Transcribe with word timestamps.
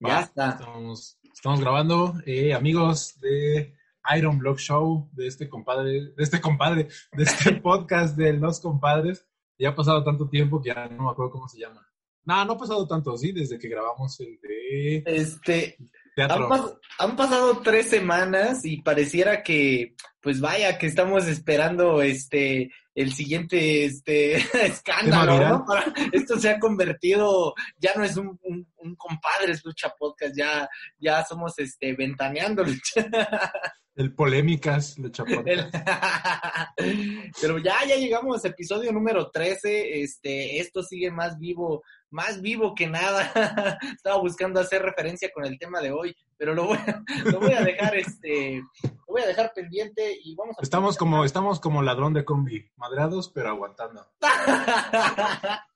Ya 0.00 0.20
está. 0.20 0.50
Estamos, 0.50 1.18
estamos 1.34 1.60
grabando, 1.60 2.14
eh, 2.24 2.54
amigos 2.54 3.20
de 3.20 3.74
Iron 4.16 4.38
Block 4.38 4.58
Show, 4.58 5.10
de 5.12 5.26
este 5.26 5.46
compadre, 5.46 6.12
de 6.16 6.22
este 6.22 6.40
compadre, 6.40 6.88
de 7.12 7.22
este 7.22 7.52
podcast 7.60 8.16
de 8.16 8.32
los 8.32 8.60
compadres. 8.60 9.26
Ya 9.58 9.68
ha 9.68 9.74
pasado 9.74 10.02
tanto 10.02 10.26
tiempo 10.26 10.62
que 10.62 10.70
ya 10.70 10.88
no 10.88 11.04
me 11.04 11.10
acuerdo 11.10 11.32
cómo 11.32 11.48
se 11.48 11.60
llama. 11.60 11.86
No, 12.24 12.42
no 12.46 12.52
ha 12.54 12.58
pasado 12.58 12.88
tanto, 12.88 13.14
sí, 13.18 13.32
desde 13.32 13.58
que 13.58 13.68
grabamos 13.68 14.18
el 14.20 14.40
de 14.40 15.02
Este, 15.04 15.76
han, 16.16 16.28
teatro. 16.28 16.48
pas- 16.48 16.78
han 16.98 17.16
pasado 17.16 17.60
tres 17.60 17.88
semanas 17.88 18.64
y 18.64 18.82
pareciera 18.82 19.42
que, 19.42 19.94
pues 20.20 20.40
vaya, 20.40 20.76
que 20.78 20.86
estamos 20.86 21.26
esperando 21.28 22.02
este 22.02 22.70
el 22.94 23.12
siguiente 23.14 23.84
este 23.84 24.34
escándalo. 24.66 25.64
Para- 25.66 25.92
esto 26.12 26.38
se 26.38 26.50
ha 26.50 26.58
convertido, 26.58 27.54
ya 27.78 27.92
no 27.96 28.04
es 28.04 28.16
un, 28.16 28.38
un, 28.42 28.66
un 28.76 28.96
compadres 28.96 29.64
lucha 29.64 29.92
podcast, 29.98 30.36
ya, 30.36 30.68
ya 30.98 31.24
somos 31.24 31.58
este 31.58 31.94
ventaneando 31.94 32.64
lucha. 32.64 33.06
El 33.96 34.14
Polémicas, 34.14 34.96
chapó. 35.12 35.42
El- 35.44 35.70
Pero 37.40 37.58
ya, 37.58 37.84
ya 37.86 37.96
llegamos, 37.96 38.44
episodio 38.44 38.92
número 38.92 39.30
13. 39.30 40.00
Este, 40.02 40.58
esto 40.60 40.82
sigue 40.82 41.10
más 41.10 41.38
vivo, 41.38 41.82
más 42.10 42.40
vivo 42.42 42.74
que 42.74 42.86
nada. 42.86 43.32
Estaba 43.96 44.18
buscando 44.20 44.60
hacer 44.60 44.82
referencia 44.82 45.30
con 45.32 45.44
el 45.44 45.58
tema 45.58 45.80
de 45.80 45.92
hoy, 45.92 46.14
pero 46.36 46.54
lo 46.54 46.66
voy, 46.66 46.78
a- 46.78 47.02
lo 47.24 47.40
voy 47.40 47.52
a 47.52 47.62
dejar, 47.62 47.96
este, 47.96 48.62
lo 48.82 49.04
voy 49.06 49.22
a 49.22 49.26
dejar 49.26 49.52
pendiente 49.54 50.18
y 50.22 50.34
vamos 50.34 50.56
a. 50.58 50.62
Estamos 50.62 50.96
como, 50.96 51.24
estamos 51.24 51.60
como 51.60 51.82
ladrón 51.82 52.12
de 52.14 52.24
combi, 52.24 52.70
madreados 52.76 53.30
pero 53.30 53.48
aguantando. 53.50 54.06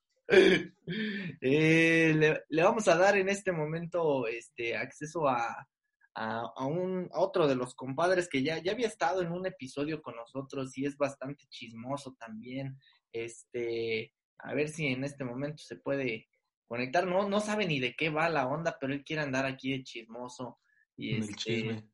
Eh, 1.41 2.13
le, 2.17 2.43
le 2.49 2.63
vamos 2.63 2.89
a 2.89 2.97
dar 2.97 3.17
en 3.17 3.29
este 3.29 3.53
momento 3.53 4.27
este 4.27 4.77
acceso 4.77 5.29
a, 5.29 5.69
a, 6.15 6.41
a 6.57 6.67
un 6.67 7.09
a 7.13 7.21
otro 7.21 7.47
de 7.47 7.55
los 7.57 7.75
compadres 7.75 8.29
que 8.29 8.43
ya, 8.43 8.59
ya 8.63 8.73
había 8.73 8.87
estado 8.87 9.23
en 9.23 9.33
un 9.33 9.47
episodio 9.47 10.01
con 10.03 10.17
nosotros 10.17 10.77
y 10.79 10.87
es 10.87 10.97
bastante 10.97 11.45
chismoso 11.49 12.15
también. 12.19 12.79
Este, 13.13 14.13
a 14.39 14.55
ver 14.55 14.69
si 14.69 14.87
en 14.87 15.05
este 15.05 15.25
momento 15.25 15.63
se 15.63 15.77
puede 15.77 16.29
conectar. 16.67 17.07
No, 17.07 17.29
no 17.29 17.41
sabe 17.41 17.67
ni 17.67 17.81
de 17.81 17.95
qué 17.95 18.11
va 18.11 18.29
la 18.29 18.47
onda, 18.47 18.77
pero 18.81 18.93
él 18.93 19.05
quiere 19.05 19.23
andar 19.23 19.47
aquí 19.47 19.73
de 19.73 19.83
chismoso. 19.83 20.59
Y 20.97 21.15
el 21.15 21.23
este, 21.23 21.35
chisme. 21.35 21.89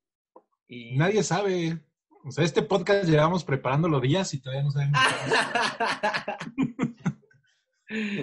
y- 0.68 0.96
Nadie 0.96 1.22
sabe. 1.22 1.80
O 2.22 2.30
sea, 2.30 2.44
este 2.44 2.62
podcast 2.62 3.08
llevamos 3.08 3.44
preparándolo 3.44 3.98
días 4.00 4.34
y 4.34 4.42
todavía 4.42 4.64
no 4.64 4.70
sabemos. 4.70 4.98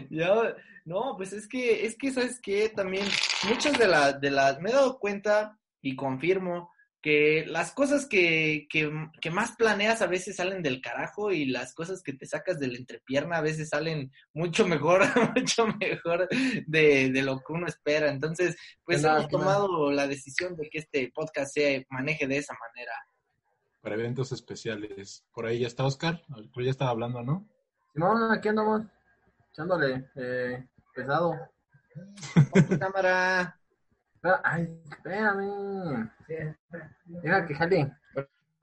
Yo, 0.10 0.44
no, 0.86 1.16
pues 1.18 1.34
es 1.34 1.48
que, 1.48 1.86
es 1.86 1.98
que, 1.98 2.12
¿sabes 2.12 2.40
qué? 2.42 2.70
También 2.70 3.06
muchas 3.50 3.78
de 3.78 3.88
las, 3.88 4.22
de 4.22 4.32
las, 4.32 4.60
me 4.62 4.70
he 4.70 4.74
dado 4.74 4.98
cuenta 5.00 5.60
y 5.82 5.96
confirmo 5.96 6.72
que 7.02 7.46
las 7.48 7.72
cosas 7.72 8.06
que, 8.06 8.68
que, 8.70 8.92
que 9.22 9.32
más 9.32 9.56
planeas 9.56 10.02
a 10.02 10.08
veces 10.08 10.38
salen 10.38 10.64
del 10.64 10.82
carajo 10.82 11.32
y 11.32 11.46
las 11.46 11.74
cosas 11.74 12.02
que 12.02 12.14
te 12.14 12.26
sacas 12.26 12.60
de 12.60 12.68
la 12.68 12.78
entrepierna 12.78 13.38
a 13.38 13.42
veces 13.42 13.70
salen 13.70 14.12
mucho 14.34 14.68
mejor, 14.68 15.02
mucho 15.36 15.68
mejor 15.80 16.28
de, 16.66 17.12
de 17.12 17.22
lo 17.22 17.40
que 17.40 17.54
uno 17.54 17.68
espera. 17.68 18.10
Entonces, 18.10 18.58
pues 18.84 19.02
Claro, 19.02 19.20
hemos 19.20 19.30
tomado 19.30 19.92
la 19.92 20.08
decisión 20.08 20.56
de 20.56 20.70
que 20.70 20.80
este 20.80 21.12
podcast 21.14 21.54
se 21.54 21.86
maneje 21.90 22.28
de 22.28 22.38
esa 22.38 22.54
manera. 22.54 22.92
Para 23.82 23.96
eventos 23.96 24.32
especiales. 24.32 25.24
Por 25.34 25.46
ahí 25.46 25.60
ya 25.60 25.68
está 25.68 25.86
Oscar. 25.86 26.22
Que 26.54 26.66
ya 26.66 26.72
estaba 26.72 26.92
hablando, 26.92 27.24
¿no? 27.24 27.48
Simón, 27.94 28.32
aquí 28.32 28.50
andamos 28.50 28.82
echándole 29.52 30.10
eh, 30.16 30.68
pesado. 30.94 31.34
Tu 32.68 32.80
cámara. 32.80 33.60
Espera, 34.18 34.42
ay, 34.44 34.68
espérame. 34.90 36.10
Deja 37.06 37.46
que 37.46 37.54
jale. 37.56 37.92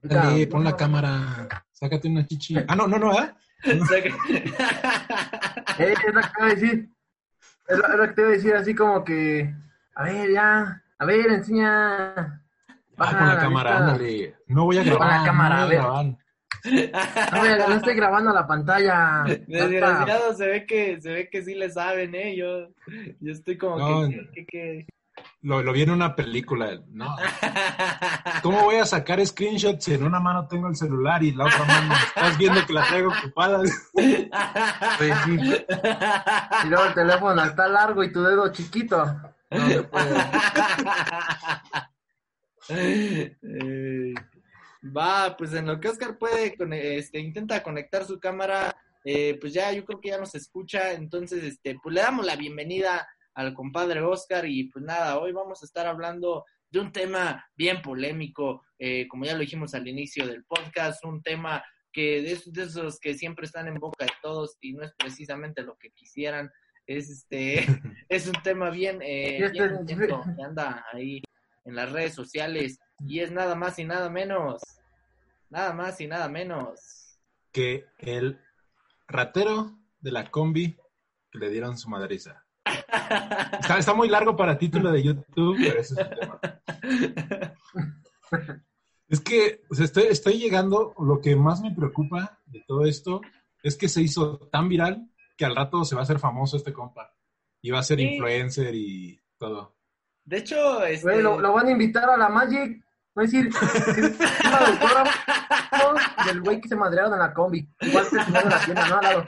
Dale, 0.03 0.47
pon 0.49 0.65
la 0.65 0.77
cámara. 0.77 1.49
Sácate 1.73 2.09
una 2.09 2.27
chichi. 2.27 2.57
Ah, 2.67 2.75
no, 2.75 2.87
no, 2.89 2.99
no, 2.99 3.13
¿ah? 3.17 3.35
Eh, 5.77 5.93
es 5.93 6.15
lo 6.15 6.21
que 6.21 6.29
te 6.29 6.39
iba 6.39 6.47
a 6.47 6.49
decir. 6.55 6.89
Es 7.67 7.79
lo, 7.79 7.85
es 7.89 7.95
lo 7.97 8.07
que 8.07 8.13
te 8.13 8.21
iba 8.21 8.31
a 8.31 8.33
decir, 8.33 8.55
así 8.55 8.75
como 8.75 9.05
que. 9.05 9.55
A 9.95 10.03
ver, 10.05 10.31
ya. 10.33 10.83
A 10.99 11.05
ver, 11.05 11.27
enseña. 11.33 12.13
Ah, 12.15 12.41
Baja 12.97 13.19
con 13.19 13.27
la 13.29 13.35
la 13.35 13.41
cámara, 13.41 13.71
vista. 13.71 13.85
ándale. 13.93 14.35
No 14.49 14.65
voy 14.67 14.79
a 14.79 14.83
grabar. 14.85 14.99
Con 14.99 15.09
la 15.19 15.25
cámara, 15.25 15.57
no 15.57 15.63
a 15.63 15.67
voy 15.67 15.77
a 15.77 15.81
ver. 15.81 16.17
A 17.33 17.43
ver, 17.43 17.69
no 17.69 17.75
estoy 17.75 17.95
grabando 17.95 18.33
la 18.33 18.47
pantalla. 18.47 19.25
Desgraciado, 19.49 20.35
se 20.35 20.47
ve 20.47 20.67
que 20.67 21.01
se 21.01 21.11
ve 21.13 21.29
que 21.31 21.43
sí 21.43 21.55
le 21.55 21.71
saben, 21.71 22.15
¿eh? 22.15 22.37
Yo, 22.37 22.69
yo 23.21 23.33
estoy 23.33 23.57
como 23.59 23.79
No, 23.79 24.09
que, 24.09 24.31
que, 24.33 24.47
que- 24.47 24.87
Lo, 25.43 25.63
lo 25.63 25.73
vi 25.73 25.83
en 25.83 25.91
una 25.91 26.17
película. 26.17 26.81
No. 26.89 27.15
¿Cómo 28.43 28.63
voy 28.65 28.77
a 28.77 28.85
sacar 28.87 29.25
screenshots 29.25 29.85
si 29.85 29.95
en 29.95 30.05
una 30.05 30.19
mano 30.21 30.49
tengo 30.49 30.69
el 30.69 30.77
celular 30.77 31.23
y 31.23 31.33
la 31.33 31.45
otra 31.45 31.65
mano 31.65 31.95
estás 31.95 32.39
viendo 32.39 32.65
que 32.67 32.73
la 32.73 32.87
traigo 32.87 33.11
ocupada? 33.13 33.61
Sí. 33.67 34.29
Y 36.65 36.69
luego 36.69 36.85
el 36.87 36.95
teléfono 36.95 37.45
está 37.45 37.69
largo 37.69 38.03
y 38.03 38.13
tu 38.13 38.23
dedo 38.23 38.51
chiquito. 38.53 39.05
No 39.51 39.69
se 39.69 39.83
puede. 39.85 40.17
Eh, 42.69 44.15
Va, 44.97 45.35
pues 45.37 45.53
en 45.55 45.67
lo 45.67 45.81
que 45.81 45.89
Oscar 45.89 46.19
puede, 46.19 46.57
con- 46.57 46.73
este, 46.75 47.19
intenta 47.19 47.63
conectar 47.63 48.05
su 48.05 48.21
cámara, 48.21 48.77
eh, 49.05 49.39
pues 49.41 49.55
ya 49.55 49.73
yo 49.73 49.83
creo 49.85 49.99
que 49.99 50.11
ya 50.11 50.19
nos 50.19 50.35
escucha, 50.35 50.93
entonces, 50.93 51.43
este, 51.43 51.79
pues 51.83 51.95
le 51.95 52.03
damos 52.03 52.27
la 52.27 52.37
bienvenida 52.37 53.07
al 53.35 53.55
compadre 53.55 54.01
Oscar 54.01 54.47
y 54.47 54.65
pues 54.65 54.85
nada, 54.85 55.19
hoy 55.19 55.33
vamos 55.33 55.63
a 55.63 55.67
estar 55.67 55.87
hablando 55.87 56.45
de 56.71 56.81
un 56.81 56.93
tema 56.93 57.45
bien 57.57 57.83
polémico, 57.83 58.65
eh, 58.79 59.07
como 59.09 59.25
ya 59.25 59.35
lo 59.35 59.41
dijimos 59.41 59.75
al 59.75 59.87
inicio 59.87 60.27
del 60.27 60.45
podcast, 60.45 61.05
un 61.05 61.23
tema 61.23 61.65
que 61.93 62.23
de 62.23 62.33
esos, 62.33 62.53
de 62.53 62.65
esos 62.65 62.99
que 62.99 63.15
siempre 63.15 63.47
están 63.47 63.69
en 63.69 63.75
boca 63.75 64.05
de 64.05 64.13
todos 64.23 64.57
y 64.61 64.73
no 64.73 64.83
es 64.83 64.93
precisamente 64.99 65.63
lo 65.63 65.77
que 65.77 65.91
quisieran, 65.93 66.51
es 66.87 67.09
este, 67.11 67.59
es 68.09 68.27
un 68.27 68.43
tema 68.43 68.71
bien, 68.71 69.01
eh, 69.03 69.39
este- 69.39 69.53
bien 69.53 69.77
intenso 69.81 70.23
que 70.37 70.43
anda 70.43 70.85
ahí 70.93 71.23
en 71.65 71.77
las 71.77 71.93
redes 71.93 72.15
sociales 72.15 72.79
y 73.07 73.21
es 73.21 73.31
nada 73.31 73.55
más 73.55 73.79
y 73.79 73.85
nada 73.85 74.11
menos, 74.11 74.61
nada 75.51 75.73
más 75.73 76.01
y 76.01 76.07
nada 76.09 76.29
menos. 76.29 76.81
Que 77.53 77.87
el 77.99 78.41
ratero 79.07 79.79
de 80.01 80.11
la 80.13 80.31
combi 80.31 80.77
que 81.31 81.39
le 81.39 81.51
dieron 81.51 81.79
su 81.79 81.89
madriza. 81.89 82.44
Está, 83.61 83.79
está 83.79 83.95
muy 83.95 84.09
largo 84.09 84.37
para 84.37 84.59
título 84.59 84.91
de 84.93 85.03
YouTube, 85.03 85.57
pero 85.59 85.81
ese 85.81 85.95
es 85.95 86.01
el 86.01 86.19
tema. 86.19 86.41
Es 89.09 89.21
que 89.21 89.63
o 89.71 89.75
sea, 89.75 89.85
estoy, 89.85 90.05
estoy 90.05 90.35
llegando, 90.39 90.95
lo 90.99 91.21
que 91.21 91.37
más 91.37 91.61
me 91.61 91.73
preocupa 91.75 92.41
de 92.47 92.63
todo 92.67 92.85
esto 92.85 93.21
es 93.63 93.77
que 93.77 93.89
se 93.89 94.03
hizo 94.03 94.39
tan 94.51 94.69
viral 94.69 95.09
que 95.37 95.45
al 95.45 95.55
rato 95.57 95.85
se 95.85 95.95
va 95.95 96.03
a 96.03 96.05
hacer 96.05 96.19
famoso 96.19 96.57
este 96.57 96.73
compa. 96.73 97.13
Y 97.61 97.71
va 97.71 97.79
a 97.79 97.83
ser 97.83 97.99
Sí. 97.99 98.05
influencer 98.05 98.75
y 98.75 99.21
todo. 99.39 99.77
De 100.25 100.39
hecho, 100.39 100.85
este... 100.85 101.03
Güey, 101.03 101.23
lo, 101.23 101.41
lo 101.41 101.53
van 101.53 101.69
a 101.69 101.71
invitar 101.71 102.09
a 102.11 102.17
la 102.17 102.29
Magic. 102.29 102.84
Va 103.17 103.23
a 103.23 103.27
decir, 103.27 103.49
de 103.53 104.17
autógrafo 104.67 105.95
del 106.27 106.41
güey 106.41 106.61
que 106.61 106.69
se 106.69 106.77
madrearon 106.77 107.13
en 107.15 107.19
la 107.21 107.33
combi. 107.33 107.69
Igual 107.81 108.05
señor 108.07 108.45
de 108.45 108.51
la 108.51 108.59
tienda, 108.65 108.89
¿no? 108.89 108.97
Al 108.97 109.03
lado. 109.05 109.25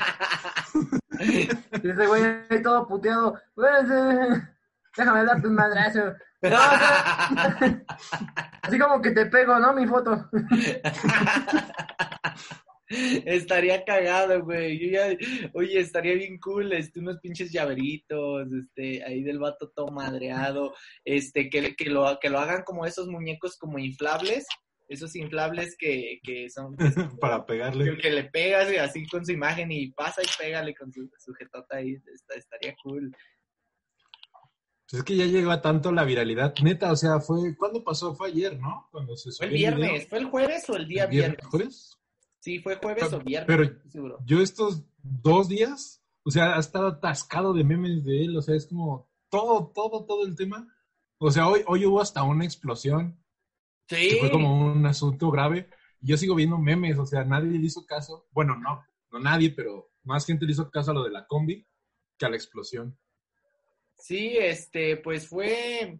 Y 1.20 1.48
ese 1.90 2.06
güey 2.06 2.24
ahí 2.50 2.62
todo 2.62 2.86
puteado. 2.88 3.40
Güey, 3.54 3.70
ese- 3.84 4.48
déjame 4.96 5.24
darte 5.24 5.46
un 5.46 5.54
madrazo. 5.54 6.14
Así 8.62 8.78
como 8.78 9.00
que 9.00 9.12
te 9.12 9.26
pego, 9.26 9.58
¿no? 9.58 9.72
Mi 9.72 9.86
foto. 9.86 10.28
Estaría 12.88 13.84
cagado, 13.84 14.44
güey. 14.44 14.78
Yo 14.78 14.90
ya, 14.90 15.16
oye, 15.54 15.80
estaría 15.80 16.14
bien 16.14 16.38
cool, 16.38 16.72
este, 16.72 17.00
unos 17.00 17.18
pinches 17.20 17.50
llaveritos, 17.52 18.46
este, 18.52 19.04
ahí 19.04 19.22
del 19.22 19.38
vato 19.38 19.70
todo 19.74 19.88
madreado, 19.88 20.74
este, 21.04 21.50
que, 21.50 21.74
que 21.74 21.90
lo, 21.90 22.18
que 22.20 22.30
lo 22.30 22.38
hagan 22.38 22.62
como 22.62 22.86
esos 22.86 23.08
muñecos 23.08 23.56
como 23.58 23.78
inflables, 23.78 24.46
esos 24.88 25.16
inflables 25.16 25.76
que, 25.76 26.20
que 26.22 26.48
son 26.48 26.76
para 27.20 27.44
pegarle. 27.44 27.96
que 27.98 28.10
le 28.10 28.24
pegas 28.24 28.72
y 28.72 28.76
así 28.76 29.06
con 29.06 29.24
su 29.26 29.32
imagen 29.32 29.72
y 29.72 29.90
pasa 29.90 30.22
y 30.22 30.42
pégale 30.42 30.74
con 30.74 30.92
su 30.92 31.10
sujetota 31.18 31.78
ahí, 31.78 31.96
estaría 32.36 32.74
cool. 32.82 33.10
Pues 34.88 35.00
es 35.00 35.04
que 35.04 35.16
ya 35.16 35.26
llegó 35.26 35.50
a 35.50 35.60
tanto 35.60 35.90
la 35.90 36.04
viralidad, 36.04 36.54
neta, 36.62 36.92
o 36.92 36.96
sea, 36.96 37.18
fue, 37.18 37.56
¿cuándo 37.56 37.82
pasó? 37.82 38.14
Fue 38.14 38.28
ayer, 38.28 38.56
¿no? 38.56 38.86
Cuando 38.92 39.16
se 39.16 39.32
Fue 39.32 39.46
el 39.46 39.52
viernes, 39.52 40.08
¿fue 40.08 40.18
el 40.18 40.26
jueves 40.26 40.70
o 40.70 40.76
el 40.76 40.86
día 40.86 41.06
viernes? 41.06 41.44
¿Jueves? 41.46 41.95
Sí, 42.46 42.60
fue 42.60 42.76
jueves 42.76 43.12
o 43.12 43.18
viernes. 43.18 43.44
Pero 43.92 44.24
yo 44.24 44.40
estos 44.40 44.84
dos 45.02 45.48
días, 45.48 46.00
o 46.22 46.30
sea, 46.30 46.54
ha 46.54 46.60
estado 46.60 46.86
atascado 46.86 47.52
de 47.52 47.64
memes 47.64 48.04
de 48.04 48.22
él, 48.22 48.36
o 48.36 48.40
sea, 48.40 48.54
es 48.54 48.66
como 48.66 49.10
todo, 49.28 49.72
todo, 49.74 50.04
todo 50.04 50.24
el 50.24 50.36
tema. 50.36 50.72
O 51.18 51.28
sea, 51.32 51.48
hoy, 51.48 51.62
hoy 51.66 51.86
hubo 51.86 52.00
hasta 52.00 52.22
una 52.22 52.44
explosión. 52.44 53.20
Sí. 53.88 54.10
Que 54.10 54.18
fue 54.20 54.30
como 54.30 54.64
un 54.64 54.86
asunto 54.86 55.28
grave. 55.32 55.68
Yo 56.00 56.16
sigo 56.16 56.36
viendo 56.36 56.56
memes, 56.56 56.96
o 57.00 57.04
sea, 57.04 57.24
nadie 57.24 57.50
le 57.50 57.66
hizo 57.66 57.84
caso. 57.84 58.28
Bueno, 58.30 58.54
no, 58.56 58.80
no 59.10 59.18
nadie, 59.18 59.50
pero 59.50 59.90
más 60.04 60.24
gente 60.24 60.46
le 60.46 60.52
hizo 60.52 60.70
caso 60.70 60.92
a 60.92 60.94
lo 60.94 61.02
de 61.02 61.10
la 61.10 61.26
combi 61.26 61.66
que 62.16 62.26
a 62.26 62.28
la 62.28 62.36
explosión. 62.36 62.96
Sí, 63.98 64.36
este, 64.38 64.98
pues 64.98 65.26
fue, 65.26 65.98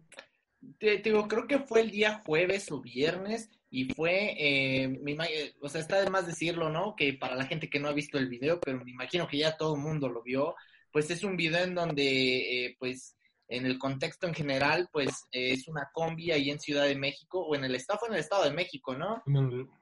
te, 0.79 0.99
digo, 0.99 1.27
creo 1.27 1.45
que 1.45 1.59
fue 1.59 1.81
el 1.81 1.91
día 1.91 2.23
jueves 2.25 2.71
o 2.71 2.79
viernes 2.79 3.49
y 3.69 3.93
fue, 3.93 4.35
eh, 4.37 4.87
mi, 4.87 5.17
o 5.61 5.69
sea, 5.69 5.81
está 5.81 6.01
de 6.01 6.09
más 6.09 6.25
decirlo, 6.25 6.69
¿no? 6.69 6.95
Que 6.95 7.13
para 7.13 7.35
la 7.35 7.45
gente 7.45 7.69
que 7.69 7.79
no 7.79 7.89
ha 7.89 7.93
visto 7.93 8.17
el 8.17 8.29
video, 8.29 8.59
pero 8.59 8.83
me 8.83 8.91
imagino 8.91 9.27
que 9.27 9.37
ya 9.37 9.57
todo 9.57 9.75
el 9.75 9.81
mundo 9.81 10.07
lo 10.07 10.23
vio, 10.23 10.55
pues 10.91 11.11
es 11.11 11.23
un 11.23 11.35
video 11.35 11.63
en 11.63 11.75
donde, 11.75 12.65
eh, 12.65 12.75
pues, 12.79 13.15
en 13.49 13.65
el 13.65 13.77
contexto 13.77 14.27
en 14.27 14.33
general, 14.33 14.89
pues 14.91 15.25
es 15.31 15.67
una 15.67 15.89
combi 15.93 16.31
ahí 16.31 16.49
en 16.49 16.59
Ciudad 16.59 16.85
de 16.85 16.95
México, 16.95 17.39
o 17.45 17.55
en 17.55 17.63
el 17.63 17.75
estado, 17.75 17.99
fue 17.99 18.09
en 18.09 18.15
el 18.15 18.19
estado 18.21 18.43
de 18.43 18.51
México, 18.51 18.95
¿no? 18.95 19.21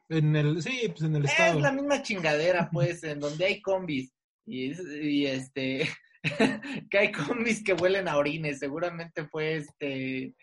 En 0.09 0.35
el, 0.35 0.61
sí, 0.61 0.87
pues 0.89 1.01
en 1.01 1.15
el 1.15 1.25
estado. 1.25 1.57
Es 1.57 1.63
la 1.63 1.71
misma 1.71 2.01
chingadera, 2.01 2.69
pues, 2.71 3.03
en 3.03 3.19
donde 3.19 3.45
hay 3.45 3.61
combis. 3.61 4.11
Y, 4.45 4.71
y 4.99 5.25
este, 5.25 5.89
que 6.89 6.97
hay 6.97 7.11
combis 7.11 7.63
que 7.63 7.73
huelen 7.73 8.07
a 8.07 8.17
orines, 8.17 8.59
seguramente 8.59 9.25
fue 9.25 9.57
este 9.57 10.35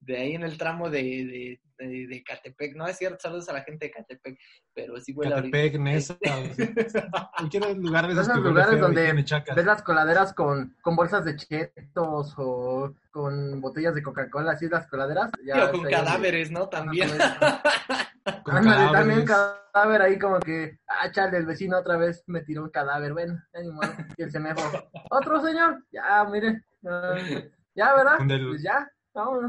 de 0.00 0.16
ahí 0.16 0.34
en 0.34 0.42
el 0.42 0.56
tramo 0.56 0.90
de, 0.90 1.02
de, 1.02 1.60
de, 1.78 2.22
Catepec, 2.26 2.74
no 2.76 2.86
es 2.86 2.96
cierto, 2.98 3.18
saludos 3.20 3.48
a 3.48 3.52
la 3.52 3.62
gente 3.62 3.86
de 3.86 3.92
Catepec, 3.92 4.38
pero 4.74 4.98
sí 5.00 5.12
huele 5.12 5.34
Catepec, 5.34 5.74
a. 5.74 5.78
Nesa, 5.78 6.18
cualquier 7.36 7.76
lugar 7.76 8.06
de 8.06 8.20
esos, 8.20 8.36
lugares 8.38 8.80
donde 8.80 9.12
ves 9.12 9.64
las 9.64 9.82
coladeras 9.82 10.34
con, 10.34 10.76
con 10.80 10.96
bolsas 10.96 11.24
de 11.24 11.36
chetos 11.36 12.34
o 12.36 12.94
con 13.10 13.60
botellas 13.60 13.94
de 13.94 14.02
Coca-Cola, 14.02 14.52
así 14.52 14.68
las 14.68 14.86
coladeras. 14.86 15.30
Ya 15.44 15.70
con 15.70 15.82
cadáveres, 15.84 16.50
¿no? 16.50 16.68
También. 16.68 17.10
Ándale, 18.46 18.92
también 18.92 19.24
cadáver 19.24 20.02
ahí 20.02 20.18
como 20.18 20.38
que, 20.40 20.78
ah, 20.86 21.10
chale, 21.10 21.38
el 21.38 21.46
vecino 21.46 21.78
otra 21.78 21.96
vez 21.96 22.22
me 22.26 22.42
tiró 22.42 22.64
un 22.64 22.70
cadáver, 22.70 23.12
bueno, 23.12 23.42
animal, 23.54 24.06
y 24.16 24.22
el 24.22 24.30
semejo, 24.30 24.60
otro 25.10 25.40
señor, 25.40 25.84
ya, 25.90 26.24
mire, 26.30 26.62
ya, 27.74 27.94
¿verdad? 27.94 28.18
pues 28.48 28.62
ya, 28.62 28.90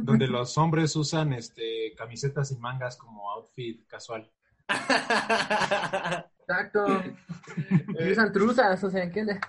Donde 0.02 0.28
los 0.28 0.58
hombres 0.58 0.96
usan 0.96 1.34
este 1.34 1.94
camisetas 1.96 2.52
y 2.52 2.58
mangas 2.58 2.98
como 2.98 3.32
outfit 3.32 3.86
casual. 3.88 4.30
Exacto. 6.40 6.86
y 8.00 8.12
usan 8.12 8.32
truzas, 8.32 8.84
o 8.84 8.90
sea, 8.90 9.04
¿entiendes? 9.04 9.40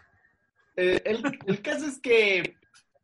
Eh, 0.77 1.01
el, 1.05 1.39
el, 1.47 1.63
caso 1.63 1.87
es 1.87 1.99
que 2.01 2.57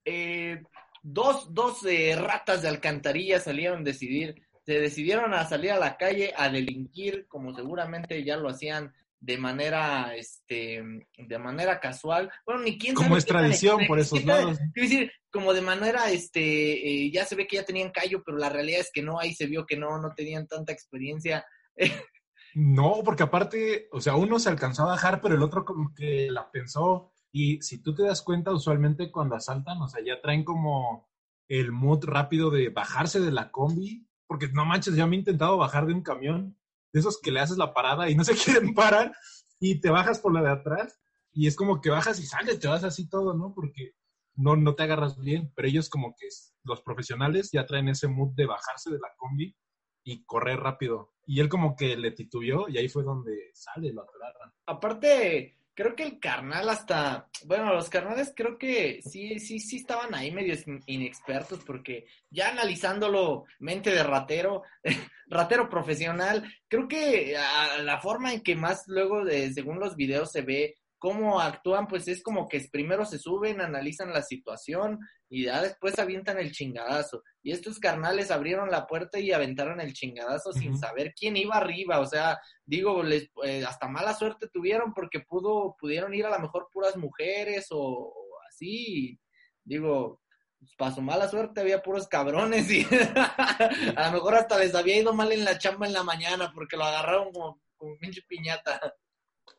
eh, 0.05 0.63
dos, 1.03 1.53
dos 1.53 1.85
eh, 1.85 2.15
ratas 2.17 2.63
de 2.63 2.69
alcantarilla 2.69 3.41
salieron 3.41 3.81
a 3.81 3.85
decidir 3.85 4.47
se 4.67 4.81
decidieron 4.81 5.33
a 5.33 5.47
salir 5.47 5.71
a 5.71 5.79
la 5.79 5.97
calle 5.97 6.35
a 6.37 6.49
delinquir, 6.49 7.29
como 7.29 7.55
seguramente 7.55 8.25
ya 8.25 8.37
lo 8.37 8.49
hacían 8.49 8.93
de 9.21 9.39
manera, 9.39 10.15
este, 10.15 10.83
de 11.17 11.39
manera 11.39 11.81
casual. 11.81 12.31
Bueno, 12.45 12.63
ni 12.63 12.79
quién. 12.79 12.95
Como 12.95 13.17
es 13.17 13.25
tradición 13.25 13.87
por 13.87 13.99
esos 13.99 14.25
lados. 14.25 14.59
Quiero 14.75 14.89
decir, 14.89 15.13
como 15.31 15.53
de 15.53 15.63
manera, 15.63 16.11
este, 16.11 17.05
eh, 17.05 17.11
ya 17.11 17.25
se 17.25 17.35
ve 17.35 17.47
que 17.47 17.57
ya 17.57 17.65
tenían 17.65 17.91
callo, 17.91 18.23
pero 18.25 18.39
la 18.39 18.49
realidad 18.49 18.81
es 18.81 18.91
que 18.93 19.03
no, 19.03 19.19
ahí 19.19 19.35
se 19.35 19.47
vio 19.47 19.67
que 19.67 19.77
no, 19.77 19.99
no 19.99 20.13
tenían 20.15 20.47
tanta 20.47 20.73
experiencia. 20.73 21.45
no, 22.55 23.03
porque 23.05 23.23
aparte, 23.23 23.89
o 23.93 24.01
sea, 24.01 24.17
uno 24.17 24.39
se 24.39 24.49
alcanzó 24.49 24.83
a 24.83 24.93
bajar, 24.93 25.21
pero 25.21 25.35
el 25.35 25.43
otro 25.43 25.65
como 25.65 25.95
que 25.95 26.29
la 26.31 26.51
pensó. 26.51 27.13
Y 27.33 27.61
si 27.63 27.83
tú 27.83 27.95
te 27.95 28.05
das 28.05 28.23
cuenta, 28.23 28.53
usualmente 28.53 29.11
cuando 29.11 29.37
asaltan, 29.37 29.81
o 29.83 29.89
sea, 29.89 30.03
ya 30.05 30.21
traen 30.21 30.45
como 30.45 31.09
el 31.49 31.71
mood 31.73 32.05
rápido 32.05 32.51
de 32.51 32.71
bajarse 32.71 33.21
de 33.21 33.31
la 33.31 33.51
combi 33.51 34.07
porque 34.27 34.49
no 34.49 34.65
manches, 34.65 34.97
ya 34.97 35.07
me 35.07 35.17
he 35.17 35.19
intentado 35.21 35.57
bajar 35.57 35.87
de 35.87 35.95
un 35.95 36.03
camión, 36.03 36.57
de 36.97 37.01
esos 37.01 37.21
que 37.21 37.31
le 37.31 37.41
haces 37.41 37.59
la 37.59 37.75
parada 37.75 38.09
y 38.09 38.15
no 38.15 38.25
se 38.25 38.35
quieren 38.43 38.73
parar, 38.73 39.15
y 39.61 39.81
te 39.83 39.91
bajas 39.91 40.19
por 40.19 40.33
la 40.33 40.41
de 40.41 40.51
atrás, 40.51 40.99
y 41.31 41.47
es 41.47 41.55
como 41.55 41.83
que 41.83 41.91
bajas 41.91 42.19
y 42.19 42.25
sales, 42.25 42.59
te 42.59 42.69
vas 42.69 42.85
así 42.85 43.07
todo, 43.07 43.35
¿no? 43.35 43.53
Porque 43.55 43.93
no, 44.35 44.57
no 44.57 44.75
te 44.75 44.85
agarras 44.85 45.21
bien, 45.21 45.53
pero 45.55 45.69
ellos 45.69 45.91
como 45.91 46.15
que 46.19 46.27
los 46.65 46.81
profesionales 46.81 47.51
ya 47.53 47.67
traen 47.67 47.89
ese 47.89 48.09
mood 48.09 48.35
de 48.35 48.47
bajarse 48.47 48.91
de 48.91 48.99
la 48.99 49.09
combi 49.19 49.55
y 50.05 50.25
correr 50.25 50.59
rápido. 50.59 51.13
Y 51.27 51.41
él 51.41 51.51
como 51.51 51.77
que 51.77 51.99
le 51.99 52.13
titubeó 52.13 52.67
y 52.67 52.79
ahí 52.79 52.89
fue 52.89 53.03
donde 53.03 53.51
sale, 53.53 53.93
lo 53.93 54.03
agarran. 54.03 54.55
Aparte, 54.65 55.59
creo 55.77 55.95
que 55.95 56.05
el 56.05 56.19
carnal 56.19 56.71
hasta, 56.71 57.29
bueno, 57.45 57.73
los 57.75 57.91
carnales 57.91 58.33
creo 58.35 58.57
que 58.57 59.01
sí, 59.03 59.39
sí, 59.39 59.61
sí 59.61 59.77
estaban 59.77 60.15
ahí 60.15 60.33
medio 60.33 60.57
inexpertos 60.87 61.61
porque 61.65 62.07
ya 62.31 62.49
analizándolo 62.49 63.45
mente 63.59 63.91
de 63.91 64.03
ratero, 64.03 64.63
ratero 65.27 65.69
profesional, 65.69 66.51
creo 66.67 66.89
que 66.89 67.37
la 67.83 68.01
forma 68.01 68.33
en 68.33 68.41
que 68.41 68.57
más 68.57 68.85
luego 68.89 69.23
de, 69.23 69.53
según 69.53 69.79
los 69.79 69.97
videos 69.97 70.33
se 70.33 70.41
ve 70.41 70.77
cómo 70.99 71.41
actúan, 71.41 71.87
pues 71.87 72.09
es 72.09 72.23
como 72.23 72.49
que 72.49 72.67
primero 72.71 73.05
se 73.05 73.19
suben, 73.19 73.61
analizan 73.61 74.13
la 74.13 74.23
situación 74.23 74.99
y 75.29 75.45
ya 75.45 75.63
después 75.63 75.99
avientan 75.99 76.39
el 76.39 76.53
chingadazo. 76.53 77.23
Y 77.43 77.53
estos 77.53 77.79
carnales 77.79 78.31
abrieron 78.31 78.71
la 78.71 78.87
puerta 78.87 79.19
y 79.19 79.33
aventaron 79.33 79.81
el 79.81 79.93
chingadazo 79.93 80.53
sin 80.53 80.77
saber 80.79 81.15
quién 81.15 81.37
iba 81.37 81.57
arriba. 81.57 82.01
O 82.01 82.07
sea, 82.07 82.39
digo, 82.65 83.03
les, 83.03 83.31
eh, 83.45 83.65
hasta 83.67 83.89
mala 83.89 84.15
suerte 84.15 84.49
tuvieron 84.49 84.95
porque 84.95 85.21
pudo, 85.21 85.77
pudieron 85.79 86.15
ir 86.15 86.27
a 86.27 86.31
lo 86.31 86.39
mejor 86.39 86.69
puras 86.73 86.97
mujeres 86.97 87.67
o, 87.71 88.13
así. 88.49 89.19
Digo, 89.65 90.23
pues, 90.59 90.75
para 90.77 90.95
su 90.95 91.03
mala 91.03 91.29
suerte 91.29 91.61
había 91.61 91.83
puros 91.83 92.09
cabrones 92.09 92.71
y 92.71 92.87
a 93.97 94.07
lo 94.07 94.13
mejor 94.13 94.37
hasta 94.37 94.59
les 94.59 94.75
había 94.75 94.97
ido 94.97 95.13
mal 95.13 95.33
en 95.33 95.45
la 95.45 95.59
chamba 95.59 95.87
en 95.87 95.93
la 95.93 96.03
mañana 96.03 96.53
porque 96.55 96.77
lo 96.77 96.85
agarraron 96.85 97.33
como, 97.33 97.61
como 97.77 97.99
pinche 97.99 98.23
piñata. 98.23 98.81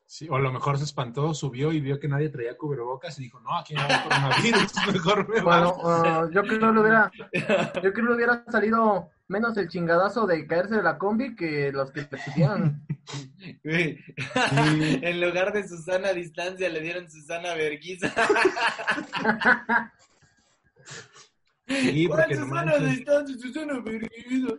Sí, 0.09 0.25
o 0.29 0.37
a 0.37 0.39
lo 0.39 0.53
mejor 0.53 0.77
se 0.77 0.85
espantó, 0.85 1.33
subió 1.33 1.73
y 1.73 1.81
vio 1.81 1.99
que 1.99 2.07
nadie 2.07 2.29
traía 2.29 2.55
cubrebocas 2.55 3.19
y 3.19 3.23
dijo, 3.23 3.41
no, 3.41 3.57
aquí 3.57 3.73
no 3.73 3.81
hay 3.81 4.03
coronavirus, 4.03 4.73
mejor 4.93 5.27
me 5.27 5.41
Bueno, 5.41 5.75
uh, 5.83 6.31
yo 6.31 6.43
creo 6.43 6.59
que 6.59 6.65
no 6.65 6.81
hubiera, 6.81 7.11
yo 7.83 7.93
creo 7.93 8.07
que 8.07 8.13
hubiera 8.13 8.45
salido 8.49 9.09
menos 9.27 9.57
el 9.57 9.67
chingadazo 9.67 10.25
de 10.25 10.47
caerse 10.47 10.75
de 10.75 10.83
la 10.83 10.97
combi 10.97 11.35
que 11.35 11.73
los 11.73 11.91
que 11.91 12.03
te 12.03 12.15
pusieron. 12.17 12.87
en 13.63 15.21
lugar 15.21 15.51
de 15.51 15.67
Susana 15.67 16.07
a 16.07 16.13
distancia 16.13 16.69
le 16.69 16.79
dieron 16.79 17.11
Susana 17.11 17.53
Verguiza. 17.55 18.09
sí, 21.67 22.07
porque 22.07 22.35
Susana 22.35 22.71
a 22.71 22.79
distancia, 22.79 23.37
Susana 23.37 23.81
Verguiza. 23.81 24.53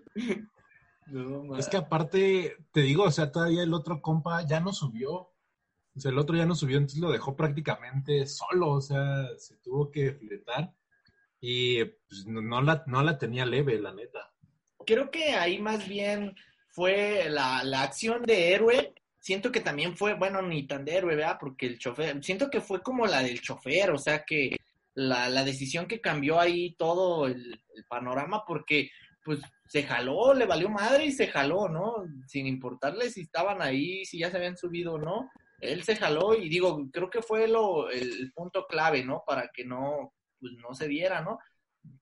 es 1.59 1.69
que 1.69 1.77
aparte, 1.79 2.59
te 2.71 2.83
digo, 2.83 3.05
o 3.05 3.11
sea, 3.11 3.33
todavía 3.33 3.63
el 3.63 3.73
otro 3.73 4.03
compa 4.03 4.47
ya 4.47 4.61
no 4.61 4.75
subió. 4.75 5.31
O 6.05 6.09
el 6.09 6.19
otro 6.19 6.37
ya 6.37 6.47
no 6.47 6.55
subió, 6.55 6.77
entonces 6.77 7.01
lo 7.01 7.11
dejó 7.11 7.37
prácticamente 7.37 8.27
solo, 8.27 8.71
o 8.71 8.81
sea, 8.81 9.29
se 9.37 9.57
tuvo 9.57 9.91
que 9.91 10.13
fletar 10.13 10.73
y 11.41 11.85
pues, 11.85 12.27
no, 12.27 12.61
la, 12.63 12.85
no 12.87 13.03
la 13.03 13.19
tenía 13.19 13.47
leve, 13.47 13.79
la 13.79 13.93
neta. 13.93 14.33
Creo 14.87 15.11
que 15.11 15.31
ahí 15.35 15.59
más 15.59 15.87
bien 15.87 16.35
fue 16.69 17.29
la, 17.29 17.63
la 17.65 17.83
acción 17.83 18.23
de 18.23 18.55
héroe. 18.55 18.95
Siento 19.21 19.53
que 19.53 19.61
también 19.61 19.97
fue, 19.97 20.15
bueno, 20.15 20.43
ni 20.43 20.67
tan 20.67 20.85
de 20.85 20.97
héroe, 20.97 21.17
¿verdad? 21.17 21.37
Porque 21.39 21.67
el 21.67 21.79
chofer, 21.79 22.23
siento 22.25 22.51
que 22.51 22.61
fue 22.61 22.83
como 22.83 23.07
la 23.07 23.23
del 23.23 23.41
chofer, 23.41 23.91
o 23.91 23.99
sea, 23.99 24.25
que 24.25 24.57
la, 24.95 25.29
la 25.29 25.45
decisión 25.45 25.87
que 25.87 26.01
cambió 26.01 26.41
ahí 26.41 26.75
todo 26.79 27.27
el, 27.27 27.61
el 27.75 27.85
panorama, 27.85 28.45
porque 28.47 28.91
pues 29.25 29.41
se 29.67 29.83
jaló, 29.83 30.33
le 30.33 30.47
valió 30.47 30.71
madre 30.71 31.05
y 31.05 31.13
se 31.13 31.27
jaló, 31.27 31.69
¿no? 31.69 32.07
Sin 32.27 32.47
importarle 32.47 33.11
si 33.11 33.23
estaban 33.23 33.61
ahí, 33.61 34.05
si 34.07 34.19
ya 34.19 34.31
se 34.31 34.39
habían 34.39 34.57
subido 34.57 34.95
o 34.95 34.99
no 34.99 35.31
él 35.61 35.83
se 35.83 35.97
jaló 35.97 36.35
y 36.35 36.49
digo, 36.49 36.89
creo 36.93 37.11
que 37.11 37.23
fue 37.23 37.49
lo, 37.49 37.91
el, 37.91 38.33
punto 38.33 38.67
clave, 38.67 39.05
¿no? 39.05 39.23
Para 39.27 39.49
que 39.53 39.65
no, 39.65 40.15
pues 40.39 40.53
no 40.55 40.75
se 40.75 40.89
diera, 40.89 41.21
¿no? 41.21 41.39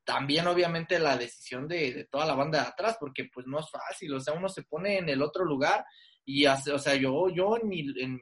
También 0.04 0.46
obviamente 0.46 0.98
la 0.98 1.16
decisión 1.16 1.68
de, 1.68 2.06
toda 2.10 2.26
la 2.26 2.34
banda 2.34 2.60
de 2.60 2.68
atrás, 2.68 2.96
porque 2.98 3.28
pues 3.32 3.46
no 3.46 3.58
es 3.58 3.70
fácil, 3.70 4.14
o 4.14 4.20
sea, 4.20 4.34
uno 4.34 4.48
se 4.48 4.62
pone 4.62 4.98
en 4.98 5.08
el 5.08 5.22
otro 5.22 5.44
lugar 5.44 5.84
y 6.25 6.46
hace, 6.46 6.72
o 6.72 6.78
sea, 6.78 6.94
yo, 6.96 7.28
yo 7.28 7.56
en 7.56 7.68
mi, 7.68 7.80
en 8.00 8.14
mi, 8.14 8.20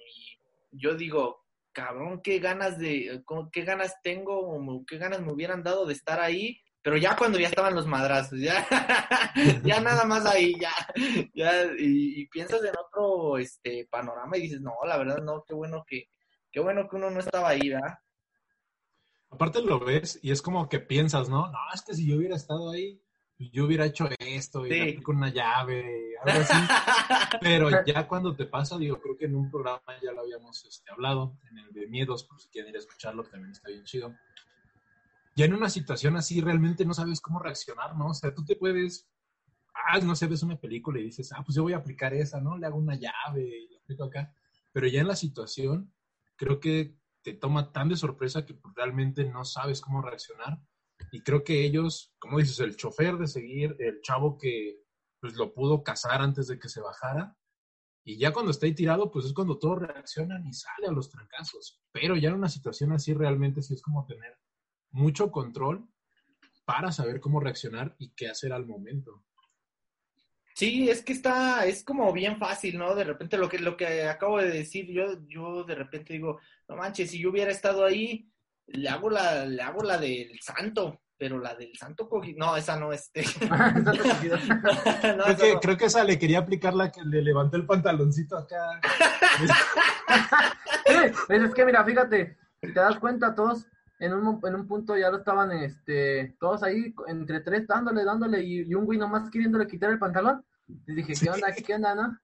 yo 0.72 0.94
digo, 0.94 1.44
cabrón, 1.72 2.20
qué 2.22 2.38
ganas 2.38 2.78
de, 2.78 3.22
qué 3.52 3.62
ganas 3.62 3.96
tengo, 4.02 4.84
qué 4.86 4.98
ganas 4.98 5.20
me 5.20 5.32
hubieran 5.32 5.62
dado 5.62 5.86
de 5.86 5.94
estar 5.94 6.20
ahí 6.20 6.60
pero 6.84 6.98
ya 6.98 7.16
cuando 7.16 7.38
ya 7.38 7.48
estaban 7.48 7.74
los 7.74 7.86
madrazos, 7.86 8.38
ya, 8.38 8.66
ya 9.64 9.80
nada 9.80 10.04
más 10.04 10.26
ahí, 10.26 10.54
ya, 10.60 10.70
ya, 11.34 11.64
y, 11.78 12.20
y, 12.20 12.26
piensas 12.26 12.62
en 12.62 12.74
otro 12.78 13.38
este 13.38 13.88
panorama 13.90 14.36
y 14.36 14.42
dices, 14.42 14.60
no, 14.60 14.74
la 14.86 14.98
verdad 14.98 15.22
no, 15.22 15.42
qué 15.48 15.54
bueno 15.54 15.82
que, 15.88 16.10
qué 16.52 16.60
bueno 16.60 16.86
que 16.86 16.96
uno 16.96 17.08
no 17.08 17.20
estaba 17.20 17.48
ahí, 17.48 17.70
¿verdad? 17.70 17.98
Aparte 19.30 19.62
lo 19.62 19.80
ves 19.80 20.20
y 20.22 20.30
es 20.30 20.42
como 20.42 20.68
que 20.68 20.78
piensas, 20.78 21.30
¿no? 21.30 21.50
No, 21.50 21.58
es 21.72 21.80
que 21.80 21.94
si 21.94 22.06
yo 22.06 22.18
hubiera 22.18 22.36
estado 22.36 22.70
ahí, 22.70 23.00
yo 23.38 23.64
hubiera 23.64 23.86
hecho 23.86 24.06
esto, 24.18 24.66
y 24.66 25.00
con 25.02 25.16
una 25.16 25.32
llave, 25.32 26.16
algo 26.22 26.40
así. 26.40 26.52
Pero 27.40 27.84
ya 27.86 28.06
cuando 28.06 28.36
te 28.36 28.44
pasa, 28.44 28.76
digo, 28.76 29.00
creo 29.00 29.16
que 29.16 29.24
en 29.24 29.36
un 29.36 29.50
programa 29.50 29.80
ya 30.02 30.12
lo 30.12 30.20
habíamos 30.20 30.62
este, 30.66 30.92
hablado, 30.92 31.38
en 31.50 31.58
el 31.58 31.72
de 31.72 31.86
miedos, 31.86 32.24
por 32.24 32.38
si 32.38 32.48
quieren 32.50 32.70
ir 32.70 32.76
a 32.76 32.80
escucharlo, 32.80 33.24
también 33.24 33.52
está 33.52 33.70
bien 33.70 33.84
chido. 33.84 34.14
Ya 35.36 35.46
en 35.46 35.54
una 35.54 35.68
situación 35.68 36.16
así 36.16 36.40
realmente 36.40 36.84
no 36.84 36.94
sabes 36.94 37.20
cómo 37.20 37.40
reaccionar, 37.40 37.96
¿no? 37.96 38.08
O 38.08 38.14
sea, 38.14 38.32
tú 38.32 38.44
te 38.44 38.56
puedes, 38.56 39.08
ah, 39.74 39.98
no 39.98 40.14
sé, 40.14 40.26
ves 40.26 40.42
una 40.42 40.60
película 40.60 41.00
y 41.00 41.04
dices, 41.04 41.32
ah, 41.32 41.42
pues 41.44 41.56
yo 41.56 41.62
voy 41.62 41.72
a 41.72 41.78
aplicar 41.78 42.14
esa, 42.14 42.40
¿no? 42.40 42.56
Le 42.56 42.66
hago 42.66 42.76
una 42.76 42.94
llave 42.94 43.42
y 43.42 43.68
lo 43.68 43.78
aplico 43.78 44.04
acá. 44.04 44.32
Pero 44.72 44.86
ya 44.86 45.00
en 45.00 45.08
la 45.08 45.16
situación, 45.16 45.92
creo 46.36 46.60
que 46.60 46.98
te 47.22 47.34
toma 47.34 47.72
tan 47.72 47.88
de 47.88 47.96
sorpresa 47.96 48.44
que 48.44 48.58
realmente 48.74 49.24
no 49.24 49.44
sabes 49.44 49.80
cómo 49.80 50.02
reaccionar. 50.02 50.60
Y 51.10 51.22
creo 51.22 51.42
que 51.42 51.64
ellos, 51.64 52.14
como 52.18 52.38
dices, 52.38 52.60
el 52.60 52.76
chofer 52.76 53.16
de 53.16 53.26
seguir, 53.26 53.76
el 53.80 54.00
chavo 54.02 54.38
que 54.38 54.84
pues 55.20 55.34
lo 55.34 55.54
pudo 55.54 55.82
cazar 55.82 56.20
antes 56.20 56.48
de 56.48 56.58
que 56.58 56.68
se 56.68 56.82
bajara, 56.82 57.36
y 58.04 58.18
ya 58.18 58.32
cuando 58.32 58.50
está 58.50 58.66
ahí 58.66 58.74
tirado, 58.74 59.10
pues 59.10 59.24
es 59.24 59.32
cuando 59.32 59.58
todos 59.58 59.78
reaccionan 59.78 60.46
y 60.46 60.52
sale 60.52 60.86
a 60.86 60.92
los 60.92 61.08
trancazos. 61.08 61.80
Pero 61.90 62.16
ya 62.16 62.28
en 62.28 62.34
una 62.34 62.50
situación 62.50 62.92
así 62.92 63.14
realmente 63.14 63.62
sí 63.62 63.72
es 63.72 63.80
como 63.80 64.04
tener 64.04 64.38
mucho 64.94 65.30
control 65.30 65.86
para 66.64 66.92
saber 66.92 67.20
cómo 67.20 67.40
reaccionar 67.40 67.94
y 67.98 68.10
qué 68.10 68.28
hacer 68.28 68.52
al 68.52 68.64
momento. 68.64 69.22
Sí, 70.54 70.88
es 70.88 71.02
que 71.02 71.12
está, 71.12 71.66
es 71.66 71.82
como 71.82 72.12
bien 72.12 72.38
fácil, 72.38 72.78
¿no? 72.78 72.94
De 72.94 73.02
repente 73.02 73.36
lo 73.36 73.48
que, 73.48 73.58
lo 73.58 73.76
que 73.76 74.04
acabo 74.04 74.38
de 74.38 74.50
decir, 74.50 74.86
yo, 74.86 75.18
yo 75.26 75.64
de 75.64 75.74
repente 75.74 76.12
digo, 76.12 76.38
no 76.68 76.76
manches, 76.76 77.10
si 77.10 77.18
yo 77.18 77.30
hubiera 77.30 77.50
estado 77.50 77.84
ahí, 77.84 78.30
le 78.68 78.88
hago 78.88 79.10
la, 79.10 79.44
le 79.44 79.60
hago 79.60 79.82
la 79.82 79.98
del 79.98 80.38
santo, 80.40 81.02
pero 81.18 81.40
la 81.40 81.56
del 81.56 81.76
santo 81.76 82.08
cogido, 82.08 82.38
no, 82.38 82.56
esa 82.56 82.78
no, 82.78 82.92
este. 82.92 83.24
no, 83.50 83.92
creo, 83.92 84.20
que, 85.36 85.54
no. 85.54 85.60
creo 85.60 85.76
que 85.76 85.86
esa 85.86 86.04
le 86.04 86.20
quería 86.20 86.38
aplicar 86.38 86.72
la 86.72 86.92
que 86.92 87.02
le 87.02 87.20
levantó 87.20 87.56
el 87.56 87.66
pantaloncito 87.66 88.38
acá. 88.38 88.80
es 91.28 91.54
que 91.54 91.64
mira, 91.64 91.84
fíjate, 91.84 92.38
si 92.62 92.72
te 92.72 92.80
das 92.80 92.96
cuenta, 93.00 93.34
todos 93.34 93.66
en 93.98 94.12
un, 94.12 94.40
en 94.44 94.54
un 94.54 94.66
punto 94.66 94.96
ya 94.96 95.10
lo 95.10 95.18
estaban, 95.18 95.52
este, 95.52 96.36
todos 96.38 96.62
ahí 96.62 96.94
entre 97.06 97.40
tres 97.40 97.66
dándole, 97.66 98.04
dándole, 98.04 98.42
y, 98.42 98.62
y 98.62 98.74
un 98.74 98.84
güey 98.84 98.98
nomás 98.98 99.30
queriéndole 99.30 99.66
quitar 99.66 99.90
el 99.90 99.98
pantalón. 99.98 100.44
Y 100.66 100.94
dije, 100.94 101.14
¿qué 101.20 101.30
onda? 101.30 101.52
¿Qué 101.52 101.74
onda, 101.74 101.94
no? 101.94 102.18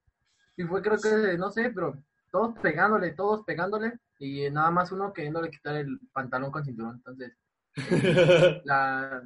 Y 0.57 0.65
fue 0.65 0.83
creo 0.83 0.99
que, 0.99 1.39
no 1.39 1.51
sé, 1.51 1.71
pero 1.71 2.03
todos 2.31 2.59
pegándole, 2.59 3.13
todos 3.13 3.45
pegándole, 3.45 3.99
y 4.19 4.51
nada 4.51 4.71
más 4.71 4.93
uno 4.93 5.13
queriéndole 5.13 5.51
quitar 5.51 5.77
el 5.77 5.99
pantalón 6.13 6.51
con 6.51 6.65
cinturón. 6.65 6.97
Entonces, 6.97 7.37
la, 8.65 9.23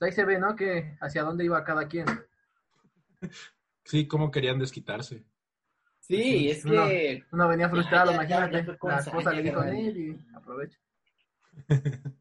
ahí 0.00 0.12
se 0.12 0.24
ve, 0.24 0.38
¿no? 0.38 0.56
Que 0.56 0.96
hacia 1.00 1.22
dónde 1.22 1.44
iba 1.44 1.64
cada 1.64 1.86
quien. 1.86 2.06
Sí, 3.84 4.06
cómo 4.06 4.30
querían 4.30 4.58
desquitarse. 4.58 5.24
Sí, 6.00 6.50
es 6.50 6.64
que... 6.64 7.24
Uno, 7.32 7.48
venía 7.48 7.68
frustrado, 7.68 8.12
ya, 8.12 8.18
ya, 8.18 8.24
imagínate, 8.46 8.66
ya 8.66 8.88
la 8.88 8.98
esposa 8.98 9.32
le 9.32 9.42
dijo 9.42 9.60
a 9.60 9.70
él 9.70 9.96
y 9.96 10.36
aprovecha. 10.36 10.78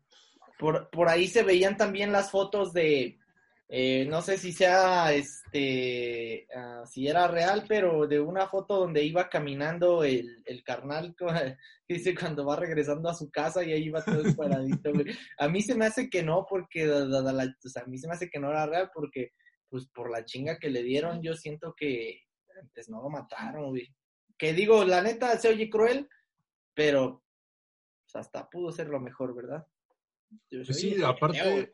Por, 0.58 0.90
por 0.90 1.10
ahí 1.10 1.28
se 1.28 1.44
veían 1.44 1.76
también 1.76 2.14
las 2.14 2.32
fotos 2.32 2.72
de, 2.72 3.20
eh, 3.68 4.06
no 4.06 4.22
sé 4.22 4.38
si 4.38 4.54
sea, 4.54 5.12
este, 5.12 6.48
uh, 6.56 6.86
si 6.86 7.08
era 7.08 7.28
real, 7.28 7.66
pero 7.68 8.06
de 8.08 8.20
una 8.20 8.48
foto 8.48 8.78
donde 8.78 9.04
iba 9.04 9.28
caminando 9.28 10.04
el, 10.04 10.44
el 10.46 10.64
carnal, 10.64 11.16
dice 11.90 12.14
cuando 12.14 12.46
va 12.46 12.58
regresando 12.58 13.10
a 13.10 13.16
su 13.16 13.32
casa 13.32 13.64
y 13.64 13.74
ahí 13.74 13.86
iba 13.86 14.04
todo 14.04 14.22
disparadito, 14.22 14.92
A 15.40 15.50
mí 15.50 15.62
se 15.64 15.74
me 15.74 15.88
hace 15.88 16.10
que 16.10 16.22
no, 16.22 16.46
porque, 16.48 16.84
a 16.86 17.86
mí 17.88 17.98
se 17.98 18.08
me 18.08 18.14
hace 18.14 18.30
que 18.30 18.40
no 18.40 18.52
era 18.52 18.68
real, 18.68 18.92
porque, 18.94 19.32
pues, 19.68 19.88
por 19.88 20.12
la 20.12 20.24
chinga 20.26 20.60
que 20.60 20.70
le 20.70 20.84
dieron, 20.84 21.24
yo 21.24 21.34
siento 21.34 21.74
que, 21.76 22.22
pues, 22.74 22.88
no 22.88 23.02
lo 23.02 23.10
mataron, 23.10 23.70
güey. 23.70 23.90
Que 24.38 24.54
digo, 24.54 24.86
la 24.86 25.02
neta, 25.02 25.38
se 25.40 25.50
oye 25.50 25.70
cruel, 25.70 26.08
pero 26.76 27.25
hasta 28.16 28.50
pudo 28.50 28.72
ser 28.72 28.88
lo 28.90 29.00
mejor, 29.00 29.36
¿verdad? 29.36 29.68
Pues 30.50 30.78
sí, 30.80 31.02
aparte, 31.04 31.40
creo, 31.40 31.68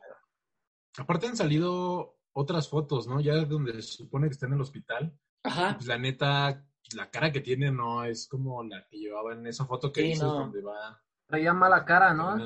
aparte 0.98 1.26
han 1.26 1.36
salido 1.36 2.16
otras 2.32 2.68
fotos, 2.68 3.06
¿no? 3.06 3.20
Ya 3.20 3.36
donde 3.44 3.74
se 3.74 3.82
supone 3.82 4.28
que 4.28 4.32
está 4.32 4.46
en 4.46 4.54
el 4.54 4.60
hospital. 4.60 5.12
Ajá. 5.42 5.74
Pues 5.76 5.86
la 5.86 5.98
neta, 5.98 6.64
la 6.94 7.10
cara 7.10 7.32
que 7.32 7.40
tiene 7.40 7.70
no 7.70 8.04
es 8.04 8.28
como 8.28 8.62
la 8.62 8.86
que 8.88 8.98
llevaba 8.98 9.32
en 9.32 9.46
esa 9.46 9.64
foto 9.66 9.92
que 9.92 10.02
Sí, 10.02 10.06
dices 10.08 10.22
no. 10.22 10.34
donde 10.34 10.62
va. 10.62 11.02
Traía 11.26 11.52
mala 11.52 11.84
cara, 11.84 12.14
¿no? 12.14 12.36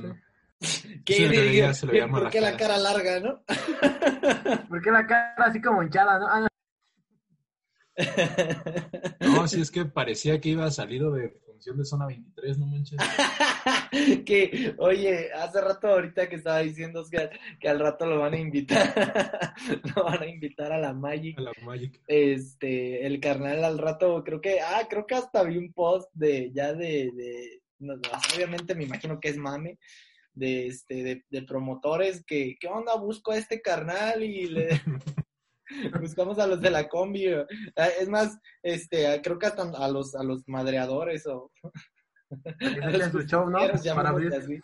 ¿Qué? 1.05 1.29
Realidad 1.29 1.73
se 1.75 1.87
le 1.87 1.93
veía 1.93 2.05
¿Por 2.05 2.12
mala 2.12 2.31
qué 2.31 2.41
la 2.41 2.53
cara. 2.57 2.75
cara 2.75 2.79
larga, 2.79 3.21
no? 3.21 3.45
Porque 4.69 4.91
la 4.91 5.07
cara 5.07 5.35
así 5.45 5.61
como 5.61 5.83
hinchada, 5.83 6.19
¿no? 6.19 6.26
Ah, 6.29 6.41
no. 6.41 6.47
No, 9.21 9.49
sí 9.49 9.61
es 9.61 9.71
que 9.71 9.85
parecía 9.85 10.41
que 10.41 10.50
iba 10.50 10.71
salido 10.71 11.11
de 11.12 11.41
función 11.57 11.79
de 11.79 11.85
zona 11.85 12.07
23, 12.07 12.59
no 12.59 12.67
manches. 12.67 12.99
que, 14.27 14.75
oye, 14.79 15.33
hace 15.33 15.61
rato 15.61 15.89
ahorita 15.89 16.29
que 16.29 16.37
estaba 16.37 16.59
diciendo 16.61 17.05
que, 17.11 17.31
que 17.59 17.69
al 17.69 17.81
rato 17.81 18.07
lo 18.07 18.21
van 18.21 18.35
a 18.35 18.39
invitar, 18.39 18.93
lo 19.97 20.05
van 20.05 20.23
a 20.23 20.27
invitar 20.27 20.73
a 20.73 20.79
la 20.79 20.93
Magic. 20.93 21.39
A 21.39 21.43
la 21.43 21.53
Magic. 21.65 22.01
Este, 22.07 23.07
el 23.07 23.21
carnal 23.21 23.65
al 23.65 23.79
rato, 23.79 24.23
creo 24.23 24.41
que, 24.41 24.61
ah, 24.61 24.87
creo 24.89 25.07
que 25.07 25.15
hasta 25.15 25.43
vi 25.45 25.57
un 25.57 25.73
post 25.73 26.11
de, 26.13 26.53
ya 26.53 26.75
de, 26.75 27.11
de 27.13 27.63
no, 27.79 27.95
obviamente 28.35 28.75
me 28.75 28.85
imagino 28.85 29.19
que 29.19 29.29
es 29.29 29.37
mame, 29.37 29.79
de 30.35 30.67
este, 30.67 31.03
de, 31.03 31.25
de 31.31 31.43
promotores 31.43 32.23
que, 32.27 32.57
¿qué 32.61 32.69
onda? 32.69 32.95
Busco 32.97 33.33
a 33.33 33.39
este 33.39 33.63
carnal 33.63 34.23
y 34.23 34.47
le... 34.49 34.69
Buscamos 36.00 36.38
a 36.38 36.46
los 36.46 36.61
de 36.61 36.70
la 36.70 36.88
combi. 36.88 37.32
o- 37.32 37.46
ah, 37.76 37.88
Es 38.00 38.08
más, 38.08 38.38
este, 38.62 39.20
creo 39.23 39.38
que 39.38 39.46
hasta 39.46 39.62
a 39.62 39.88
los, 39.88 40.14
a 40.14 40.23
los 40.23 40.46
madreadores 40.49 41.26
o 41.26 41.50
Que 42.58 42.68
se 42.82 42.96
echen 42.96 43.12
su 43.12 43.23
show, 43.23 43.49
¿no? 43.50 43.58
justiceros, 43.61 43.96
Para 43.96 44.11
llamémosle 44.11 44.37
abrir. 44.37 44.42
así. 44.42 44.61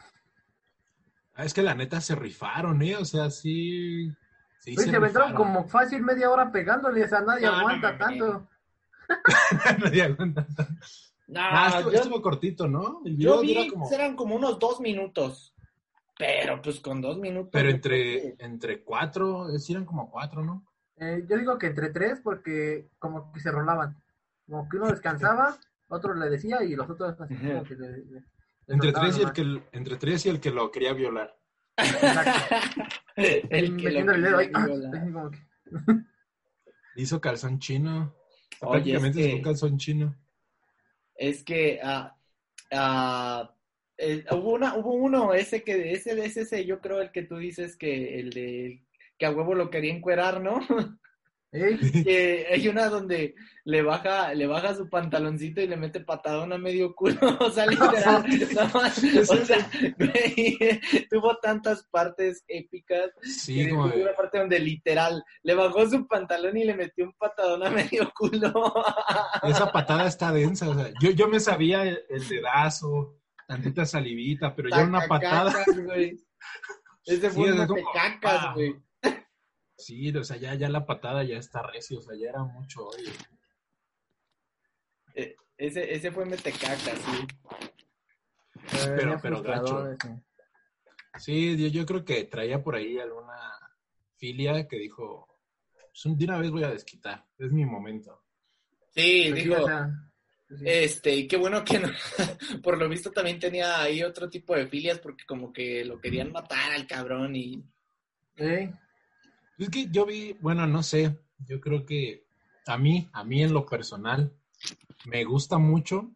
Ah, 1.35 1.45
es 1.45 1.55
que 1.55 1.63
la 1.63 1.75
neta 1.75 2.01
se 2.01 2.15
rifaron, 2.15 2.83
¿eh? 2.83 2.97
O 2.97 3.05
sea, 3.05 3.31
sí. 3.31 4.11
sí 4.61 4.75
se 4.77 4.97
aventaron 4.97 5.31
rifaron. 5.31 5.35
como 5.35 5.65
fácil 5.69 6.03
media 6.03 6.31
hora 6.31 6.53
pegándole, 6.53 7.05
o 7.05 7.09
sea, 7.09 7.21
nadie 7.23 7.47
No, 7.47 7.53
aguanta 7.59 7.97
tanto. 7.99 8.49
Nadie 9.83 10.03
aguanta. 10.03 10.47
No, 11.29 11.41
Ah, 11.43 11.69
estuvo, 11.77 11.91
yo, 11.93 11.99
estuvo 11.99 12.23
cortito, 12.23 12.69
¿no? 12.69 13.01
El 13.07 13.17
yo 13.17 13.41
vi, 13.41 13.69
como. 13.71 13.91
eran 13.91 14.15
como 14.17 14.35
unos 14.37 14.59
dos 14.59 14.81
minutos. 14.81 15.55
Pero 16.19 16.61
pues 16.61 16.79
con 16.81 17.01
dos 17.01 17.19
minutos. 17.19 17.49
Pero 17.53 17.71
entre, 17.71 18.35
entre 18.39 18.83
cuatro, 18.85 19.47
eran 19.69 19.87
como 19.87 20.11
cuatro, 20.11 20.45
¿no? 20.45 20.67
Eh, 20.99 21.25
yo 21.29 21.37
digo 21.39 21.59
que 21.59 21.67
entre 21.67 21.91
tres 21.91 22.21
porque 22.23 22.89
como 22.99 23.33
que 23.33 23.41
se 23.41 23.51
rolaban. 23.51 23.97
Como 24.47 24.69
que 24.69 24.77
uno 24.77 24.89
descansaba, 24.91 25.57
otro 25.89 26.15
le 26.15 26.29
decía 26.29 26.63
y 26.63 26.75
los 26.75 26.89
otros 26.89 27.21
así 27.21 27.35
como 27.37 27.63
que 27.65 27.75
le, 27.75 27.89
le- 27.91 28.05
le 28.67 28.75
Entre 28.75 28.93
tres, 28.93 29.19
y 29.19 29.23
el 29.23 29.33
que, 29.33 29.63
entre 29.73 29.97
tres 29.97 30.27
y 30.27 30.29
el 30.29 30.41
que 30.41 30.51
lo 30.51 30.71
quería 30.71 30.93
violar. 30.93 31.37
el 33.17 33.49
que 33.49 33.69
lo 33.69 33.77
Metiendo 33.85 34.13
el 34.13 34.23
dedo 34.23 34.39
ahí. 34.39 34.49
violar. 34.67 35.31
Hizo 36.97 37.21
calzón 37.21 37.59
chino. 37.59 38.15
Oye, 38.61 38.71
Prácticamente 38.73 39.29
es 39.29 39.35
un 39.35 39.43
calzón 39.43 39.79
chino. 39.79 40.17
Es 41.15 41.43
que 41.43 41.81
ah, 41.83 42.17
ah, 42.73 43.55
eh, 43.97 44.25
hubo 44.31 44.55
una, 44.55 44.77
hubo 44.77 44.95
uno, 44.95 45.33
ese 45.35 45.63
que, 45.63 45.93
ese, 45.93 46.13
ese, 46.25 46.43
ese, 46.43 46.65
yo 46.67 46.81
creo 46.81 47.01
el 47.01 47.11
que 47.11 47.23
tú 47.23 47.37
dices 47.39 47.77
que 47.77 48.21
el 48.21 48.31
de 48.31 48.85
que 49.23 49.27
a 49.27 49.31
huevo 49.31 49.55
lo 49.55 49.71
quería 49.71 49.95
encuerar, 49.95 50.41
¿no? 50.43 50.59
Que 51.53 52.47
hay 52.51 52.67
una 52.67 52.89
donde 52.89 53.35
le 53.65 53.83
baja, 53.83 54.33
le 54.35 54.47
baja 54.47 54.75
su 54.75 54.89
pantaloncito 54.89 55.61
y 55.61 55.69
le 55.69 55.77
mete 55.77 56.01
patadón 56.01 56.53
a 56.53 56.59
medio 56.59 56.93
culo, 56.95 57.19
o 57.41 57.51
sea, 57.51 57.67
literal, 57.67 58.25
no 58.55 58.81
más, 58.81 58.99
o 59.31 59.45
sea, 59.45 59.71
tuvo 61.11 61.37
tantas 61.43 61.85
partes 61.91 62.43
épicas, 62.49 63.11
Sí, 63.21 63.71
hubo 63.71 63.89
de- 63.89 64.03
una 64.03 64.15
parte 64.15 64.39
donde 64.39 64.59
literal 64.59 65.23
le 65.43 65.55
bajó 65.55 65.89
su 65.89 66.09
pantalón 66.09 66.57
y 66.57 66.65
le 66.65 66.75
metió 66.75 67.05
un 67.05 67.13
patadón 67.13 67.65
a 67.65 67.71
medio 67.71 68.11
culo. 68.19 68.75
esa 69.43 69.71
patada 69.71 70.09
está 70.09 70.33
densa. 70.33 70.69
O 70.71 70.75
sea, 70.75 70.91
yo, 71.01 71.11
yo 71.11 71.29
me 71.29 71.39
sabía 71.39 71.83
el, 71.85 72.01
el 72.09 72.27
dedazo, 72.29 73.19
tantita 73.47 73.85
salivita, 73.85 74.55
pero 74.57 74.71
ya 74.71 74.83
una 74.85 75.07
patada. 75.07 75.53
Tacacacas, 75.53 75.85
güey. 75.85 76.19
Ese 77.05 77.31
Sí, 77.31 77.37
fue 77.37 77.51
es 77.51 77.57
un 77.61 77.67
como, 77.67 77.83
matecacas, 77.83 78.41
ah. 78.41 78.53
güey. 78.55 78.75
Sí, 79.85 80.15
o 80.17 80.25
sea, 80.25 80.37
ya, 80.37 80.55
ya 80.55 80.69
la 80.69 80.87
patada 80.87 81.23
ya 81.25 81.37
está 81.39 81.63
recio, 81.63 81.99
o 81.99 82.03
sea, 82.03 82.17
ya 82.17 82.29
era 82.31 82.43
mucho 82.45 82.87
oye. 82.87 83.13
Eh, 85.15 85.37
Ese, 85.57 85.93
ese 85.95 86.11
fue 86.11 86.25
metecacas, 86.25 86.99
sí. 86.99 87.27
pero 88.97 89.19
frustradón 89.19 89.91
gacho. 89.91 89.93
ese. 89.93 90.23
Sí, 91.19 91.57
yo, 91.59 91.69
yo 91.69 91.87
creo 91.87 92.05
que 92.05 92.25
traía 92.25 92.63
por 92.63 92.75
ahí 92.77 92.99
alguna 92.99 93.39
filia 94.17 94.67
que 94.67 94.79
dijo, 94.79 95.29
"Pues, 95.75 96.17
de 96.19 96.25
una 96.25 96.39
vez 96.39 96.51
voy 96.51 96.65
a 96.65 96.71
desquitar, 96.71 97.27
es 97.39 97.53
mi 97.53 97.65
momento. 97.67 98.23
Sí, 98.95 99.27
Pues 99.31 99.43
sí, 99.43 99.49
digo, 99.49 99.63
o 99.63 99.67
sea, 99.67 99.91
pues 100.49 100.61
sí. 100.61 100.67
este, 100.69 101.15
y 101.17 101.29
qué 101.29 101.37
bueno 101.37 101.63
que 101.65 101.79
no, 101.79 101.89
por 102.63 102.79
lo 102.79 102.89
visto 102.89 103.11
también 103.11 103.39
tenía 103.39 103.81
ahí 103.83 104.03
otro 104.03 104.31
tipo 104.31 104.55
de 104.55 104.67
filias 104.67 104.99
porque 105.01 105.25
como 105.27 105.53
que 105.53 105.85
lo 105.85 106.01
querían 106.01 106.33
matar 106.33 106.73
al 106.73 106.87
cabrón 106.87 107.37
y... 107.37 107.63
Ey, 108.37 108.71
Es 109.63 109.71
que 109.71 109.89
yo 109.93 110.05
vi, 110.05 110.33
bueno, 110.41 110.67
no 110.67 110.83
sé, 110.83 111.21
yo 111.47 111.61
creo 111.61 111.87
que 111.87 112.27
a 112.67 112.77
mí, 112.77 113.09
a 113.13 113.23
mí 113.23 113.45
en 113.45 113.53
lo 113.53 113.65
personal, 113.65 114.37
me 115.07 115.23
gusta 115.23 115.57
mucho 115.57 116.11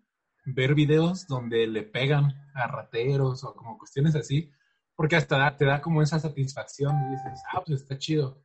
ver 0.46 0.74
videos 0.74 1.28
donde 1.28 1.68
le 1.68 1.84
pegan 1.84 2.50
a 2.54 2.66
rateros 2.66 3.44
o 3.44 3.54
como 3.54 3.78
cuestiones 3.78 4.16
así, 4.16 4.50
porque 4.96 5.14
hasta 5.14 5.56
te 5.56 5.64
da 5.64 5.80
como 5.80 6.02
esa 6.02 6.18
satisfacción 6.18 6.96
y 7.06 7.10
dices, 7.10 7.40
ah, 7.52 7.62
pues 7.64 7.82
está 7.82 7.96
chido. 7.98 8.42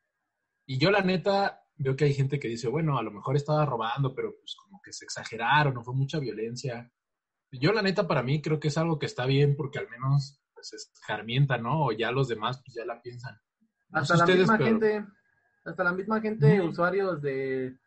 Y 0.68 0.78
yo 0.78 0.92
la 0.92 1.02
neta 1.02 1.64
veo 1.78 1.96
que 1.96 2.06
hay 2.06 2.14
gente 2.14 2.40
que 2.40 2.48
dice, 2.48 2.68
bueno, 2.68 3.00
a 3.00 3.02
lo 3.02 3.10
mejor 3.10 3.36
estaba 3.36 3.66
robando, 3.66 4.14
pero 4.14 4.36
pues 4.40 4.56
como 4.56 4.80
que 4.84 4.94
se 4.94 5.06
exageraron, 5.06 5.74
no 5.74 5.84
fue 5.84 5.96
mucha 5.96 6.20
violencia. 6.20 6.92
Yo 7.52 7.74
la 7.74 7.82
neta 7.82 8.08
para 8.08 8.22
mí 8.22 8.40
creo 8.40 8.60
que 8.60 8.68
es 8.68 8.78
algo 8.78 9.00
que 9.00 9.08
está 9.08 9.26
bien 9.26 9.56
porque 9.56 9.80
al 9.80 9.90
menos 9.90 10.44
pues 10.54 10.74
escarmienta, 10.74 11.58
¿no? 11.58 11.86
O 11.86 11.92
ya 11.92 12.12
los 12.12 12.28
demás 12.28 12.62
pues 12.64 12.76
ya 12.76 12.86
la 12.86 13.02
piensan. 13.02 13.42
Hasta 13.92 14.18
sé 14.18 14.26
la 14.26 14.38
misma 14.38 14.58
pero- 14.58 14.70
gente, 14.70 15.06
hasta 15.66 15.84
la 15.84 15.92
misma 15.92 16.22
gente, 16.22 16.62
usuarios 16.62 17.22
de, 17.22 17.78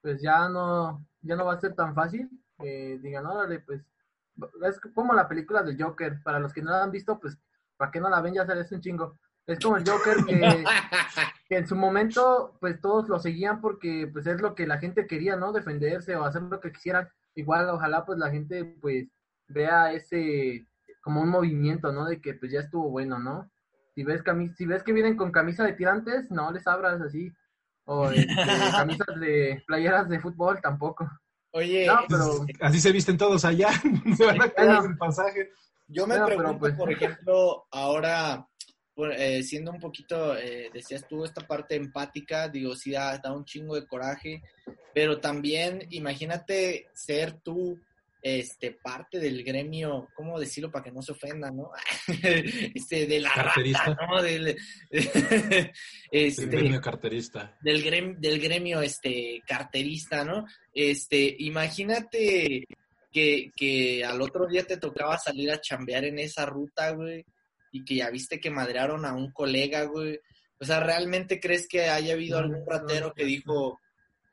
pues 0.00 0.20
ya 0.20 0.48
no, 0.48 1.06
ya 1.22 1.36
no 1.36 1.44
va 1.44 1.54
a 1.54 1.60
ser 1.60 1.74
tan 1.74 1.94
fácil 1.94 2.28
que 2.58 2.98
digan, 3.02 3.26
órale, 3.26 3.60
pues, 3.60 3.82
es 4.66 4.80
como 4.94 5.14
la 5.14 5.28
película 5.28 5.62
del 5.62 5.82
Joker, 5.82 6.22
para 6.22 6.38
los 6.38 6.52
que 6.52 6.62
no 6.62 6.70
la 6.70 6.82
han 6.84 6.90
visto, 6.90 7.18
pues, 7.18 7.38
para 7.76 7.90
que 7.90 8.00
no 8.00 8.08
la 8.08 8.20
ven 8.20 8.34
ya 8.34 8.46
sabes 8.46 8.70
un 8.72 8.80
chingo. 8.80 9.18
Es 9.46 9.58
como 9.58 9.76
el 9.76 9.84
Joker 9.88 10.24
que, 10.24 10.64
que 11.48 11.56
en 11.56 11.66
su 11.66 11.74
momento, 11.74 12.56
pues 12.60 12.80
todos 12.80 13.08
lo 13.08 13.18
seguían 13.18 13.60
porque, 13.60 14.08
pues 14.12 14.26
es 14.26 14.40
lo 14.40 14.54
que 14.54 14.66
la 14.66 14.78
gente 14.78 15.06
quería, 15.06 15.36
¿no? 15.36 15.52
Defenderse 15.52 16.14
o 16.16 16.24
hacer 16.24 16.42
lo 16.42 16.60
que 16.60 16.72
quisieran. 16.72 17.08
Igual, 17.34 17.68
ojalá, 17.70 18.04
pues 18.04 18.18
la 18.18 18.30
gente, 18.30 18.64
pues, 18.80 19.08
vea 19.48 19.92
ese, 19.92 20.66
como 21.00 21.20
un 21.22 21.28
movimiento, 21.28 21.92
¿no? 21.92 22.06
De 22.06 22.20
que, 22.20 22.34
pues 22.34 22.52
ya 22.52 22.60
estuvo 22.60 22.88
bueno, 22.90 23.18
¿no? 23.18 23.50
Si 23.94 24.02
ves, 24.04 24.22
cami- 24.22 24.54
si 24.56 24.64
ves 24.66 24.82
que 24.82 24.92
vienen 24.92 25.16
con 25.16 25.30
camisa 25.32 25.64
de 25.64 25.74
tirantes, 25.74 26.30
no 26.30 26.50
les 26.52 26.66
abras 26.66 27.00
así. 27.00 27.30
O 27.84 28.08
este, 28.10 28.34
camisas 28.70 29.20
de 29.20 29.62
playeras 29.66 30.08
de 30.08 30.20
fútbol, 30.20 30.60
tampoco. 30.62 31.08
Oye, 31.54 31.86
No, 31.86 32.00
pero 32.08 32.46
Así 32.60 32.80
se 32.80 32.92
visten 32.92 33.18
todos 33.18 33.44
allá, 33.44 33.68
se 34.16 34.24
van 34.24 34.40
a 34.40 34.48
quedar 34.48 34.82
sin 34.82 34.96
pasaje. 34.96 35.50
Yo 35.88 36.06
me 36.06 36.14
pero 36.14 36.26
pregunto, 36.26 36.58
pues- 36.60 36.74
por 36.74 36.90
ejemplo, 36.90 37.66
ahora, 37.70 38.46
por- 38.94 39.12
eh, 39.12 39.42
siendo 39.42 39.70
un 39.72 39.78
poquito, 39.80 40.36
eh, 40.38 40.70
decías 40.72 41.06
tú, 41.06 41.24
esta 41.24 41.46
parte 41.46 41.74
empática, 41.76 42.48
digo, 42.48 42.74
sí 42.74 42.92
da, 42.92 43.18
da 43.18 43.32
un 43.34 43.44
chingo 43.44 43.74
de 43.74 43.86
coraje, 43.86 44.42
pero 44.94 45.20
también 45.20 45.86
imagínate 45.90 46.88
ser 46.94 47.32
tú 47.42 47.78
este, 48.22 48.70
parte 48.70 49.18
del 49.18 49.42
gremio, 49.42 50.08
¿cómo 50.14 50.38
decirlo 50.38 50.70
para 50.70 50.84
que 50.84 50.92
no 50.92 51.02
se 51.02 51.10
ofenda, 51.10 51.50
no? 51.50 51.72
este, 52.74 53.06
de 53.06 53.20
la 53.20 53.30
Carterista. 53.32 53.84
rata, 53.84 54.06
¿no? 54.06 54.22
Del, 54.22 54.56
El 54.90 55.70
este, 56.10 56.46
gremio 56.46 56.80
carterista. 56.80 57.58
del 57.60 57.82
gremio, 57.82 58.16
del 58.18 58.40
gremio 58.40 58.80
este 58.80 59.42
carterista, 59.44 60.24
¿no? 60.24 60.46
Este, 60.72 61.34
imagínate 61.40 62.64
que, 63.10 63.50
que 63.56 64.04
al 64.04 64.22
otro 64.22 64.46
día 64.46 64.62
te 64.64 64.76
tocaba 64.76 65.18
salir 65.18 65.50
a 65.50 65.60
chambear 65.60 66.04
en 66.04 66.20
esa 66.20 66.46
ruta, 66.46 66.90
güey, 66.92 67.24
y 67.72 67.84
que 67.84 67.96
ya 67.96 68.10
viste 68.10 68.38
que 68.38 68.50
madrearon 68.50 69.04
a 69.04 69.14
un 69.14 69.32
colega, 69.32 69.82
güey. 69.84 70.20
O 70.60 70.64
sea, 70.64 70.78
¿realmente 70.78 71.40
crees 71.40 71.66
que 71.66 71.88
haya 71.88 72.12
habido 72.12 72.38
algún 72.38 72.64
ratero 72.64 73.12
que 73.12 73.24
dijo, 73.24 73.80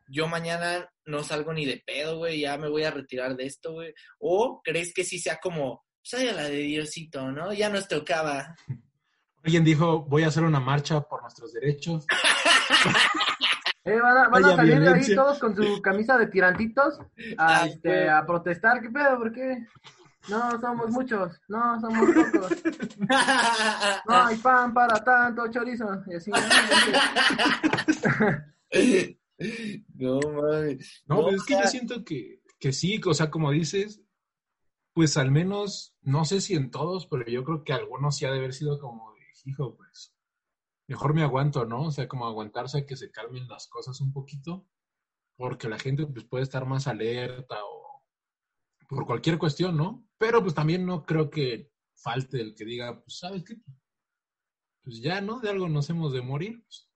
yo 0.10 0.28
mañana 0.28 0.90
no 1.06 1.24
salgo 1.24 1.54
ni 1.54 1.66
de 1.66 1.82
pedo, 1.86 2.18
güey, 2.18 2.42
ya 2.42 2.58
me 2.58 2.70
voy 2.70 2.84
a 2.84 2.92
retirar 2.92 3.36
de 3.36 3.46
esto, 3.46 3.74
güey? 3.74 3.94
¿O 4.20 4.62
crees 4.64 4.94
que 4.94 5.04
sí 5.04 5.20
sea 5.20 5.40
como, 5.42 5.86
pues 6.02 6.22
ay, 6.22 6.30
a 6.30 6.34
la 6.34 6.44
de 6.44 6.58
Diosito, 6.58 7.32
¿no? 7.32 7.54
Ya 7.54 7.70
nos 7.70 7.88
tocaba. 7.88 8.56
Alguien 9.44 9.64
dijo, 9.64 10.02
voy 10.02 10.24
a 10.24 10.28
hacer 10.28 10.44
una 10.44 10.60
marcha 10.60 11.00
por 11.02 11.22
nuestros 11.22 11.54
derechos. 11.54 12.06
eh, 13.86 14.00
van 14.00 14.18
a, 14.18 14.28
van 14.28 14.46
a 14.46 14.56
salir 14.56 14.80
de 14.82 14.90
ahí 14.90 15.16
todos 15.16 15.40
con 15.40 15.56
su 15.56 15.82
camisa 15.82 16.18
de 16.18 16.28
tirantitos 16.28 17.00
a, 17.38 17.62
Ay, 17.62 17.70
este, 17.70 18.10
a 18.10 18.26
protestar. 18.26 18.82
¿Qué 18.82 18.90
pedo? 18.90 19.18
¿Por 19.18 19.32
qué? 19.32 19.66
No, 20.28 20.60
somos 20.60 20.90
muchos. 20.90 21.40
No, 21.48 21.80
somos 21.80 22.10
pocos. 22.14 22.52
No 24.08 24.26
hay 24.26 24.36
pan 24.38 24.74
para 24.74 25.02
tanto 25.04 25.48
chorizo. 25.50 26.04
Y 26.08 26.16
así, 26.16 26.32
¿no? 26.32 26.38
No 29.96 30.20
mames. 30.20 31.04
No, 31.06 31.16
No, 31.16 31.26
pero 31.26 31.38
es 31.38 31.44
que 31.44 31.54
yo 31.54 31.68
siento 31.68 32.04
que, 32.04 32.42
que 32.60 32.74
sí, 32.74 33.00
o 33.06 33.14
sea, 33.14 33.30
como 33.30 33.52
dices, 33.52 34.02
pues 34.94 35.18
al 35.18 35.32
menos, 35.32 35.96
no 36.02 36.26
sé 36.26 36.42
si 36.42 36.56
en 36.56 36.72
todos, 36.72 37.08
pero 37.08 37.26
yo 37.28 37.44
creo 37.44 37.64
que 37.64 37.74
algunos 37.74 38.18
sí 38.18 38.26
ha 38.26 38.32
de 38.32 38.40
haber 38.40 38.54
sido 38.54 38.80
como, 38.80 39.14
de, 39.14 39.22
hijo, 39.46 39.76
pues, 39.76 40.14
mejor 40.88 41.14
me 41.14 41.24
aguanto, 41.24 41.66
¿no? 41.66 41.84
O 41.84 41.92
sea, 41.92 42.08
como 42.08 42.26
aguantarse 42.26 42.80
a 42.80 42.86
que 42.86 42.98
se 42.98 43.12
calmen 43.12 43.48
las 43.48 43.68
cosas 43.68 44.02
un 44.02 44.12
poquito, 44.12 44.68
porque 45.38 45.70
la 45.70 45.80
gente 45.80 46.06
pues 46.06 46.26
puede 46.26 46.44
estar 46.44 46.66
más 46.66 46.88
alerta 46.88 47.56
o 47.64 48.04
por 48.90 49.06
cualquier 49.06 49.38
cuestión, 49.38 49.78
¿no? 49.78 50.06
Pero 50.18 50.42
pues 50.42 50.56
también 50.56 50.86
no 50.86 51.04
creo 51.04 51.30
que 51.30 51.72
falte 51.94 52.42
el 52.42 52.56
que 52.56 52.66
diga, 52.66 53.02
pues, 53.02 53.20
¿sabes 53.20 53.44
qué? 53.44 53.56
Pues 54.84 55.02
ya, 55.02 55.22
¿no? 55.22 55.40
De 55.40 55.50
algo 55.50 55.70
nos 55.70 55.90
hemos 55.90 56.12
de 56.12 56.22
morir. 56.22 56.64
pues, 56.64 56.89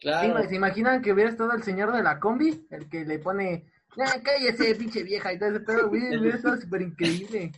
Claro. 0.00 0.48
¿Se 0.48 0.56
imaginan 0.56 1.02
que 1.02 1.12
hubiera 1.12 1.30
estado 1.30 1.52
el 1.52 1.62
señor 1.62 1.92
de 1.92 2.02
la 2.02 2.18
combi? 2.20 2.66
El 2.70 2.88
que 2.88 3.04
le 3.04 3.18
pone, 3.18 3.66
"Ah, 3.98 4.14
cállese, 4.22 4.74
pinche 4.74 5.02
vieja, 5.02 5.32
y 5.32 5.38
todo 5.38 5.50
ese 5.50 5.60
pedo, 5.60 5.88
güey, 5.88 6.18
hubiera 6.18 6.36
estado 6.36 6.60
súper 6.60 6.82
increíble. 6.82 7.52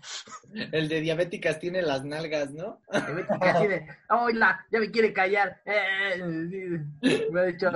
El 0.72 0.88
de 0.88 1.00
diabéticas 1.00 1.58
tiene 1.58 1.82
las 1.82 2.04
nalgas, 2.04 2.52
¿no? 2.52 2.80
Así 2.88 3.66
de, 3.66 3.86
hola, 4.10 4.66
ya 4.70 4.80
me 4.80 4.90
quiere 4.90 5.12
callar. 5.12 5.60
Eh, 5.64 6.48
sí, 7.02 7.24
me 7.30 7.40
ha 7.40 7.44
dicho, 7.44 7.70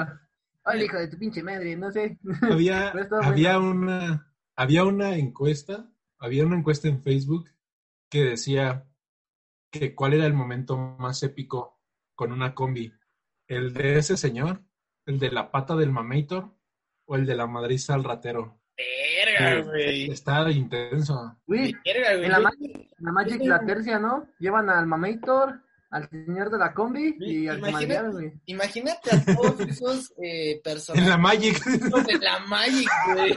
hola, 0.65 0.83
hijo 0.85 0.99
de 0.99 1.09
tu 1.09 1.19
pinche 1.19 1.43
madre, 1.43 1.77
no 1.77 1.91
sé. 1.91 2.19
había, 2.43 2.93
había 3.23 3.59
una 3.59 4.27
había 4.61 4.85
una 4.85 5.17
encuesta, 5.17 5.91
había 6.19 6.45
una 6.45 6.57
encuesta 6.59 6.87
en 6.87 7.03
Facebook 7.03 7.49
que 8.11 8.25
decía 8.25 8.85
que 9.71 9.95
cuál 9.95 10.13
era 10.13 10.27
el 10.27 10.35
momento 10.35 10.77
más 10.77 11.23
épico 11.23 11.81
con 12.15 12.31
una 12.31 12.55
combi, 12.55 12.93
el 13.51 13.73
de 13.75 13.99
ese 13.99 14.17
señor, 14.17 14.63
el 15.07 15.19
de 15.19 15.31
la 15.31 15.51
pata 15.51 15.75
del 15.77 15.91
mamator 15.91 16.55
o 17.07 17.17
el 17.17 17.27
de 17.27 17.35
la 17.35 17.47
madriza 17.47 17.95
al 17.95 18.05
ratero. 18.05 18.61
Verga, 18.77 19.61
güey. 19.63 20.11
Está 20.11 20.51
intenso. 20.51 21.37
Güey, 21.47 21.75
Verga, 21.85 22.13
güey. 22.15 22.25
en 22.25 22.31
la, 22.31 22.39
Yo- 22.39 22.43
ma- 22.45 22.51
la 22.99 23.13
Magic, 23.13 23.41
la 23.43 23.61
tercia, 23.67 23.99
¿no? 23.99 24.27
Llevan 24.39 24.71
al 24.71 24.87
Mamator, 24.87 25.61
al 25.91 26.09
señor 26.09 26.51
de 26.51 26.59
la 26.59 26.73
combi 26.73 27.17
y 27.21 27.49
al 27.49 27.59
Imagínate. 27.59 28.09
Güey. 28.09 28.33
Imagínate 28.47 29.11
a 29.17 29.25
todos 29.35 29.61
esos 29.61 30.11
eh, 30.23 30.53
En 30.53 30.63
personajes 30.63 31.09
la 31.09 31.19
Magic. 31.19 31.63
de 31.65 32.19
la 32.19 32.39
Magic, 32.47 32.89
güey. 33.15 33.35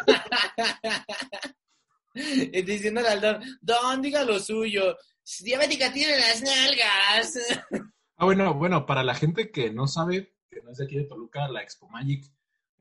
Diciéndole 2.65 3.07
al 3.09 3.19
Don, 3.21 3.41
Don, 3.61 4.01
diga 4.01 4.23
lo 4.23 4.39
suyo. 4.39 4.95
Diabética 5.41 5.91
tiene 5.91 6.17
las 6.17 6.41
nalgas. 6.41 7.39
Ah, 8.17 8.25
bueno, 8.25 8.53
bueno, 8.53 8.85
para 8.85 9.03
la 9.03 9.15
gente 9.15 9.51
que 9.51 9.71
no 9.71 9.87
sabe, 9.87 10.35
que 10.49 10.61
no 10.61 10.71
es 10.71 10.77
de 10.77 10.85
aquí 10.85 10.95
de 10.97 11.05
Toluca, 11.05 11.47
la 11.47 11.61
Expo 11.61 11.89
Magic 11.89 12.23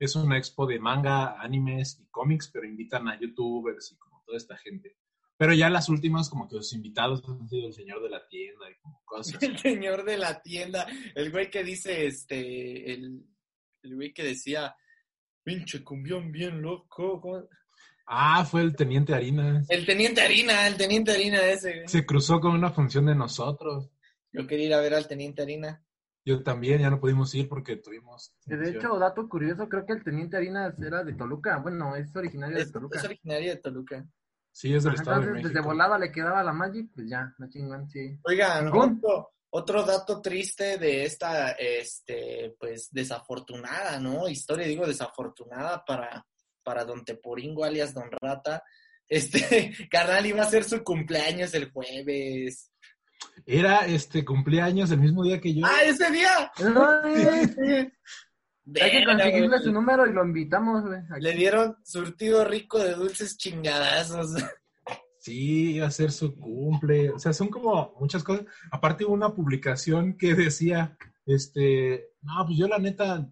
es 0.03 0.17
una 0.17 0.37
expo 0.37 0.67
de 0.67 0.81
manga, 0.81 1.41
animes 1.41 2.01
y 2.01 2.07
cómics, 2.07 2.51
pero 2.53 2.67
invitan 2.67 3.07
a 3.07 3.21
youtubers 3.21 3.93
y 3.93 3.97
como 3.99 4.21
toda 4.27 4.37
esta 4.37 4.57
gente. 4.57 4.97
Pero 5.37 5.55
ya 5.55 5.71
las 5.71 5.89
últimas, 5.89 6.29
como 6.29 6.49
que 6.49 6.57
los 6.57 6.73
invitados 6.73 7.23
han 7.29 7.49
sido 7.49 7.69
el 7.69 7.73
señor 7.73 8.03
de 8.03 8.11
la 8.11 8.27
tienda 8.27 8.69
y 8.69 8.75
como 8.81 9.01
cosas. 9.05 9.41
El 9.43 9.57
señor 9.59 10.05
de 10.05 10.19
la 10.19 10.43
tienda. 10.43 10.89
El 11.15 11.31
güey 11.31 11.51
que 11.51 11.63
dice, 11.63 12.07
este, 12.07 12.93
el, 12.93 13.25
el 13.83 13.95
güey 13.95 14.13
que 14.13 14.25
decía, 14.25 14.75
pinche 15.45 15.85
cumbión 15.85 16.33
bien 16.33 16.61
loco. 16.61 17.21
¿cómo? 17.21 17.49
Ah, 18.07 18.45
fue 18.45 18.63
el 18.63 18.75
teniente 18.75 19.15
Harina. 19.15 19.63
El 19.69 19.87
teniente 19.87 20.21
harina, 20.21 20.67
el 20.67 20.77
teniente 20.77 21.13
harina 21.13 21.45
ese. 21.45 21.75
güey. 21.75 21.89
Se 21.89 22.05
cruzó 22.05 22.41
con 22.41 22.53
una 22.53 22.73
función 22.73 23.07
de 23.07 23.15
nosotros. 23.15 23.89
Yo 24.33 24.47
quería 24.47 24.67
ir 24.67 24.75
a 24.75 24.81
ver 24.81 24.95
al 24.95 25.07
teniente 25.07 25.43
harina. 25.43 25.83
Yo 26.25 26.43
también, 26.43 26.81
ya 26.81 26.91
no 26.91 27.01
pudimos 27.01 27.35
ir 27.35 27.49
porque 27.49 27.77
tuvimos. 27.77 28.33
De 28.47 28.71
hecho, 28.71 28.97
dato 28.99 29.29
curioso, 29.29 29.69
creo 29.69 29.85
que 29.85 29.93
el 29.93 30.05
teniente 30.05 30.37
Harinas 30.37 30.79
era 30.79 31.03
de 31.03 31.15
Toluca. 31.15 31.59
Bueno, 31.59 31.97
es 31.97 32.15
originario 32.15 32.59
de 32.59 32.71
Toluca. 32.71 32.99
es 32.99 33.05
originaria 33.05 33.55
de 33.55 33.61
Toluca. 33.61 34.07
Sí, 34.53 34.73
es 34.73 34.85
del 34.85 34.93
Ajá, 34.93 35.03
Estado 35.03 35.21
de 35.21 35.27
Entonces, 35.27 35.43
desde 35.45 35.55
México. 35.55 35.69
volada 35.69 35.99
le 35.99 36.13
quedaba 36.13 36.45
la 36.45 36.53
Magic, 36.53 36.91
pues 36.95 37.09
ya, 37.09 37.35
no 37.39 37.49
chingón, 37.49 37.89
sí. 37.89 38.19
Oigan, 38.23 38.69
otro, 38.69 39.33
otro 39.51 39.83
dato 39.83 40.21
triste 40.21 40.79
de 40.79 41.05
esta, 41.05 41.53
este, 41.53 42.55
pues, 42.59 42.91
desafortunada, 42.93 43.99
¿no? 43.99 44.29
Historia, 44.29 44.67
digo, 44.69 44.87
desafortunada 44.87 45.85
para, 45.85 46.25
para 46.63 46.85
Don 46.85 47.05
Teporingo, 47.05 47.65
alias 47.65 47.95
Don 47.95 48.11
Rata. 48.11 48.63
Este, 49.09 49.41
carnal, 49.91 50.25
iba 50.25 50.43
a 50.43 50.51
ser 50.51 50.63
su 50.63 50.85
cumpleaños 50.85 51.53
el 51.55 51.73
jueves. 51.73 52.72
Era 53.45 53.87
este 53.87 54.25
cumpleaños 54.25 54.91
el 54.91 55.01
mismo 55.01 55.25
día 55.25 55.41
que 55.41 55.55
yo. 55.55 55.67
¡Ah, 55.67 55.83
ese 55.85 56.11
día! 56.11 56.53
Hay 58.81 58.91
que 58.91 59.05
conseguirle 59.05 59.59
su 59.59 59.73
número 59.73 60.07
y 60.07 60.13
lo 60.13 60.25
invitamos, 60.25 60.85
güey. 60.85 61.01
Le 61.19 61.33
dieron 61.33 61.77
surtido 61.85 62.45
rico 62.45 62.79
de 62.79 62.95
dulces 62.95 63.37
chingadazos. 63.37 64.35
Sí, 65.19 65.77
iba 65.77 65.87
a 65.87 65.91
ser 65.91 66.11
su 66.11 66.37
cumple. 66.37 67.11
O 67.11 67.19
sea, 67.19 67.33
son 67.33 67.49
como 67.49 67.95
muchas 67.99 68.25
cosas. 68.25 68.45
Aparte 68.71 69.05
hubo 69.05 69.15
una 69.15 69.33
publicación 69.35 70.17
que 70.17 70.35
decía, 70.35 70.97
este, 71.27 72.09
no, 72.23 72.45
pues 72.47 72.59
yo 72.59 72.67
la 72.67 72.79
neta 72.79 73.29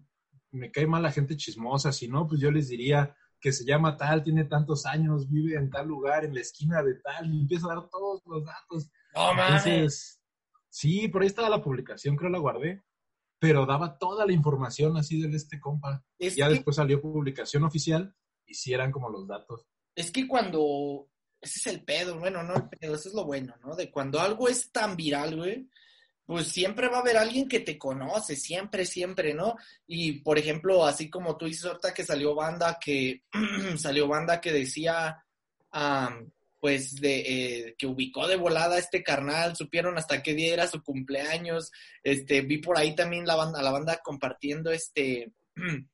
me 0.51 0.71
cae 0.71 0.87
mal 0.87 1.03
la 1.03 1.11
gente 1.11 1.37
chismosa, 1.37 1.91
si 1.91 2.07
no, 2.07 2.27
pues 2.27 2.39
yo 2.41 2.51
les 2.51 2.69
diría 2.69 3.15
que 3.39 3.51
se 3.51 3.65
llama 3.65 3.97
tal, 3.97 4.23
tiene 4.23 4.45
tantos 4.45 4.85
años, 4.85 5.29
vive 5.29 5.55
en 5.55 5.69
tal 5.69 5.87
lugar, 5.87 6.23
en 6.23 6.33
la 6.33 6.41
esquina 6.41 6.83
de 6.83 6.95
tal, 6.95 7.33
y 7.33 7.41
empiezo 7.41 7.69
a 7.69 7.75
dar 7.75 7.89
todos 7.89 8.21
los 8.25 8.45
datos. 8.45 8.89
No 9.15 9.33
mames. 9.33 10.19
Sí, 10.69 11.07
por 11.09 11.21
ahí 11.21 11.27
estaba 11.27 11.49
la 11.49 11.61
publicación, 11.61 12.15
creo 12.15 12.29
la 12.29 12.39
guardé, 12.39 12.81
pero 13.39 13.65
daba 13.65 13.97
toda 13.97 14.25
la 14.25 14.31
información 14.31 14.95
así 14.97 15.21
de 15.21 15.35
este 15.35 15.59
compa. 15.59 16.03
ya 16.17 16.47
después 16.47 16.77
salió 16.77 17.01
publicación 17.01 17.63
oficial 17.63 18.15
y 18.45 18.53
sí 18.53 18.73
eran 18.73 18.91
como 18.91 19.09
los 19.09 19.27
datos. 19.27 19.67
Es 19.95 20.11
que 20.11 20.27
cuando 20.27 21.09
ese 21.41 21.59
es 21.59 21.67
el 21.67 21.83
pedo, 21.83 22.19
bueno, 22.19 22.43
no 22.43 22.55
el 22.55 22.69
pedo, 22.69 22.95
eso 22.95 23.09
es 23.09 23.15
lo 23.15 23.25
bueno, 23.25 23.55
¿no? 23.63 23.75
De 23.75 23.89
cuando 23.89 24.19
algo 24.19 24.47
es 24.47 24.71
tan 24.71 24.95
viral, 24.95 25.35
güey, 25.35 25.67
pues 26.25 26.47
siempre 26.47 26.87
va 26.87 26.97
a 26.97 27.01
haber 27.01 27.17
alguien 27.17 27.49
que 27.49 27.59
te 27.59 27.77
conoce, 27.79 28.35
siempre, 28.35 28.85
siempre, 28.85 29.33
¿no? 29.33 29.55
Y 29.87 30.19
por 30.21 30.37
ejemplo, 30.37 30.85
así 30.85 31.09
como 31.09 31.35
tú 31.35 31.45
dices 31.45 31.65
ahorita 31.65 31.93
que 31.93 32.05
salió 32.05 32.35
banda 32.35 32.77
que 32.79 33.23
salió 33.77 34.07
banda 34.07 34.39
que 34.39 34.51
decía, 34.51 35.25
pues 36.61 36.95
de 36.95 37.19
eh, 37.19 37.75
que 37.77 37.87
ubicó 37.87 38.27
de 38.27 38.37
volada 38.37 38.75
a 38.75 38.79
este 38.79 39.03
carnal, 39.03 39.55
supieron 39.57 39.97
hasta 39.97 40.21
qué 40.21 40.35
día 40.35 40.53
era 40.53 40.67
su 40.67 40.81
cumpleaños, 40.83 41.71
este, 42.03 42.41
vi 42.41 42.59
por 42.59 42.77
ahí 42.77 42.95
también 42.95 43.25
la 43.25 43.35
banda, 43.35 43.61
la 43.63 43.71
banda 43.71 43.99
compartiendo 44.03 44.71
este 44.71 45.33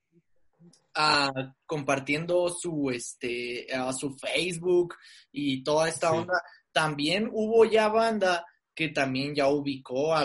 compartiendo 1.66 2.50
su, 2.50 2.90
este, 2.92 3.68
a 3.74 3.94
su 3.94 4.16
Facebook 4.18 4.96
y 5.32 5.64
toda 5.64 5.90
esta 5.90 6.12
onda. 6.12 6.42
También 6.72 7.30
hubo 7.32 7.66
ya 7.66 7.88
banda 7.88 8.46
que 8.74 8.90
también 8.90 9.34
ya 9.34 9.48
ubicó 9.48 10.16
a, 10.16 10.24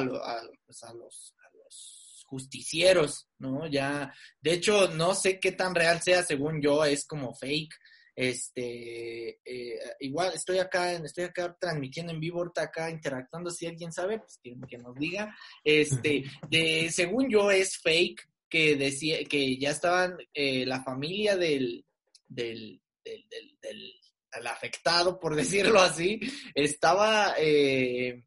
pues, 0.67 0.83
a, 0.83 0.93
los, 0.95 1.35
a 1.39 1.57
los 1.57 2.25
justicieros, 2.27 3.29
¿no? 3.39 3.67
Ya, 3.67 4.13
de 4.41 4.55
hecho, 4.55 4.89
no 4.89 5.15
sé 5.15 5.39
qué 5.39 5.53
tan 5.53 5.75
real 5.75 6.01
sea, 6.03 6.23
según 6.23 6.61
yo, 6.61 6.85
es 6.85 7.07
como 7.07 7.35
fake. 7.35 7.75
Este, 8.15 9.41
eh, 9.45 9.79
igual 10.01 10.33
estoy 10.35 10.59
acá, 10.59 10.93
estoy 10.93 11.25
acá 11.25 11.57
transmitiendo 11.59 12.13
en 12.13 12.21
vivo, 12.21 12.39
ahorita 12.39 12.63
acá 12.63 12.91
interactuando, 12.91 13.51
si 13.51 13.67
alguien 13.67 13.93
sabe, 13.93 14.19
pues 14.19 14.39
que, 14.43 14.55
que 14.69 14.79
nos 14.79 14.95
diga. 14.95 15.35
Este, 15.65 16.25
de, 16.49 16.91
según 16.91 17.31
yo 17.31 17.51
es 17.51 17.79
fake, 17.79 18.29
que 18.53 18.77
decía 18.77 19.25
que 19.25 19.57
ya 19.57 19.71
estaban 19.71 20.19
eh, 20.35 20.67
la 20.67 20.83
familia 20.83 21.39
del, 21.39 21.87
del, 22.29 22.83
del, 23.03 24.47
afectado, 24.47 25.19
por 25.19 25.35
decirlo 25.35 25.81
así, 25.81 26.21
estaba 26.55 27.35
eh, 27.39 28.25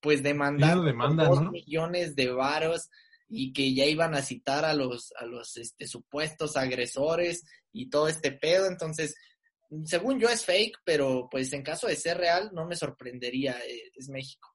pues 0.00 0.22
demandando 0.22 0.82
demanda, 0.82 1.28
dos 1.28 1.48
millones 1.50 2.16
de 2.16 2.30
varos 2.30 2.90
y 3.34 3.54
que 3.54 3.72
ya 3.72 3.86
iban 3.86 4.14
a 4.14 4.20
citar 4.20 4.66
a 4.66 4.74
los, 4.74 5.12
a 5.18 5.24
los 5.24 5.56
este, 5.56 5.86
supuestos 5.86 6.54
agresores 6.58 7.46
y 7.72 7.88
todo 7.88 8.06
este 8.06 8.30
pedo. 8.30 8.66
Entonces, 8.66 9.14
según 9.84 10.20
yo 10.20 10.28
es 10.28 10.44
fake, 10.44 10.80
pero 10.84 11.28
pues 11.30 11.50
en 11.54 11.62
caso 11.62 11.86
de 11.86 11.96
ser 11.96 12.18
real, 12.18 12.50
no 12.52 12.66
me 12.66 12.76
sorprendería, 12.76 13.58
eh, 13.66 13.90
es 13.94 14.10
México. 14.10 14.50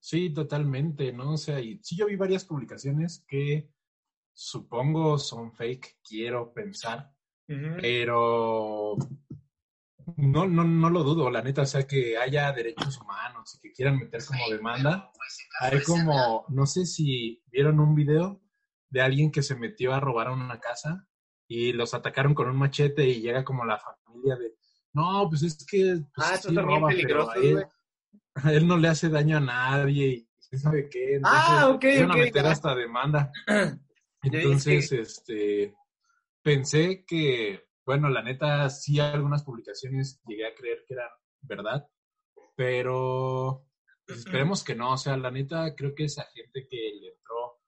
Sí, 0.00 0.32
totalmente, 0.32 1.12
¿no? 1.12 1.34
O 1.34 1.36
sea, 1.36 1.60
y 1.60 1.78
sí 1.82 1.96
yo 1.96 2.06
vi 2.06 2.16
varias 2.16 2.46
publicaciones 2.46 3.22
que 3.28 3.68
supongo 4.32 5.18
son 5.18 5.52
fake, 5.52 5.98
quiero 6.02 6.52
pensar, 6.54 7.12
pero 7.46 8.96
no, 10.16 10.46
no, 10.46 10.64
no 10.64 10.90
lo 10.90 11.02
dudo, 11.02 11.30
la 11.30 11.42
neta, 11.42 11.62
o 11.62 11.66
sea, 11.66 11.86
que 11.86 12.16
haya 12.16 12.52
derechos 12.52 13.00
humanos 13.00 13.54
y 13.54 13.60
que 13.60 13.72
quieran 13.72 13.98
meter 13.98 14.24
como 14.24 14.48
demanda. 14.50 15.10
Hay 15.60 15.82
como, 15.82 16.44
no 16.48 16.66
sé 16.66 16.86
si 16.86 17.42
vieron 17.46 17.80
un 17.80 17.94
video 17.94 18.40
de 18.88 19.02
alguien 19.02 19.30
que 19.30 19.42
se 19.42 19.56
metió 19.56 19.94
a 19.94 20.00
robar 20.00 20.28
a 20.28 20.32
una 20.32 20.60
casa 20.60 21.06
y 21.48 21.72
los 21.72 21.94
atacaron 21.94 22.34
con 22.34 22.48
un 22.48 22.56
machete 22.56 23.08
y 23.08 23.20
llega 23.20 23.44
como 23.44 23.64
la 23.64 23.78
familia 23.78 24.36
de, 24.36 24.54
no, 24.92 25.26
pues 25.28 25.42
es 25.42 25.66
que... 25.68 26.00
Pues, 26.14 26.28
ah, 26.28 26.34
eso 26.34 26.52
también 26.52 26.86
peligroso, 26.86 27.32
güey 27.40 27.64
a 28.36 28.36
él 28.52 28.66
no 28.66 28.76
le 28.76 28.88
hace 28.88 29.08
daño 29.08 29.38
a 29.38 29.40
nadie 29.40 30.06
y 30.06 30.28
quién 30.48 30.60
sabe 30.60 30.88
qué. 30.88 31.20
ah, 31.24 31.68
ok, 31.74 31.84
Van 32.00 32.10
a 32.12 32.16
meter 32.16 32.46
hasta 32.46 32.74
demanda. 32.74 33.32
Entonces, 34.22 34.92
este, 34.92 35.74
pensé 36.42 37.04
que, 37.06 37.65
bueno, 37.86 38.08
la 38.08 38.22
neta, 38.22 38.68
sí 38.68 38.98
algunas 38.98 39.44
publicaciones 39.44 40.20
llegué 40.26 40.46
a 40.46 40.54
creer 40.54 40.84
que 40.86 40.94
eran 40.94 41.08
verdad, 41.40 41.88
pero 42.56 43.64
pues, 44.04 44.18
esperemos 44.18 44.64
que 44.64 44.74
no. 44.74 44.92
O 44.92 44.96
sea, 44.96 45.16
la 45.16 45.30
neta, 45.30 45.74
creo 45.76 45.94
que 45.94 46.04
esa 46.04 46.24
gente 46.24 46.66
que 46.68 46.76
le 47.00 47.08
entró, 47.12 47.62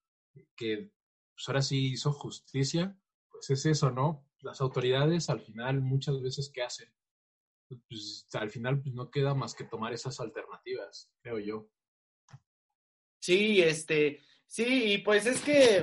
que 0.56 0.92
pues 1.34 1.48
ahora 1.48 1.62
sí 1.62 1.92
hizo 1.92 2.12
justicia, 2.12 2.98
pues 3.30 3.48
es 3.50 3.64
eso, 3.66 3.92
¿no? 3.92 4.26
Las 4.40 4.60
autoridades 4.60 5.30
al 5.30 5.40
final 5.40 5.80
muchas 5.80 6.20
veces, 6.20 6.50
¿qué 6.52 6.62
hacen? 6.62 6.92
pues 7.86 8.26
al 8.32 8.50
final 8.50 8.80
pues, 8.80 8.94
no 8.94 9.10
queda 9.10 9.34
más 9.34 9.54
que 9.54 9.64
tomar 9.64 9.92
esas 9.92 10.18
alternativas, 10.20 11.12
creo 11.20 11.38
yo. 11.38 11.70
Sí, 13.20 13.60
este, 13.60 14.22
sí, 14.46 14.94
y 14.94 14.98
pues 14.98 15.26
es 15.26 15.42
que, 15.42 15.82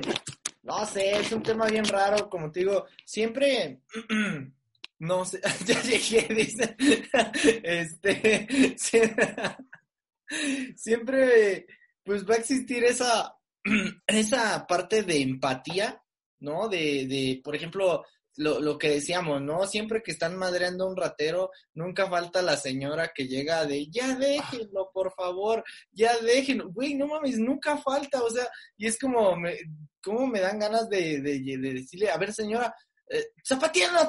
no 0.66 0.84
sé, 0.84 1.20
es 1.20 1.30
un 1.30 1.42
tema 1.42 1.66
bien 1.66 1.84
raro, 1.84 2.28
como 2.28 2.50
te 2.50 2.60
digo, 2.60 2.86
siempre, 3.04 3.82
no 4.98 5.24
sé, 5.24 5.40
ya 5.64 5.80
llegué, 5.80 6.26
dice, 6.34 6.76
este, 7.62 8.76
siempre, 10.76 11.66
pues 12.02 12.28
va 12.28 12.34
a 12.34 12.38
existir 12.38 12.82
esa, 12.82 13.38
esa 14.08 14.66
parte 14.66 15.04
de 15.04 15.22
empatía, 15.22 16.02
¿no? 16.40 16.68
De, 16.68 17.06
de, 17.06 17.40
por 17.44 17.54
ejemplo, 17.54 18.04
lo, 18.36 18.60
lo 18.60 18.78
que 18.78 18.90
decíamos, 18.90 19.40
¿no? 19.42 19.66
Siempre 19.66 20.02
que 20.02 20.12
están 20.12 20.36
madreando 20.36 20.86
un 20.86 20.96
ratero, 20.96 21.50
nunca 21.74 22.08
falta 22.08 22.42
la 22.42 22.56
señora 22.56 23.12
que 23.14 23.26
llega 23.26 23.64
de, 23.64 23.88
ya 23.88 24.16
déjenlo, 24.16 24.90
por 24.92 25.12
favor, 25.14 25.64
ya 25.92 26.16
déjenlo. 26.18 26.70
Güey, 26.70 26.94
no 26.94 27.06
mames, 27.06 27.38
nunca 27.38 27.76
falta, 27.78 28.22
o 28.22 28.30
sea, 28.30 28.48
y 28.76 28.86
es 28.86 28.98
como, 28.98 29.36
me, 29.36 29.58
como 30.02 30.26
me 30.26 30.40
dan 30.40 30.58
ganas 30.58 30.88
de, 30.88 31.20
de, 31.20 31.40
de 31.40 31.72
decirle, 31.74 32.10
a 32.10 32.18
ver, 32.18 32.32
señora, 32.32 32.74
eh, 33.08 33.24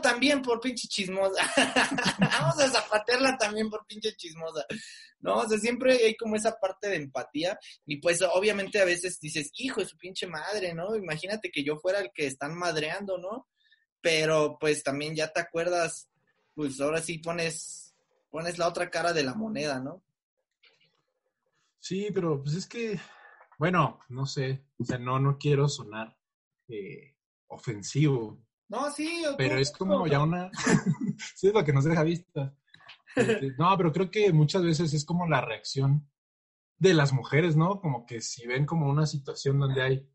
también 0.02 0.42
por 0.42 0.60
pinche 0.60 0.88
chismosa. 0.88 1.42
Vamos 2.20 2.60
a 2.60 2.70
zapatearla 2.70 3.38
también 3.38 3.70
por 3.70 3.86
pinche 3.86 4.16
chismosa. 4.16 4.66
¿No? 5.20 5.38
O 5.38 5.50
sea, 5.50 5.58
siempre 5.58 5.94
hay 5.94 6.16
como 6.16 6.36
esa 6.36 6.58
parte 6.60 6.90
de 6.90 6.98
empatía. 6.98 7.60
Y 7.86 7.98
pues 7.98 8.22
obviamente 8.22 8.80
a 8.80 8.86
veces 8.86 9.20
dices, 9.20 9.52
hijo 9.58 9.82
de 9.82 9.88
su 9.88 9.98
pinche 9.98 10.28
madre, 10.28 10.74
¿no? 10.74 10.96
Imagínate 10.96 11.52
que 11.52 11.64
yo 11.64 11.78
fuera 11.78 12.00
el 12.00 12.12
que 12.14 12.28
están 12.28 12.56
madreando, 12.56 13.18
¿no? 13.18 13.48
Pero 14.02 14.58
pues 14.60 14.84
también 14.84 15.16
ya 15.16 15.32
te 15.32 15.40
acuerdas, 15.40 16.10
pues 16.54 16.80
ahora 16.80 17.02
sí 17.02 17.20
pones, 17.20 17.96
pones 18.30 18.58
la 18.58 18.68
otra 18.68 18.90
cara 18.90 19.14
de 19.14 19.24
la 19.24 19.34
moneda, 19.34 19.80
¿no? 19.80 20.02
Sí, 21.80 22.10
pero 22.14 22.42
pues 22.42 22.56
es 22.56 22.68
que, 22.68 23.00
bueno, 23.58 24.00
no 24.10 24.26
sé, 24.26 24.64
o 24.78 24.84
sea, 24.84 24.98
no, 24.98 25.20
no 25.20 25.38
quiero 25.38 25.68
sonar 25.70 26.18
eh, 26.68 27.16
ofensivo. 27.48 28.40
No, 28.68 28.92
sí. 28.92 29.24
Pero 29.38 29.58
es 29.58 29.72
como 29.72 30.06
ya 30.08 30.22
una, 30.22 30.52
sí, 31.36 31.48
es 31.48 31.54
lo 31.54 31.64
que 31.64 31.74
nos 31.74 31.86
deja 31.86 32.04
vista. 32.04 32.54
Este, 33.16 33.54
no, 33.58 33.76
pero 33.78 33.92
creo 33.92 34.12
que 34.12 34.32
muchas 34.34 34.64
veces 34.64 34.94
es 34.94 35.06
como 35.06 35.28
la 35.28 35.42
reacción 35.42 36.08
de 36.78 36.94
las 36.94 37.14
mujeres, 37.14 37.56
¿no? 37.56 37.82
Como 37.82 38.06
que 38.06 38.22
si 38.22 38.46
ven 38.46 38.66
como 38.66 38.90
una 38.90 39.06
situación 39.06 39.60
donde 39.60 39.82
hay 39.82 40.10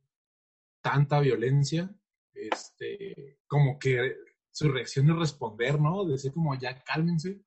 tanta 0.81 1.21
violencia, 1.21 1.91
este, 2.35 3.39
como 3.47 3.79
que 3.79 4.17
su 4.51 4.69
reacción 4.69 5.11
es 5.11 5.17
responder, 5.17 5.81
¿no? 5.81 6.05
Decir 6.05 6.33
como 6.33 6.55
ya 6.59 6.83
cálmense. 6.83 7.43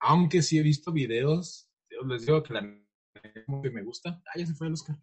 Aunque 0.00 0.42
sí 0.42 0.58
he 0.58 0.62
visto 0.62 0.92
videos, 0.92 1.68
les 2.06 2.26
digo 2.26 2.42
que 2.42 2.54
la 2.54 2.62
que 3.62 3.70
me 3.70 3.82
gusta. 3.82 4.22
Ah, 4.26 4.38
ya 4.38 4.46
se 4.46 4.54
fue 4.54 4.66
el 4.68 4.74
Oscar. 4.74 4.96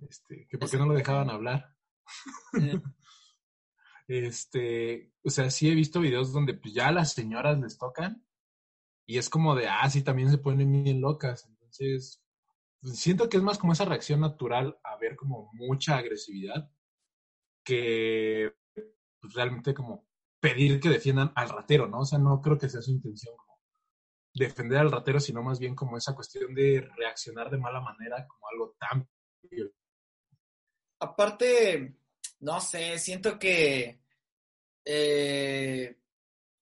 Este, 0.00 0.46
que 0.48 0.58
por 0.58 0.70
qué 0.70 0.76
no 0.78 0.86
lo 0.86 0.94
dejaban 0.94 1.30
hablar. 1.30 1.76
este, 4.08 5.12
o 5.22 5.30
sea, 5.30 5.50
sí 5.50 5.68
he 5.68 5.74
visto 5.74 6.00
videos 6.00 6.32
donde 6.32 6.54
pues 6.54 6.74
ya 6.74 6.90
las 6.90 7.12
señoras 7.12 7.58
les 7.60 7.78
tocan 7.78 8.26
y 9.06 9.18
es 9.18 9.28
como 9.28 9.54
de, 9.54 9.68
ah, 9.68 9.88
sí, 9.90 10.02
también 10.02 10.30
se 10.30 10.38
ponen 10.38 10.72
bien 10.72 11.00
locas. 11.00 11.46
Entonces, 11.46 12.22
siento 12.82 13.28
que 13.28 13.36
es 13.36 13.42
más 13.42 13.58
como 13.58 13.72
esa 13.72 13.84
reacción 13.84 14.20
natural 14.20 14.78
a 14.82 14.96
ver 14.96 15.16
como 15.16 15.50
mucha 15.52 15.96
agresividad 15.96 16.70
que 17.64 18.54
pues, 19.20 19.34
realmente 19.34 19.74
como 19.74 20.06
pedir 20.40 20.80
que 20.80 20.88
defiendan 20.88 21.32
al 21.34 21.48
ratero, 21.48 21.86
¿no? 21.86 22.00
O 22.00 22.04
sea, 22.04 22.18
no 22.18 22.40
creo 22.40 22.58
que 22.58 22.68
sea 22.68 22.82
su 22.82 22.90
intención 22.90 23.36
como 23.36 23.58
defender 24.34 24.78
al 24.78 24.90
ratero, 24.90 25.20
sino 25.20 25.42
más 25.42 25.58
bien 25.58 25.74
como 25.74 25.96
esa 25.96 26.14
cuestión 26.14 26.54
de 26.54 26.80
reaccionar 26.96 27.50
de 27.50 27.58
mala 27.58 27.80
manera 27.80 28.26
como 28.26 28.48
algo 28.48 28.76
tan... 28.78 29.08
Aparte, 30.98 31.96
no 32.40 32.60
sé, 32.60 32.98
siento 32.98 33.38
que... 33.38 34.00
eh, 34.84 35.98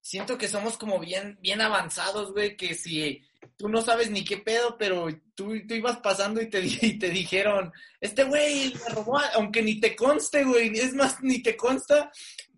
siento 0.00 0.36
que 0.36 0.48
somos 0.48 0.76
como 0.76 0.98
bien, 0.98 1.38
bien 1.40 1.60
avanzados, 1.60 2.32
güey, 2.32 2.56
que 2.56 2.74
si 2.74 3.22
tú 3.56 3.68
no 3.68 3.82
sabes 3.82 4.10
ni 4.10 4.24
qué 4.24 4.38
pedo, 4.38 4.76
pero 4.78 5.08
tú, 5.34 5.52
tú 5.66 5.74
ibas 5.74 5.98
pasando 5.98 6.40
y 6.40 6.48
te, 6.48 6.60
y 6.62 6.98
te 6.98 7.10
dijeron, 7.10 7.72
este 8.00 8.24
güey 8.24 8.74
me 8.74 8.94
robó, 8.94 9.18
a-", 9.18 9.32
aunque 9.34 9.62
ni 9.62 9.80
te 9.80 9.94
conste, 9.94 10.44
güey, 10.44 10.70
es 10.78 10.94
más, 10.94 11.22
ni 11.22 11.42
te 11.42 11.56
consta, 11.56 12.10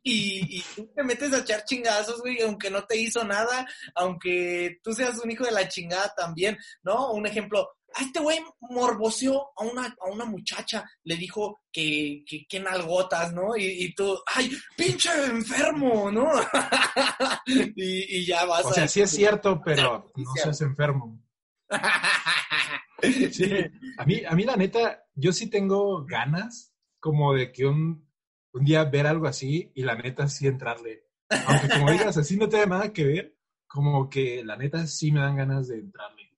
y, 0.02 0.58
y 0.58 0.64
tú 0.74 0.90
te 0.94 1.04
metes 1.04 1.32
a 1.32 1.38
echar 1.38 1.64
chingazos, 1.64 2.20
güey, 2.20 2.40
aunque 2.42 2.70
no 2.70 2.84
te 2.84 2.96
hizo 2.96 3.24
nada, 3.24 3.66
aunque 3.94 4.80
tú 4.82 4.92
seas 4.92 5.18
un 5.22 5.30
hijo 5.30 5.44
de 5.44 5.52
la 5.52 5.68
chingada 5.68 6.12
también, 6.16 6.58
¿no? 6.82 7.12
Un 7.12 7.26
ejemplo, 7.26 7.68
a 7.94 8.02
este 8.02 8.20
güey 8.20 8.38
morboseó 8.60 9.50
a 9.56 9.64
una, 9.64 9.86
a 9.86 10.10
una 10.10 10.24
muchacha, 10.24 10.84
le 11.04 11.16
dijo 11.16 11.62
que, 11.72 12.24
que, 12.26 12.46
que 12.48 12.60
nalgotas, 12.60 13.32
¿no? 13.32 13.56
Y, 13.56 13.64
y 13.84 13.94
tú, 13.94 14.18
¡ay, 14.34 14.50
pinche 14.76 15.10
enfermo, 15.26 16.10
¿no? 16.10 16.30
y, 17.46 18.18
y 18.18 18.26
ya 18.26 18.44
vas 18.44 18.64
O 18.66 18.72
sea, 18.72 18.84
a... 18.84 18.88
sí 18.88 19.00
es 19.00 19.10
cierto, 19.10 19.60
pero 19.64 20.12
no 20.16 20.34
seas 20.34 20.60
enfermo. 20.60 21.20
Sí, 23.32 23.50
a 23.98 24.04
mí, 24.04 24.22
a 24.24 24.34
mí 24.36 24.44
la 24.44 24.54
neta, 24.54 25.04
yo 25.14 25.32
sí 25.32 25.48
tengo 25.50 26.04
ganas 26.04 26.72
como 27.00 27.34
de 27.34 27.50
que 27.50 27.66
un, 27.66 28.08
un 28.52 28.64
día 28.64 28.84
ver 28.84 29.06
algo 29.08 29.26
así 29.26 29.72
y 29.74 29.82
la 29.82 29.96
neta 29.96 30.28
sí 30.28 30.46
entrarle. 30.46 31.08
Aunque 31.46 31.68
como 31.68 31.90
digas, 31.90 32.16
así 32.16 32.36
no 32.36 32.48
tenga 32.48 32.66
nada 32.66 32.92
que 32.92 33.04
ver, 33.04 33.36
como 33.66 34.08
que 34.08 34.44
la 34.44 34.56
neta 34.56 34.86
sí 34.86 35.10
me 35.10 35.20
dan 35.20 35.36
ganas 35.36 35.68
de 35.68 35.78
entrarle. 35.78 36.31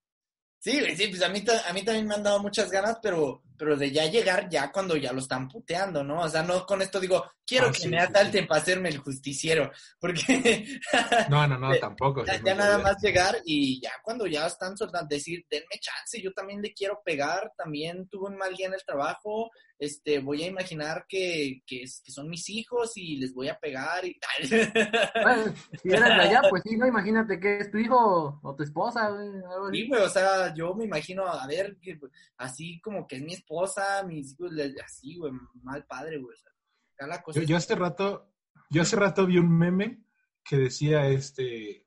Sí, 0.65 0.81
sí, 0.97 1.09
pues 1.09 1.23
a 1.23 1.29
mí, 1.29 1.45
a 1.69 1.73
mí 1.75 1.83
también 1.83 2.07
me 2.07 2.15
han 2.15 2.23
dado 2.23 2.39
muchas 2.39 2.71
ganas, 2.71 2.97
pero, 3.03 3.43
pero 3.59 3.77
de 3.77 3.91
ya 3.91 4.07
llegar 4.07 4.49
ya 4.49 4.73
cuando 4.73 4.97
ya 4.97 5.13
lo 5.13 5.19
están 5.19 5.47
puteando, 5.47 6.03
¿no? 6.03 6.23
O 6.23 6.29
sea, 6.31 6.43
no 6.43 6.65
con 6.65 6.81
esto 6.81 6.99
digo, 6.99 7.23
quiero 7.47 7.67
Ah, 7.69 7.73
que 7.73 7.79
sí, 7.81 7.89
me 7.89 7.99
sí, 8.01 8.07
asalten 8.07 8.47
para 8.47 8.61
hacerme 8.61 8.89
el 8.89 8.99
justiciero, 8.99 9.71
porque 10.01 10.23
No, 11.31 11.47
no, 11.47 11.59
no, 11.59 11.75
tampoco. 11.81 12.25
ya, 12.25 12.37
sí, 12.39 12.43
nada 12.45 12.79
más 12.79 12.97
llegar 13.03 13.37
y 13.45 13.81
ya 13.83 13.93
cuando 14.03 14.27
ya 14.27 14.47
están 14.47 14.77
soltando, 14.77 15.09
decir, 15.09 15.45
denme 15.51 15.79
chance, 15.81 16.21
yo 16.23 16.33
también 16.33 16.61
le 16.63 16.73
quiero 16.73 17.01
pegar, 17.05 17.53
también 17.57 18.09
tuve 18.09 18.29
un 18.31 18.37
mal 18.37 18.55
día 18.55 18.67
en 18.69 18.75
el 18.75 18.85
trabajo, 18.85 19.51
este, 19.79 20.21
voy 20.21 20.43
a 20.45 20.47
imaginar 20.47 21.05
que, 21.09 21.61
que, 21.67 21.83
es- 21.83 22.01
que 22.05 22.13
son 22.13 22.29
mis 22.29 22.49
hijos 22.49 22.93
y 22.97 23.17
les 23.17 23.35
voy 23.35 23.49
a 23.49 23.59
pegar 23.59 24.05
y 24.05 24.19
Bueno, 25.23 25.55
si 25.83 25.89
eres 25.91 26.05
de 26.05 26.13
allá, 26.23 26.43
pues 26.49 26.63
sí, 26.65 26.77
no, 26.77 26.87
imagínate 26.87 27.39
que 27.41 27.59
es 27.59 27.71
tu 27.71 27.79
hijo 27.79 28.41
o 28.43 28.55
tu 28.57 28.63
esposa, 28.63 29.11
güey. 29.11 29.29
Sí, 29.73 29.89
güey, 29.89 30.03
o 30.03 30.09
sea, 30.09 30.55
yo 30.55 30.75
me 30.75 30.85
imagino, 30.85 31.27
a 31.27 31.47
ver, 31.47 31.77
que, 31.83 31.99
así 32.39 32.81
como 32.81 33.07
que 33.07 33.17
es 33.17 33.23
mi 33.23 33.35
esposa, 33.35 34.03
mis 34.05 34.33
hijos, 34.33 34.53
así, 34.85 35.17
güey, 35.17 35.33
mal 35.63 35.85
padre, 35.87 36.19
güey. 36.19 36.35
O 36.35 36.39
sea, 36.39 36.53
la 36.99 37.23
cosa 37.23 37.41
Yo, 37.41 37.47
yo 37.47 37.57
hace 37.57 37.75
rato, 37.75 38.33
yo 38.71 38.83
hace 38.83 38.97
rato 38.97 39.27
vi 39.27 39.39
un 39.39 39.57
meme 39.57 40.05
que 40.45 40.57
decía 40.57 41.09
este 41.09 41.85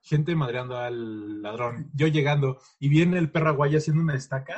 gente 0.00 0.34
madreando 0.34 0.76
al 0.78 1.42
ladrón. 1.42 1.90
Yo 1.94 2.06
llegando 2.06 2.58
y 2.78 2.88
viene 2.88 3.18
el 3.18 3.30
perro 3.30 3.50
aguaya 3.50 3.78
haciendo 3.78 4.02
una 4.02 4.14
estaca. 4.14 4.56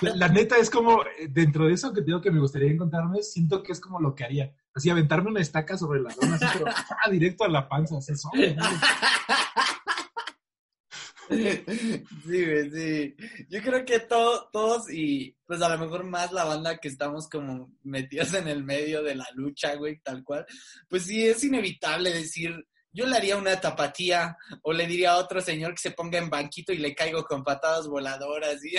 La, 0.00 0.16
la 0.16 0.28
neta 0.28 0.56
es 0.56 0.68
como, 0.68 1.02
dentro 1.28 1.66
de 1.66 1.74
eso 1.74 1.92
que 1.92 2.02
digo 2.02 2.20
que 2.20 2.30
me 2.30 2.40
gustaría 2.40 2.70
encontrarme, 2.70 3.22
siento 3.22 3.62
que 3.62 3.72
es 3.72 3.80
como 3.80 4.00
lo 4.00 4.14
que 4.14 4.24
haría. 4.24 4.52
Así 4.74 4.90
aventarme 4.90 5.30
una 5.30 5.40
estaca 5.40 5.76
sobre 5.76 5.98
el 5.98 6.04
ladrón, 6.04 6.32
así, 6.32 6.46
pero 6.52 6.66
¡ah! 7.04 7.10
directo 7.10 7.44
a 7.44 7.48
la 7.48 7.68
panza. 7.68 7.98
Así, 7.98 8.16
sobre, 8.16 8.54
¿no? 8.54 8.64
Sí, 11.32 12.70
sí. 12.72 13.16
Yo 13.48 13.62
creo 13.62 13.84
que 13.84 14.00
to- 14.00 14.48
todos 14.52 14.90
y 14.92 15.36
pues 15.46 15.60
a 15.62 15.68
lo 15.68 15.78
mejor 15.78 16.04
más 16.04 16.32
la 16.32 16.44
banda 16.44 16.78
que 16.78 16.88
estamos 16.88 17.28
como 17.28 17.72
metidos 17.82 18.34
en 18.34 18.48
el 18.48 18.64
medio 18.64 19.02
de 19.02 19.14
la 19.14 19.26
lucha, 19.34 19.74
güey, 19.74 19.98
tal 20.00 20.22
cual, 20.24 20.46
pues 20.88 21.04
sí 21.04 21.26
es 21.26 21.42
inevitable 21.44 22.12
decir, 22.12 22.54
yo 22.92 23.06
le 23.06 23.16
haría 23.16 23.36
una 23.36 23.60
tapatía 23.60 24.36
o 24.62 24.72
le 24.72 24.86
diría 24.86 25.12
a 25.12 25.16
otro 25.18 25.40
señor 25.40 25.72
que 25.72 25.80
se 25.82 25.90
ponga 25.92 26.18
en 26.18 26.28
banquito 26.30 26.72
y 26.72 26.78
le 26.78 26.94
caigo 26.94 27.24
con 27.24 27.42
patadas 27.42 27.86
voladoras, 27.88 28.60
¿sí? 28.60 28.74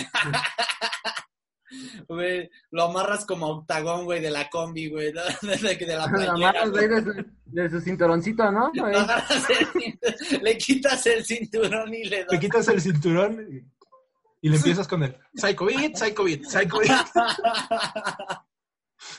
Güey, 2.08 2.50
lo 2.72 2.84
amarras 2.84 3.26
como 3.26 3.48
octagón, 3.48 4.06
güey, 4.06 4.22
de 4.22 4.32
la 4.32 4.50
combi, 4.50 4.90
güey, 4.90 5.12
¿no? 5.14 5.22
de, 5.42 5.58
de- 5.58 5.76
de 5.86 5.88
la 5.96 6.06
La 6.06 6.12
playera, 6.12 6.34
amarras 6.34 6.72
güey. 6.72 6.88
de 6.88 7.02
su, 7.04 7.26
de 7.46 7.70
su 7.70 7.82
cinturoncito, 7.82 8.52
¿no? 8.52 8.72
Lo 8.74 8.88
el 8.88 10.42
le 10.42 10.58
quitas 10.58 11.06
el 11.08 11.24
cinturón 11.26 11.94
y 11.94 12.04
le 12.06 12.26
das 12.26 12.40
quitas 12.40 12.68
el 12.68 12.82
cinturón 12.82 13.48
y, 13.50 14.48
y 14.48 14.50
le 14.50 14.58
empiezas 14.58 14.88
con 14.88 15.04
el 15.04 15.16
Psycho 15.36 15.66
Beat, 15.66 15.96
Psycho 15.96 16.24
Beat, 16.26 16.44
Psycho 16.44 16.80
Beat. 16.80 17.08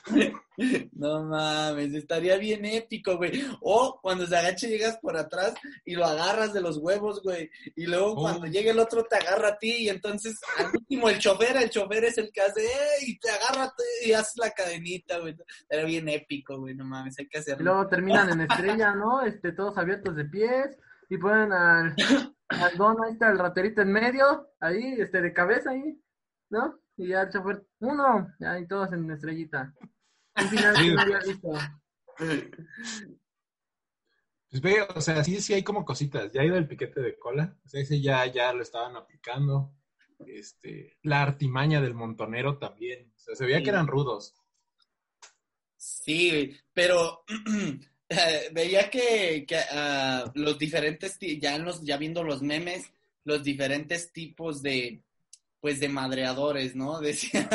No 0.92 1.25
mames, 1.25 1.92
estaría 1.94 2.37
bien 2.37 2.64
épico, 2.64 3.16
güey. 3.16 3.44
O 3.61 3.99
cuando 4.01 4.25
se 4.25 4.37
agache 4.37 4.68
llegas 4.68 4.99
por 4.99 5.16
atrás 5.16 5.53
y 5.85 5.94
lo 5.97 6.05
agarras 6.05 6.53
de 6.53 6.61
los 6.61 6.77
huevos, 6.79 7.20
güey. 7.23 7.51
Y 7.75 7.87
luego 7.87 8.12
Oh. 8.12 8.23
cuando 8.23 8.47
llegue 8.47 8.70
el 8.70 8.79
otro 8.79 9.03
te 9.05 9.16
agarra 9.16 9.49
a 9.49 9.59
ti 9.59 9.79
y 9.81 9.88
entonces 9.88 10.38
al 10.59 10.66
último 10.66 11.09
el 11.09 11.18
chofer, 11.18 11.57
el 11.57 11.70
chofer 11.70 12.05
es 12.05 12.18
el 12.18 12.31
que 12.33 12.40
hace 12.42 12.64
¡eh! 12.64 13.05
y 13.07 13.18
te 13.18 13.31
agarra 13.31 13.64
a 13.64 13.75
ti 13.75 14.09
y 14.09 14.12
haces 14.12 14.37
la 14.37 14.51
cadenita, 14.53 15.18
güey. 15.18 15.35
Estaría 15.62 15.85
bien 15.87 16.09
épico, 16.09 16.59
güey, 16.61 16.75
no 16.77 16.85
mames, 16.85 17.18
hay 17.18 17.27
que 17.29 17.38
Y 17.38 17.40
hacerlo. 17.40 17.64
luego 17.75 17.88
terminan 17.88 18.31
en 18.31 18.40
estrella, 18.49 18.94
¿no? 18.94 19.23
Este, 19.23 19.53
todos 19.53 19.77
abiertos 19.77 20.14
de 20.14 20.25
pies. 20.27 20.77
Y 21.11 21.18
ponen 21.18 21.53
al, 21.53 21.94
al 22.49 22.77
don, 22.79 22.97
ahí 23.05 23.12
está 23.12 23.31
el 23.31 23.38
raterito 23.38 23.83
en 23.83 23.92
medio, 23.92 24.49
ahí, 24.61 24.94
este, 24.99 25.20
de 25.20 25.33
cabeza 25.35 25.70
ahí, 25.70 26.01
¿no? 26.49 26.79
Y 26.97 27.09
ya 27.09 27.23
el 27.23 27.31
chofer, 27.31 27.65
uno, 27.81 28.33
ya, 28.39 28.59
y 28.59 28.67
todos 28.67 28.93
en 28.93 29.11
estrellita. 29.11 29.75
Un 30.37 30.49
final 30.49 30.75
que 30.77 30.93
no 30.93 31.01
había 31.01 31.19
visto. 31.21 31.49
Pues 34.51 34.63
ve, 34.63 34.83
o 34.83 35.01
sea, 35.01 35.25
sí, 35.25 35.41
sí 35.41 35.53
hay 35.55 35.65
como 35.65 35.85
cositas. 35.85 36.31
Ya 36.33 36.43
ha 36.43 36.45
ido 36.45 36.57
el 36.57 36.69
piquete 36.69 37.01
de 37.01 37.19
cola. 37.19 37.57
O 37.65 37.69
sea, 37.69 37.81
ese 37.81 38.01
ya, 38.01 38.25
ya 38.27 38.53
lo 38.53 38.63
estaban 38.63 38.97
aplicando. 38.97 39.73
Este, 40.27 40.97
la 41.03 41.23
artimaña 41.23 41.81
del 41.81 41.95
montonero 41.95 42.59
también. 42.59 43.13
O 43.17 43.19
sea, 43.19 43.35
se 43.35 43.45
veía 43.45 43.59
Sí. 43.59 43.65
que 43.65 43.71
eran 43.71 43.89
rudos. 43.89 44.35
Sí, 45.77 46.57
pero 46.73 47.25
eh, 48.09 48.49
veía 48.53 48.89
que, 48.89 49.45
que, 49.47 49.57
ah, 49.73 50.31
los 50.35 50.59
diferentes, 50.59 51.19
ya, 51.41 51.57
en 51.57 51.65
los, 51.65 51.83
ya 51.83 51.97
viendo 51.97 52.23
los 52.23 52.41
memes, 52.43 52.91
los 53.25 53.43
diferentes 53.43 54.13
tipos 54.13 54.63
de, 54.63 55.03
pues, 55.64 55.81
de 55.81 55.88
madreadores, 55.88 56.77
¿no? 56.77 57.00
Decía 57.00 57.48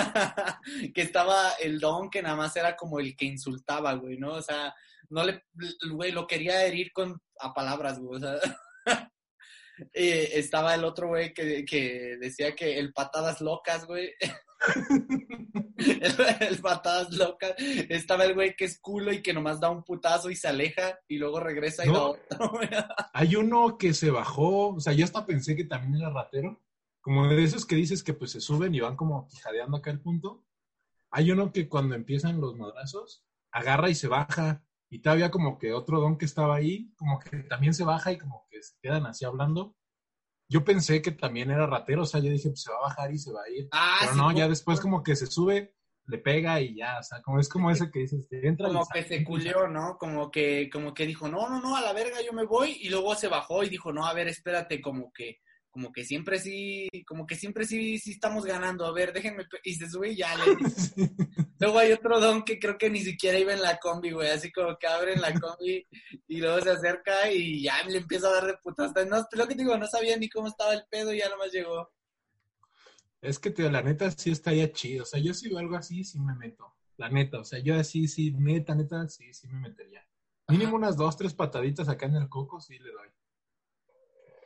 que 0.95 1.01
estaba 1.03 1.51
el 1.61 1.79
don 1.79 2.09
que 2.09 2.23
nada 2.23 2.35
más 2.35 2.55
era 2.55 2.75
como 2.75 2.99
el 2.99 3.15
que 3.15 3.25
insultaba, 3.25 3.93
güey, 3.93 4.17
¿no? 4.17 4.33
O 4.33 4.41
sea, 4.41 4.73
no 5.11 5.23
le, 5.23 5.43
güey, 5.91 6.11
lo 6.11 6.25
quería 6.25 6.65
herir 6.65 6.91
con, 6.91 7.21
a 7.39 7.53
palabras, 7.53 7.99
güey, 7.99 8.17
o 8.17 8.19
sea. 8.19 8.39
Eh, 9.93 10.31
estaba 10.33 10.75
el 10.75 10.83
otro 10.83 11.07
güey 11.07 11.33
que, 11.33 11.63
que 11.63 12.17
decía 12.19 12.53
que 12.53 12.77
el 12.77 12.91
patadas 12.91 13.39
locas, 13.39 13.85
güey. 13.85 14.11
el, 15.77 16.15
el 16.41 16.57
patadas 16.57 17.13
locas. 17.13 17.53
Estaba 17.87 18.25
el 18.25 18.33
güey 18.33 18.57
que 18.57 18.65
es 18.65 18.77
culo 18.77 19.13
y 19.13 19.21
que 19.21 19.31
nomás 19.31 19.61
da 19.61 19.69
un 19.69 19.85
putazo 19.85 20.29
y 20.29 20.35
se 20.35 20.49
aleja 20.49 20.99
y 21.07 21.17
luego 21.17 21.39
regresa 21.39 21.85
y 21.85 21.87
No. 21.87 21.93
da 21.93 22.01
otro. 22.07 22.59
Hay 23.13 23.37
uno 23.37 23.77
que 23.77 23.93
se 23.93 24.11
bajó. 24.11 24.75
O 24.75 24.79
sea, 24.81 24.91
yo 24.91 25.05
hasta 25.05 25.25
pensé 25.25 25.55
que 25.55 25.63
también 25.63 25.95
era 26.01 26.09
ratero. 26.09 26.59
Como 27.09 27.27
de 27.27 27.43
esos 27.43 27.65
que 27.65 27.75
dices 27.75 28.03
que 28.03 28.13
pues 28.13 28.29
se 28.29 28.39
suben 28.39 28.75
y 28.75 28.81
van 28.81 28.95
como 28.95 29.27
jadeando 29.41 29.77
acá 29.77 29.89
el 29.89 29.99
punto. 29.99 30.45
Hay 31.09 31.31
uno 31.31 31.51
que 31.51 31.67
cuando 31.67 31.95
empiezan 31.95 32.39
los 32.39 32.55
madrazos, 32.55 33.25
agarra 33.51 33.89
y 33.89 33.95
se 33.95 34.07
baja. 34.07 34.63
Y 34.91 35.01
todavía 35.01 35.31
como 35.31 35.57
que 35.57 35.73
otro 35.73 35.99
don 35.99 36.19
que 36.19 36.25
estaba 36.25 36.57
ahí, 36.57 36.93
como 36.97 37.17
que 37.17 37.37
también 37.49 37.73
se 37.73 37.83
baja 37.83 38.11
y 38.11 38.19
como 38.19 38.45
que 38.51 38.61
se 38.61 38.75
quedan 38.79 39.07
así 39.07 39.25
hablando. 39.25 39.75
Yo 40.47 40.63
pensé 40.63 41.01
que 41.01 41.09
también 41.09 41.49
era 41.49 41.65
ratero, 41.65 42.03
o 42.03 42.05
sea, 42.05 42.19
yo 42.19 42.29
dije, 42.29 42.49
pues 42.49 42.61
se 42.61 42.71
va 42.71 42.77
a 42.77 42.89
bajar 42.89 43.11
y 43.11 43.17
se 43.17 43.33
va 43.33 43.41
a 43.41 43.49
ir. 43.49 43.67
Ah, 43.71 43.97
Pero 44.01 44.11
sí, 44.11 44.17
no, 44.19 44.31
ya 44.31 44.47
después 44.47 44.79
como 44.79 45.01
que 45.01 45.15
se 45.15 45.25
sube, 45.25 45.73
le 46.05 46.19
pega 46.19 46.61
y 46.61 46.75
ya, 46.75 46.99
o 46.99 47.03
sea, 47.03 47.23
como 47.23 47.39
es 47.39 47.49
como 47.49 47.71
ese 47.71 47.89
que 47.89 48.01
dices, 48.01 48.27
entra 48.29 48.67
como 48.67 48.85
que 48.87 49.01
se 49.01 49.23
culió, 49.23 49.67
¿no? 49.67 49.97
Como 49.97 50.29
que, 50.29 50.69
como 50.71 50.93
que 50.93 51.07
dijo, 51.07 51.27
no, 51.27 51.49
no, 51.49 51.59
no, 51.59 51.75
a 51.75 51.81
la 51.81 51.91
verga 51.91 52.21
yo 52.23 52.33
me 52.33 52.45
voy, 52.45 52.77
y 52.81 52.89
luego 52.89 53.15
se 53.15 53.29
bajó 53.29 53.63
y 53.63 53.69
dijo, 53.69 53.91
no, 53.91 54.05
a 54.05 54.13
ver, 54.13 54.27
espérate, 54.27 54.79
como 54.79 55.11
que, 55.11 55.39
como 55.69 55.91
que 55.91 56.03
siempre 56.03 56.39
sí, 56.39 56.88
como 57.05 57.25
que 57.25 57.36
siempre 57.36 57.65
sí, 57.65 57.97
sí 57.99 58.12
estamos 58.12 58.45
ganando, 58.45 58.86
a 58.86 58.91
ver, 58.91 59.13
déjenme, 59.13 59.45
pe-", 59.45 59.60
y 59.63 59.75
se 59.75 59.89
sube 59.89 60.12
y 60.12 60.17
ya 60.17 60.36
le 60.36 60.43
Luego 61.60 61.79
hay 61.79 61.91
otro 61.91 62.19
don 62.19 62.43
que 62.43 62.58
creo 62.58 62.77
que 62.77 62.89
ni 62.89 63.01
siquiera 63.01 63.38
iba 63.38 63.53
en 63.53 63.62
la 63.62 63.77
combi, 63.77 64.12
güey, 64.12 64.29
así 64.29 64.51
como 64.51 64.77
que 64.77 64.88
abre 64.88 65.13
en 65.13 65.21
la 65.21 65.34
combi 65.34 65.86
y 66.27 66.38
luego 66.38 66.62
se 66.62 66.71
acerca 66.71 67.32
y 67.32 67.63
ya 67.63 67.84
le 67.84 67.97
empieza 67.97 68.29
a 68.29 68.34
dar 68.34 68.45
de 68.45 68.58
putas. 68.63 68.93
No, 69.08 69.25
lo 69.32 69.47
que 69.47 69.55
te 69.55 69.63
digo, 69.63 69.77
no 69.77 69.88
sabía 69.88 70.17
ni 70.17 70.29
cómo 70.29 70.47
estaba 70.47 70.73
el 70.73 70.86
pedo 70.89 71.13
y 71.13 71.19
ya 71.19 71.29
nomás 71.29 71.51
llegó. 71.51 71.91
Es 73.21 73.38
que 73.39 73.51
te, 73.51 73.69
la 73.69 73.82
neta 73.82 74.10
sí 74.12 74.32
estaría 74.32 74.71
chido. 74.71 75.03
O 75.03 75.05
sea, 75.05 75.19
yo 75.19 75.34
si 75.34 75.49
veo 75.49 75.60
algo 75.60 75.75
así, 75.75 76.03
sí 76.03 76.19
me 76.19 76.34
meto. 76.34 76.73
La 76.95 77.10
neta, 77.10 77.39
o 77.39 77.43
sea, 77.43 77.60
yo 77.60 77.75
así, 77.77 78.08
sí, 78.08 78.32
neta, 78.32 78.75
neta, 78.75 79.08
sí, 79.08 79.34
sí 79.34 79.47
me 79.47 79.60
metería. 79.60 80.05
Mínimo 80.47 80.75
unas 80.75 80.97
dos, 80.97 81.15
tres 81.15 81.34
pataditas 81.34 81.89
acá 81.89 82.08
en 82.08 82.15
el 82.15 82.29
coco, 82.29 82.60
sí 82.60 82.79
le 82.79 82.91
doy. 82.91 83.10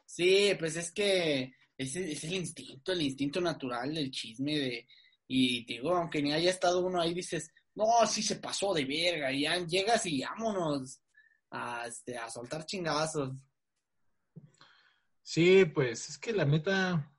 Sí, 0.06 0.52
pues 0.60 0.76
es 0.76 0.92
que 0.92 1.54
es, 1.78 1.96
el 1.96 2.34
instinto, 2.34 2.92
el 2.92 3.02
instinto 3.02 3.42
natural 3.42 3.94
del 3.94 4.12
chisme 4.12 4.58
de, 4.58 4.88
y 5.28 5.66
digo, 5.66 5.96
aunque 5.96 6.22
ni 6.22 6.34
haya 6.34 6.50
estado 6.50 6.86
uno 6.86 7.02
ahí, 7.02 7.14
dices, 7.14 7.52
no, 7.76 7.86
sí 8.08 8.22
se 8.22 8.36
pasó 8.38 8.74
de 8.74 8.86
verga, 8.86 9.32
y 9.32 9.42
ya 9.42 9.58
llegas 9.66 10.06
y 10.06 10.22
vámonos 10.22 11.02
a, 11.52 11.88
este, 11.88 12.18
a 12.18 12.30
soltar 12.30 12.66
chingazos. 12.66 13.32
Sí, 15.22 15.66
pues 15.66 16.10
es 16.10 16.18
que 16.18 16.34
la 16.34 16.46
neta, 16.46 17.12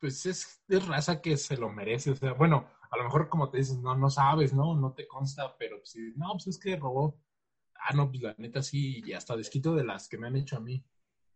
pues 0.00 0.26
es, 0.26 0.60
es 0.68 0.86
raza 0.86 1.20
que 1.20 1.36
se 1.36 1.56
lo 1.56 1.70
merece. 1.70 2.10
O 2.10 2.16
sea, 2.16 2.32
bueno, 2.32 2.68
a 2.90 2.96
lo 2.96 3.04
mejor 3.04 3.28
como 3.28 3.48
te 3.48 3.58
dices, 3.58 3.78
no, 3.78 3.96
no 3.96 4.10
sabes, 4.10 4.52
¿no? 4.52 4.74
No 4.74 4.92
te 4.92 5.06
consta, 5.06 5.56
pero 5.56 5.80
sí, 5.84 6.12
no, 6.16 6.32
pues 6.32 6.48
es 6.48 6.58
que 6.58 6.76
robó. 6.76 7.20
Ah, 7.74 7.94
no, 7.94 8.10
pues 8.10 8.22
la 8.22 8.34
neta 8.38 8.62
sí, 8.62 9.02
y 9.04 9.12
hasta 9.12 9.36
desquito 9.36 9.74
de 9.74 9.84
las 9.84 10.08
que 10.08 10.18
me 10.18 10.26
han 10.26 10.36
hecho 10.36 10.56
a 10.56 10.60
mí. 10.60 10.84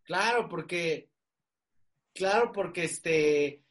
Claro, 0.07 0.49
porque, 0.49 1.11
claro, 2.14 2.53
porque 2.53 2.85
este, 2.85 3.64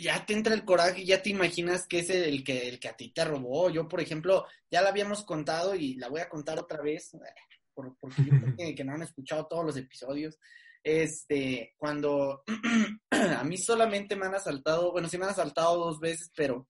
ya, 0.00 0.24
te 0.24 0.32
entra 0.32 0.54
el 0.54 0.64
coraje 0.64 1.04
ya 1.04 1.22
te 1.22 1.30
imaginas 1.30 1.86
que 1.86 1.98
es 2.00 2.10
el 2.10 2.42
que, 2.42 2.68
el 2.68 2.80
que 2.80 2.88
a 2.88 2.96
ti 2.96 3.10
te 3.12 3.24
robó. 3.24 3.70
Yo, 3.70 3.86
por 3.88 4.00
ejemplo, 4.00 4.46
ya 4.70 4.80
la 4.82 4.88
habíamos 4.88 5.24
contado 5.24 5.74
y 5.74 5.94
la 5.94 6.08
voy 6.08 6.20
a 6.20 6.28
contar 6.28 6.58
otra 6.58 6.82
vez, 6.82 7.10
por- 7.74 7.96
porque 7.98 8.24
yo 8.24 8.30
creo 8.40 8.56
que, 8.56 8.74
que 8.74 8.84
no 8.84 8.94
han 8.94 9.02
escuchado 9.02 9.46
todos 9.46 9.64
los 9.64 9.76
episodios. 9.76 10.38
Este, 10.82 11.74
cuando 11.76 12.42
a 13.10 13.44
mí 13.44 13.58
solamente 13.58 14.16
me 14.16 14.26
han 14.26 14.34
asaltado, 14.34 14.92
bueno, 14.92 15.08
sí 15.08 15.18
me 15.18 15.24
han 15.24 15.32
asaltado 15.32 15.76
dos 15.76 16.00
veces, 16.00 16.30
pero 16.34 16.66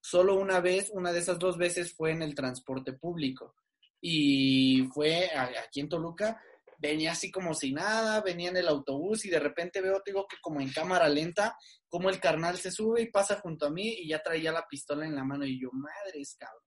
solo 0.00 0.34
una 0.34 0.58
vez, 0.58 0.90
una 0.92 1.12
de 1.12 1.20
esas 1.20 1.38
dos 1.38 1.56
veces 1.56 1.94
fue 1.94 2.10
en 2.10 2.22
el 2.22 2.34
transporte 2.34 2.92
público. 2.92 3.54
Y 4.00 4.88
fue 4.92 5.30
aquí 5.64 5.78
en 5.78 5.88
Toluca, 5.88 6.42
venía 6.82 7.12
así 7.12 7.30
como 7.30 7.54
si 7.54 7.72
nada, 7.72 8.20
venía 8.22 8.50
en 8.50 8.56
el 8.56 8.66
autobús 8.68 9.24
y 9.24 9.30
de 9.30 9.38
repente 9.38 9.80
veo, 9.80 10.02
te 10.04 10.10
digo 10.10 10.26
que 10.28 10.36
como 10.42 10.60
en 10.60 10.72
cámara 10.72 11.08
lenta, 11.08 11.56
como 11.88 12.10
el 12.10 12.18
carnal 12.18 12.58
se 12.58 12.72
sube 12.72 13.02
y 13.02 13.10
pasa 13.10 13.38
junto 13.40 13.66
a 13.66 13.70
mí 13.70 13.88
y 14.00 14.08
ya 14.08 14.20
traía 14.20 14.50
la 14.50 14.66
pistola 14.66 15.06
en 15.06 15.14
la 15.14 15.22
mano 15.24 15.46
y 15.46 15.60
yo, 15.60 15.70
madres, 15.72 16.36
cabrón. 16.36 16.64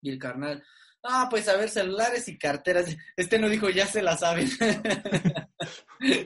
Y 0.00 0.10
el 0.10 0.18
carnal, 0.18 0.64
ah, 1.02 1.26
pues 1.30 1.48
a 1.48 1.56
ver, 1.56 1.68
celulares 1.68 2.26
y 2.28 2.38
carteras. 2.38 2.86
Este 3.16 3.38
no 3.38 3.48
dijo, 3.48 3.68
ya 3.68 3.86
se 3.86 4.02
la 4.02 4.16
saben. 4.16 4.48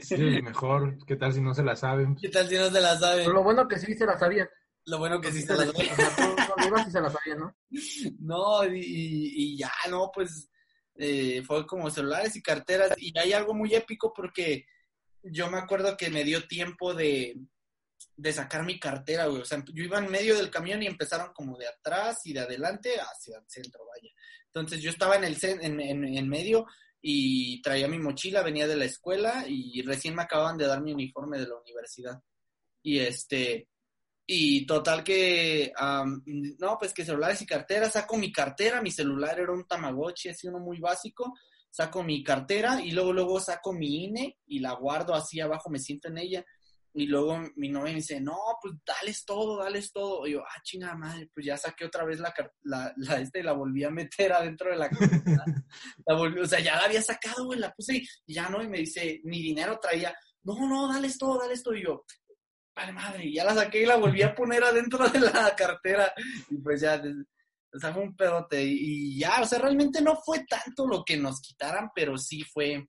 Sí, 0.02 0.16
mejor, 0.42 0.98
¿qué 1.06 1.14
tal 1.14 1.32
si 1.32 1.40
no 1.40 1.54
se 1.54 1.62
la 1.62 1.76
saben? 1.76 2.16
¿Qué 2.16 2.28
tal 2.28 2.48
si 2.48 2.56
no 2.56 2.68
se 2.70 2.80
la 2.80 2.98
saben? 2.98 3.24
Pero 3.24 3.34
lo 3.34 3.44
bueno 3.44 3.68
que 3.68 3.78
sí 3.78 3.94
se 3.94 4.04
la 4.04 4.18
sabían. 4.18 4.48
Lo 4.86 4.98
bueno 4.98 5.20
que 5.20 5.30
sí 5.30 5.42
se 5.42 5.52
O 5.52 5.56
la 5.56 5.64
sea, 5.72 6.10
saben. 6.10 6.16
todos 6.36 6.48
los 6.48 6.64
libros 6.64 6.84
sí 6.86 6.90
se 6.90 7.00
la 7.00 7.08
sabían, 7.10 7.38
¿no? 7.38 7.56
No, 8.18 8.64
y, 8.64 8.80
y 8.82 9.56
ya, 9.56 9.70
no, 9.88 10.10
pues 10.12 10.50
eh, 10.96 11.42
fue 11.46 11.66
como 11.66 11.90
celulares 11.90 12.36
y 12.36 12.42
carteras. 12.42 12.92
Y 12.98 13.16
hay 13.18 13.32
algo 13.32 13.54
muy 13.54 13.74
épico 13.74 14.12
porque 14.14 14.66
yo 15.22 15.50
me 15.50 15.58
acuerdo 15.58 15.96
que 15.96 16.10
me 16.10 16.24
dio 16.24 16.46
tiempo 16.46 16.94
de, 16.94 17.36
de 18.16 18.32
sacar 18.32 18.64
mi 18.64 18.78
cartera, 18.78 19.26
güey. 19.26 19.42
O 19.42 19.44
sea, 19.44 19.62
yo 19.72 19.84
iba 19.84 19.98
en 19.98 20.10
medio 20.10 20.36
del 20.36 20.50
camión 20.50 20.82
y 20.82 20.86
empezaron 20.86 21.32
como 21.32 21.58
de 21.58 21.68
atrás 21.68 22.20
y 22.24 22.32
de 22.32 22.40
adelante 22.40 22.94
hacia 23.00 23.38
el 23.38 23.44
centro, 23.48 23.86
vaya. 23.86 24.12
Entonces 24.46 24.80
yo 24.80 24.90
estaba 24.90 25.16
en 25.16 25.24
el 25.24 25.36
en, 25.42 25.80
en, 25.80 26.04
en 26.04 26.28
medio 26.28 26.66
y 27.02 27.62
traía 27.62 27.88
mi 27.88 27.98
mochila, 27.98 28.42
venía 28.42 28.66
de 28.66 28.76
la 28.76 28.84
escuela 28.84 29.44
y 29.46 29.80
recién 29.82 30.14
me 30.14 30.22
acababan 30.22 30.58
de 30.58 30.66
dar 30.66 30.82
mi 30.82 30.92
uniforme 30.92 31.38
de 31.38 31.48
la 31.48 31.56
universidad. 31.56 32.20
Y 32.82 32.98
este, 32.98 33.68
y 34.32 34.64
total 34.64 35.02
que, 35.02 35.72
am, 35.76 36.22
no, 36.60 36.78
pues 36.78 36.94
que 36.94 37.04
celulares 37.04 37.42
y 37.42 37.46
cartera, 37.46 37.90
saco 37.90 38.16
mi 38.16 38.30
cartera, 38.30 38.80
mi 38.80 38.92
celular 38.92 39.40
era 39.40 39.50
un 39.50 39.66
Tamagotchi, 39.66 40.28
así 40.28 40.46
uno 40.46 40.60
muy 40.60 40.78
básico, 40.78 41.34
saco 41.68 42.04
mi 42.04 42.22
cartera 42.22 42.80
y 42.80 42.92
luego, 42.92 43.12
luego 43.12 43.40
saco 43.40 43.72
mi 43.72 44.04
INE 44.04 44.38
y 44.46 44.60
la 44.60 44.74
guardo 44.74 45.14
así 45.14 45.40
abajo, 45.40 45.68
me 45.68 45.80
siento 45.80 46.06
en 46.06 46.18
ella. 46.18 46.44
Y 46.94 47.06
luego 47.06 47.40
mi 47.56 47.70
novia 47.70 47.92
me 47.92 47.98
dice, 47.98 48.20
no, 48.20 48.38
pues 48.62 48.74
dales 48.86 49.24
todo, 49.24 49.64
dales 49.64 49.90
todo. 49.90 50.24
Y 50.28 50.32
yo, 50.32 50.42
ah, 50.42 50.62
chingada 50.62 50.94
madre, 50.94 51.28
pues 51.34 51.46
ya 51.46 51.56
saqué 51.56 51.86
otra 51.86 52.04
vez 52.04 52.20
la, 52.20 52.32
la, 52.62 52.94
la 52.98 53.20
esta 53.20 53.40
y 53.40 53.42
la 53.42 53.52
volví 53.52 53.82
a 53.82 53.90
meter 53.90 54.32
adentro 54.32 54.70
de 54.70 54.76
la 54.76 54.90
cartera. 54.90 55.44
la 56.06 56.16
volví, 56.16 56.40
o 56.40 56.46
sea, 56.46 56.60
ya 56.60 56.76
la 56.76 56.84
había 56.84 57.02
sacado, 57.02 57.46
güey, 57.46 57.58
la 57.58 57.72
puse 57.72 58.00
y 58.26 58.32
ya 58.32 58.48
no, 58.48 58.62
y 58.62 58.68
me 58.68 58.78
dice, 58.78 59.20
ni 59.24 59.42
dinero 59.42 59.80
traía. 59.82 60.14
No, 60.44 60.54
no, 60.68 60.86
dales 60.86 61.18
todo, 61.18 61.36
dales 61.40 61.64
todo. 61.64 61.74
Y 61.74 61.82
yo, 61.82 62.04
vale 62.80 62.92
madre, 62.92 63.24
y 63.26 63.34
ya 63.34 63.44
la 63.44 63.54
saqué 63.54 63.82
y 63.82 63.86
la 63.86 63.96
volví 63.96 64.22
a 64.22 64.34
poner 64.34 64.64
adentro 64.64 65.08
de 65.08 65.20
la 65.20 65.54
cartera. 65.54 66.12
Y 66.48 66.56
pues 66.58 66.80
ya, 66.80 67.00
o 67.72 67.78
fue 67.78 68.02
un 68.02 68.16
pedote. 68.16 68.62
Y 68.62 69.18
ya, 69.18 69.40
o 69.40 69.44
sea, 69.44 69.58
realmente 69.58 70.00
no 70.00 70.16
fue 70.16 70.44
tanto 70.46 70.86
lo 70.86 71.04
que 71.04 71.16
nos 71.16 71.40
quitaran, 71.40 71.90
pero 71.94 72.16
sí 72.16 72.42
fue, 72.42 72.88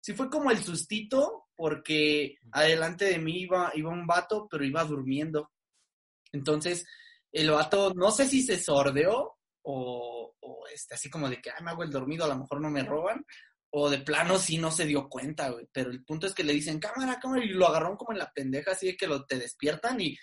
sí 0.00 0.14
fue 0.14 0.30
como 0.30 0.50
el 0.50 0.58
sustito, 0.58 1.48
porque 1.54 2.36
adelante 2.52 3.04
de 3.06 3.18
mí 3.18 3.42
iba, 3.42 3.70
iba 3.74 3.90
un 3.90 4.06
vato, 4.06 4.48
pero 4.50 4.64
iba 4.64 4.84
durmiendo. 4.84 5.50
Entonces, 6.32 6.86
el 7.30 7.50
vato, 7.50 7.92
no 7.94 8.10
sé 8.10 8.26
si 8.26 8.42
se 8.42 8.58
sordeó 8.58 9.36
o, 9.62 10.34
o 10.40 10.66
este, 10.72 10.94
así 10.94 11.10
como 11.10 11.28
de 11.28 11.42
que, 11.42 11.50
ay, 11.50 11.62
me 11.62 11.72
hago 11.72 11.82
el 11.82 11.90
dormido, 11.90 12.24
a 12.24 12.28
lo 12.28 12.38
mejor 12.38 12.60
no 12.60 12.70
me 12.70 12.84
roban, 12.84 13.24
o 13.70 13.88
de 13.88 13.98
plano 13.98 14.38
sí 14.38 14.58
no 14.58 14.70
se 14.70 14.84
dio 14.84 15.08
cuenta, 15.08 15.50
güey. 15.50 15.68
Pero 15.72 15.90
el 15.90 16.04
punto 16.04 16.26
es 16.26 16.34
que 16.34 16.44
le 16.44 16.52
dicen, 16.52 16.80
cámara, 16.80 17.18
cámara, 17.20 17.44
y 17.44 17.48
lo 17.48 17.66
agarraron 17.66 17.96
como 17.96 18.12
en 18.12 18.18
la 18.18 18.32
pendeja, 18.32 18.72
así 18.72 18.86
de 18.86 18.96
que 18.96 19.06
lo, 19.06 19.24
te 19.24 19.38
despiertan 19.38 20.00
y, 20.00 20.16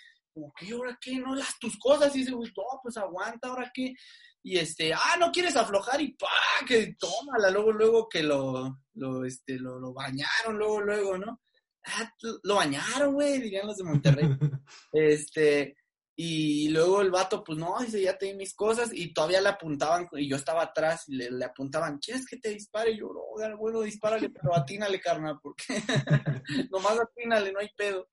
¿qué, 0.57 0.71
ahora 0.73 0.97
qué? 1.01 1.17
No, 1.17 1.35
las 1.35 1.57
tus 1.59 1.77
cosas, 1.77 2.15
y 2.15 2.19
dice, 2.19 2.31
güey, 2.31 2.51
no, 2.55 2.79
pues 2.81 2.97
aguanta, 2.97 3.47
ahora 3.47 3.71
qué. 3.73 3.93
Y 4.43 4.57
este, 4.57 4.93
ah, 4.93 5.15
no 5.19 5.31
quieres 5.31 5.55
aflojar, 5.55 6.01
y 6.01 6.13
pa, 6.13 6.27
que 6.67 6.95
tómala, 6.99 7.49
luego, 7.49 7.71
luego 7.71 8.09
que 8.09 8.23
lo, 8.23 8.79
lo, 8.93 9.25
este, 9.25 9.59
lo, 9.59 9.79
lo 9.79 9.93
bañaron, 9.93 10.57
luego, 10.57 10.81
luego, 10.81 11.17
¿no? 11.17 11.41
Ah, 11.85 12.11
lo 12.43 12.55
bañaron, 12.55 13.13
güey, 13.13 13.41
dirían 13.41 13.67
los 13.67 13.77
de 13.77 13.83
Monterrey. 13.83 14.27
Este, 14.91 15.77
y 16.19 16.69
luego 16.69 17.01
el 17.01 17.11
vato, 17.11 17.43
pues 17.43 17.59
no, 17.59 17.77
dice, 17.79 18.01
ya 18.01 18.17
tengo 18.17 18.39
mis 18.39 18.55
cosas, 18.55 18.89
y 18.91 19.13
todavía 19.13 19.39
le 19.39 19.49
apuntaban, 19.49 20.09
y 20.13 20.27
yo 20.27 20.35
estaba 20.35 20.63
atrás, 20.63 21.03
y 21.07 21.15
le, 21.15 21.29
le 21.29 21.45
apuntaban, 21.45 21.99
¿quieres 21.99 22.25
que 22.25 22.37
te 22.37 22.49
dispare? 22.49 22.89
Y 22.89 22.97
yo, 22.97 23.11
no, 23.13 23.57
bueno, 23.57 23.81
dispárale, 23.81 24.31
pero 24.31 24.55
atínale, 24.55 24.99
carnal, 24.99 25.37
porque 25.39 25.63
nomás 26.71 26.99
atínale, 26.99 27.51
no 27.51 27.59
hay 27.59 27.69
pedo. 27.77 28.07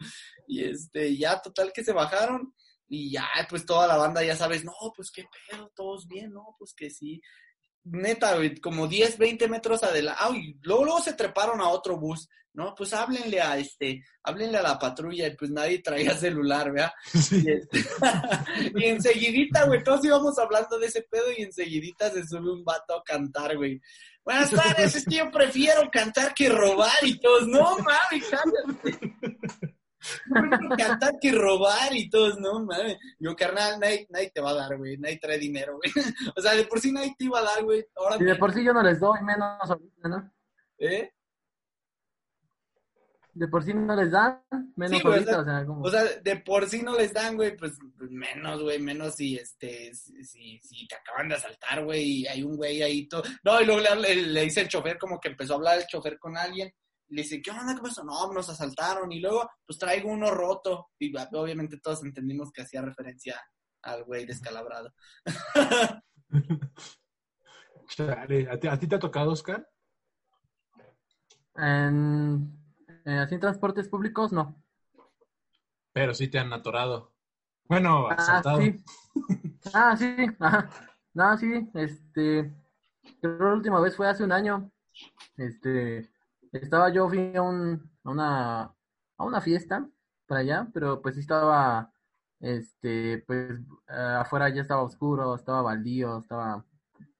Y 0.46 0.64
este, 0.64 1.16
ya, 1.16 1.40
total 1.40 1.72
que 1.72 1.82
se 1.82 1.94
bajaron, 1.94 2.54
y 2.86 3.10
ya, 3.10 3.26
pues 3.48 3.64
toda 3.64 3.86
la 3.86 3.96
banda, 3.96 4.22
ya 4.22 4.36
sabes, 4.36 4.66
no, 4.66 4.74
pues 4.94 5.10
qué 5.10 5.24
pedo, 5.48 5.72
todos 5.74 6.06
bien, 6.06 6.30
no, 6.30 6.54
pues 6.58 6.74
que 6.74 6.90
sí. 6.90 7.22
Neta, 7.84 8.36
como 8.60 8.86
10, 8.86 9.16
20 9.16 9.48
metros 9.48 9.82
adelante. 9.82 10.20
Ah, 10.22 10.30
luego, 10.60 10.84
luego 10.84 11.00
se 11.00 11.14
treparon 11.14 11.62
a 11.62 11.70
otro 11.70 11.98
bus, 11.98 12.28
¿no? 12.54 12.74
Pues 12.74 12.92
háblenle 12.92 13.40
a 13.40 13.58
este, 13.58 14.02
háblenle 14.22 14.58
a 14.58 14.62
la 14.62 14.78
patrulla, 14.78 15.26
y 15.26 15.36
pues 15.36 15.50
nadie 15.50 15.82
traía 15.82 16.14
celular, 16.16 16.72
¿verdad? 16.72 16.92
Sí. 17.12 17.42
Y, 17.44 17.50
este, 17.50 17.78
y 18.76 18.84
enseguidita, 18.84 19.66
güey, 19.66 19.82
todos 19.82 20.04
íbamos 20.04 20.38
hablando 20.38 20.78
de 20.78 20.86
ese 20.86 21.02
pedo 21.02 21.24
y 21.36 21.42
enseguidita 21.42 22.10
se 22.10 22.26
sube 22.26 22.52
un 22.52 22.64
vato 22.64 22.96
a 22.96 23.04
cantar, 23.04 23.56
güey. 23.56 23.80
Buenas 24.24 24.50
tardes, 24.50 24.94
es 24.96 25.04
que 25.04 25.16
yo 25.16 25.30
prefiero 25.30 25.90
cantar 25.92 26.32
que 26.32 26.48
robar 26.48 27.02
y 27.02 27.20
todos, 27.20 27.46
no 27.46 27.76
mames, 27.78 28.24
cállate. 28.30 29.14
Yo 30.26 30.34
prefiero 30.34 30.76
cantar 30.76 31.12
que 31.20 31.32
robar 31.32 31.94
y 31.94 32.08
todos, 32.08 32.38
no 32.38 32.60
mames. 32.60 32.96
Yo, 33.18 33.36
carnal, 33.36 33.78
nadie, 33.80 34.06
nadie 34.08 34.30
te 34.30 34.40
va 34.40 34.50
a 34.50 34.54
dar, 34.54 34.78
güey, 34.78 34.96
nadie 34.96 35.18
trae 35.18 35.38
dinero, 35.38 35.76
güey. 35.76 35.92
O 36.36 36.40
sea, 36.40 36.54
de 36.54 36.64
por 36.64 36.80
sí 36.80 36.92
nadie 36.92 37.14
te 37.18 37.24
iba 37.24 37.38
a 37.38 37.42
dar, 37.42 37.64
güey. 37.64 37.84
Ahora, 37.96 38.16
Y 38.18 38.24
de 38.24 38.34
por 38.36 38.54
sí 38.54 38.64
yo 38.64 38.72
no 38.72 38.82
les 38.82 38.98
doy, 39.00 39.20
menos 39.22 39.70
ahorita, 39.70 40.08
¿no? 40.08 40.32
¿eh? 40.78 41.13
De 43.34 43.48
por 43.48 43.64
sí 43.64 43.74
no 43.74 43.96
les 43.96 44.12
dan, 44.12 44.40
menos 44.76 45.00
Sí, 45.00 45.06
ahorita, 45.06 45.38
o 45.38 45.42
o 45.42 45.44
sea, 45.44 45.66
como... 45.66 45.82
O 45.82 45.90
sea, 45.90 46.04
de 46.04 46.36
por 46.36 46.68
sí 46.68 46.82
no 46.82 46.96
les 46.96 47.12
dan, 47.12 47.34
güey, 47.34 47.56
pues, 47.56 47.76
pues 47.98 48.10
menos, 48.10 48.62
güey, 48.62 48.78
menos 48.78 49.16
si, 49.16 49.36
este, 49.36 49.92
si, 49.92 50.60
si, 50.60 50.86
te 50.86 50.94
acaban 50.94 51.28
de 51.28 51.34
asaltar, 51.34 51.84
güey, 51.84 52.04
y 52.04 52.26
hay 52.28 52.44
un 52.44 52.56
güey 52.56 52.80
ahí 52.82 53.08
todo. 53.08 53.24
No, 53.42 53.60
y 53.60 53.66
luego 53.66 53.80
le, 53.80 54.14
le 54.14 54.42
dice 54.42 54.60
el 54.60 54.68
chofer, 54.68 54.98
como 54.98 55.18
que 55.18 55.30
empezó 55.30 55.54
a 55.54 55.56
hablar 55.56 55.78
el 55.78 55.86
chofer 55.86 56.16
con 56.16 56.36
alguien, 56.36 56.72
y 57.08 57.16
le 57.16 57.22
dice, 57.22 57.42
¿qué 57.42 57.50
onda, 57.50 57.74
qué 57.74 57.82
pasó? 57.82 58.04
No, 58.04 58.32
nos 58.32 58.48
asaltaron, 58.48 59.10
y 59.10 59.18
luego, 59.18 59.50
pues 59.66 59.80
traigo 59.80 60.10
uno 60.10 60.30
roto, 60.30 60.90
y 61.00 61.12
obviamente 61.32 61.80
todos 61.80 62.04
entendimos 62.04 62.52
que 62.52 62.62
hacía 62.62 62.82
referencia 62.82 63.40
al 63.82 64.04
güey 64.04 64.26
descalabrado. 64.26 64.94
Chale, 67.88 68.48
¿A 68.48 68.58
ti, 68.58 68.68
a 68.68 68.78
ti 68.78 68.86
te 68.86 68.94
ha 68.94 68.98
tocado, 69.00 69.32
Oscar? 69.32 69.68
En, 71.56 72.63
en- 73.04 73.18
así 73.18 73.34
en 73.34 73.40
transportes 73.40 73.88
públicos, 73.88 74.32
no. 74.32 74.54
Pero 75.92 76.14
sí 76.14 76.28
te 76.28 76.38
han 76.38 76.52
atorado. 76.52 77.12
Bueno, 77.68 78.08
Ah, 78.08 78.14
asaltado. 78.14 78.58
sí. 78.60 78.84
Ah, 79.72 79.96
sí, 79.96 80.16
ajá. 80.38 80.70
No, 81.14 81.36
sí, 81.38 81.70
este, 81.74 82.52
creo 83.20 83.38
que 83.38 83.44
la 83.44 83.52
última 83.54 83.80
vez 83.80 83.96
fue 83.96 84.08
hace 84.08 84.24
un 84.24 84.32
año. 84.32 84.70
Este, 85.36 86.10
estaba 86.52 86.90
yo, 86.92 87.08
fui 87.08 87.34
a, 87.36 87.42
un, 87.42 87.90
a 88.04 88.10
una, 88.10 88.62
a 88.64 89.24
una 89.24 89.40
fiesta 89.40 89.88
para 90.26 90.40
allá, 90.40 90.68
pero 90.74 91.00
pues 91.02 91.14
sí 91.16 91.20
estaba, 91.22 91.92
este, 92.40 93.24
pues 93.26 93.60
eh, 93.88 94.16
afuera 94.20 94.48
ya 94.50 94.62
estaba 94.62 94.82
oscuro, 94.82 95.34
estaba 95.34 95.62
baldío, 95.62 96.18
estaba, 96.18 96.64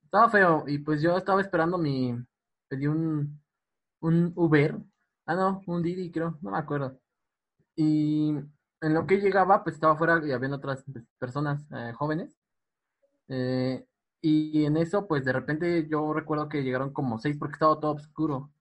estaba 0.04 0.28
feo, 0.30 0.64
y 0.66 0.78
pues 0.78 1.02
yo 1.02 1.16
estaba 1.18 1.40
esperando 1.40 1.78
mi, 1.78 2.16
pedí 2.68 2.86
un, 2.86 3.40
un 4.00 4.32
Uber, 4.36 4.76
Ah, 5.26 5.34
no, 5.34 5.62
un 5.66 5.82
Didi, 5.82 6.10
creo, 6.10 6.38
no 6.42 6.50
me 6.50 6.58
acuerdo. 6.58 7.00
Y 7.76 8.30
en 8.80 8.94
lo 8.94 9.06
que 9.06 9.18
llegaba, 9.18 9.64
pues 9.64 9.76
estaba 9.76 9.94
afuera 9.94 10.20
y 10.26 10.32
había 10.32 10.54
otras 10.54 10.84
personas 11.18 11.66
eh, 11.72 11.92
jóvenes. 11.94 12.36
Eh, 13.28 13.86
y 14.20 14.64
en 14.64 14.76
eso, 14.76 15.06
pues 15.08 15.24
de 15.24 15.32
repente 15.32 15.86
yo 15.88 16.12
recuerdo 16.12 16.48
que 16.48 16.62
llegaron 16.62 16.92
como 16.92 17.18
seis 17.18 17.36
porque 17.38 17.54
estaba 17.54 17.80
todo 17.80 17.92
oscuro. 17.92 18.52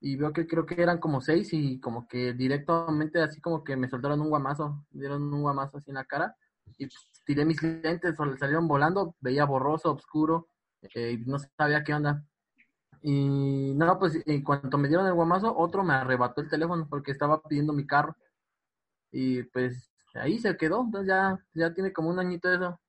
Y 0.00 0.16
veo 0.16 0.32
que 0.32 0.46
creo 0.46 0.66
que 0.66 0.80
eran 0.82 0.98
como 0.98 1.20
seis 1.20 1.52
y 1.52 1.80
como 1.80 2.08
que 2.08 2.32
directamente 2.34 3.20
así 3.22 3.40
como 3.40 3.64
que 3.64 3.76
me 3.76 3.88
soltaron 3.88 4.20
un 4.20 4.30
guamazo, 4.30 4.86
me 4.90 5.00
dieron 5.00 5.22
un 5.32 5.42
guamazo 5.42 5.78
así 5.78 5.90
en 5.90 5.96
la 5.96 6.04
cara. 6.04 6.36
Y 6.78 6.86
pues, 6.86 7.10
tiré 7.26 7.44
mis 7.44 7.62
lentes, 7.62 8.16
salieron 8.16 8.68
volando, 8.68 9.16
veía 9.20 9.44
borroso, 9.44 9.92
oscuro, 9.92 10.48
eh, 10.94 11.12
y 11.12 11.18
no 11.26 11.38
sabía 11.58 11.84
qué 11.84 11.94
onda. 11.94 12.24
Y 13.02 13.74
no, 13.74 13.98
pues 13.98 14.18
en 14.26 14.42
cuanto 14.42 14.76
me 14.78 14.88
dieron 14.88 15.06
el 15.06 15.14
guamazo, 15.14 15.56
otro 15.56 15.82
me 15.82 15.94
arrebató 15.94 16.40
el 16.42 16.50
teléfono 16.50 16.86
porque 16.88 17.12
estaba 17.12 17.40
pidiendo 17.42 17.72
mi 17.72 17.86
carro. 17.86 18.16
Y 19.12 19.42
pues 19.44 19.90
ahí 20.14 20.38
se 20.38 20.56
quedó, 20.56 20.82
entonces 20.84 21.08
ya, 21.08 21.38
ya 21.54 21.74
tiene 21.74 21.92
como 21.92 22.10
un 22.10 22.18
añito 22.18 22.52
eso. 22.52 22.80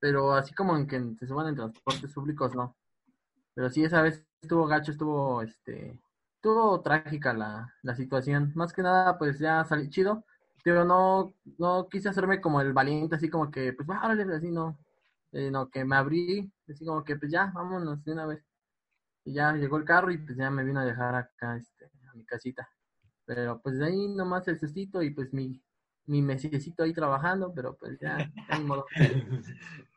Pero 0.00 0.32
así 0.34 0.54
como 0.54 0.76
en 0.76 0.86
que 0.86 0.98
se 1.18 1.26
suban 1.26 1.48
en 1.48 1.56
transportes 1.56 2.12
públicos, 2.12 2.54
no. 2.54 2.76
Pero 3.54 3.70
sí, 3.70 3.84
esa 3.84 4.02
vez 4.02 4.26
estuvo 4.42 4.66
gacho, 4.66 4.92
estuvo, 4.92 5.42
este, 5.42 6.00
estuvo 6.36 6.80
trágica 6.82 7.32
la, 7.34 7.74
la 7.82 7.94
situación. 7.96 8.52
Más 8.54 8.72
que 8.72 8.82
nada, 8.82 9.18
pues 9.18 9.38
ya 9.38 9.64
salí 9.64 9.90
chido, 9.90 10.24
pero 10.64 10.84
no, 10.84 11.34
no 11.58 11.88
quise 11.88 12.08
hacerme 12.08 12.40
como 12.40 12.60
el 12.60 12.72
valiente, 12.72 13.16
así 13.16 13.28
como 13.30 13.50
que, 13.50 13.72
pues, 13.74 13.88
órale, 13.88 14.22
así 14.34 14.50
no. 14.50 14.78
Eh, 15.32 15.50
no, 15.50 15.70
que 15.70 15.84
me 15.84 15.96
abrí, 15.96 16.52
así 16.68 16.84
como 16.84 17.04
que, 17.04 17.16
pues 17.16 17.30
ya, 17.32 17.52
vámonos 17.54 18.02
de 18.04 18.12
una 18.12 18.26
vez. 18.26 18.49
Y 19.24 19.34
ya 19.34 19.52
llegó 19.52 19.76
el 19.76 19.84
carro 19.84 20.10
y 20.10 20.18
pues 20.18 20.36
ya 20.36 20.50
me 20.50 20.64
vino 20.64 20.80
a 20.80 20.84
dejar 20.84 21.14
acá, 21.14 21.56
este, 21.56 21.90
a 22.10 22.14
mi 22.14 22.24
casita. 22.24 22.68
Pero 23.24 23.60
pues 23.62 23.78
de 23.78 23.86
ahí 23.86 24.08
nomás 24.08 24.48
el 24.48 24.58
cestito 24.58 25.02
y 25.02 25.10
pues 25.10 25.32
mi, 25.32 25.62
mi 26.06 26.22
mesecito 26.22 26.82
ahí 26.82 26.92
trabajando, 26.92 27.52
pero 27.54 27.76
pues 27.76 27.98
ya, 28.00 28.30
ni 28.58 28.64
modo. 28.64 28.86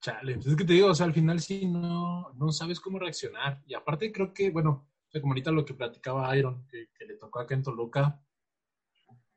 Chale, 0.00 0.34
pues 0.34 0.46
es 0.46 0.56
que 0.56 0.64
te 0.64 0.74
digo, 0.74 0.88
o 0.88 0.94
sea, 0.94 1.06
al 1.06 1.14
final 1.14 1.40
sí 1.40 1.66
no, 1.66 2.32
no 2.34 2.52
sabes 2.52 2.80
cómo 2.80 2.98
reaccionar. 2.98 3.62
Y 3.66 3.74
aparte 3.74 4.12
creo 4.12 4.32
que, 4.32 4.50
bueno, 4.50 4.88
o 5.08 5.10
sea, 5.10 5.20
como 5.20 5.32
ahorita 5.32 5.50
lo 5.50 5.64
que 5.64 5.74
platicaba 5.74 6.36
Iron, 6.36 6.66
que, 6.68 6.88
le 7.06 7.16
tocó 7.16 7.40
acá 7.40 7.54
en 7.54 7.62
Toluca, 7.62 8.20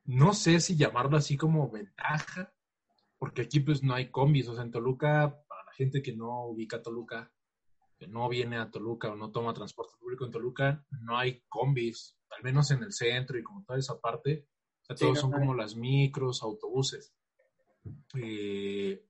no 0.04 0.32
sé 0.32 0.60
si 0.60 0.76
llamarlo 0.76 1.16
así 1.16 1.36
como 1.36 1.70
ventaja, 1.70 2.52
porque 3.18 3.42
aquí 3.42 3.60
pues 3.60 3.82
no 3.82 3.94
hay 3.94 4.10
combis, 4.10 4.48
o 4.48 4.54
sea, 4.54 4.64
en 4.64 4.70
Toluca, 4.70 5.42
para 5.48 5.64
la 5.64 5.72
gente 5.72 6.02
que 6.02 6.14
no 6.14 6.46
ubica 6.46 6.82
Toluca, 6.82 7.32
no 8.06 8.28
viene 8.28 8.58
a 8.58 8.70
Toluca 8.70 9.10
o 9.10 9.16
no 9.16 9.30
toma 9.30 9.52
transporte 9.54 9.94
público 9.98 10.24
en 10.24 10.30
Toluca, 10.32 10.84
no 11.02 11.18
hay 11.18 11.42
combis, 11.48 12.16
al 12.36 12.42
menos 12.42 12.70
en 12.70 12.82
el 12.82 12.92
centro 12.92 13.38
y 13.38 13.42
como 13.42 13.64
toda 13.64 13.78
esa 13.78 14.00
parte, 14.00 14.46
o 14.82 14.84
sea, 14.84 14.96
Sí, 14.96 15.04
todos 15.04 15.16
no 15.16 15.20
son 15.22 15.34
hay. 15.34 15.40
como 15.40 15.54
las 15.54 15.76
micros, 15.76 16.42
autobuses. 16.42 17.14
Eh, 18.14 19.04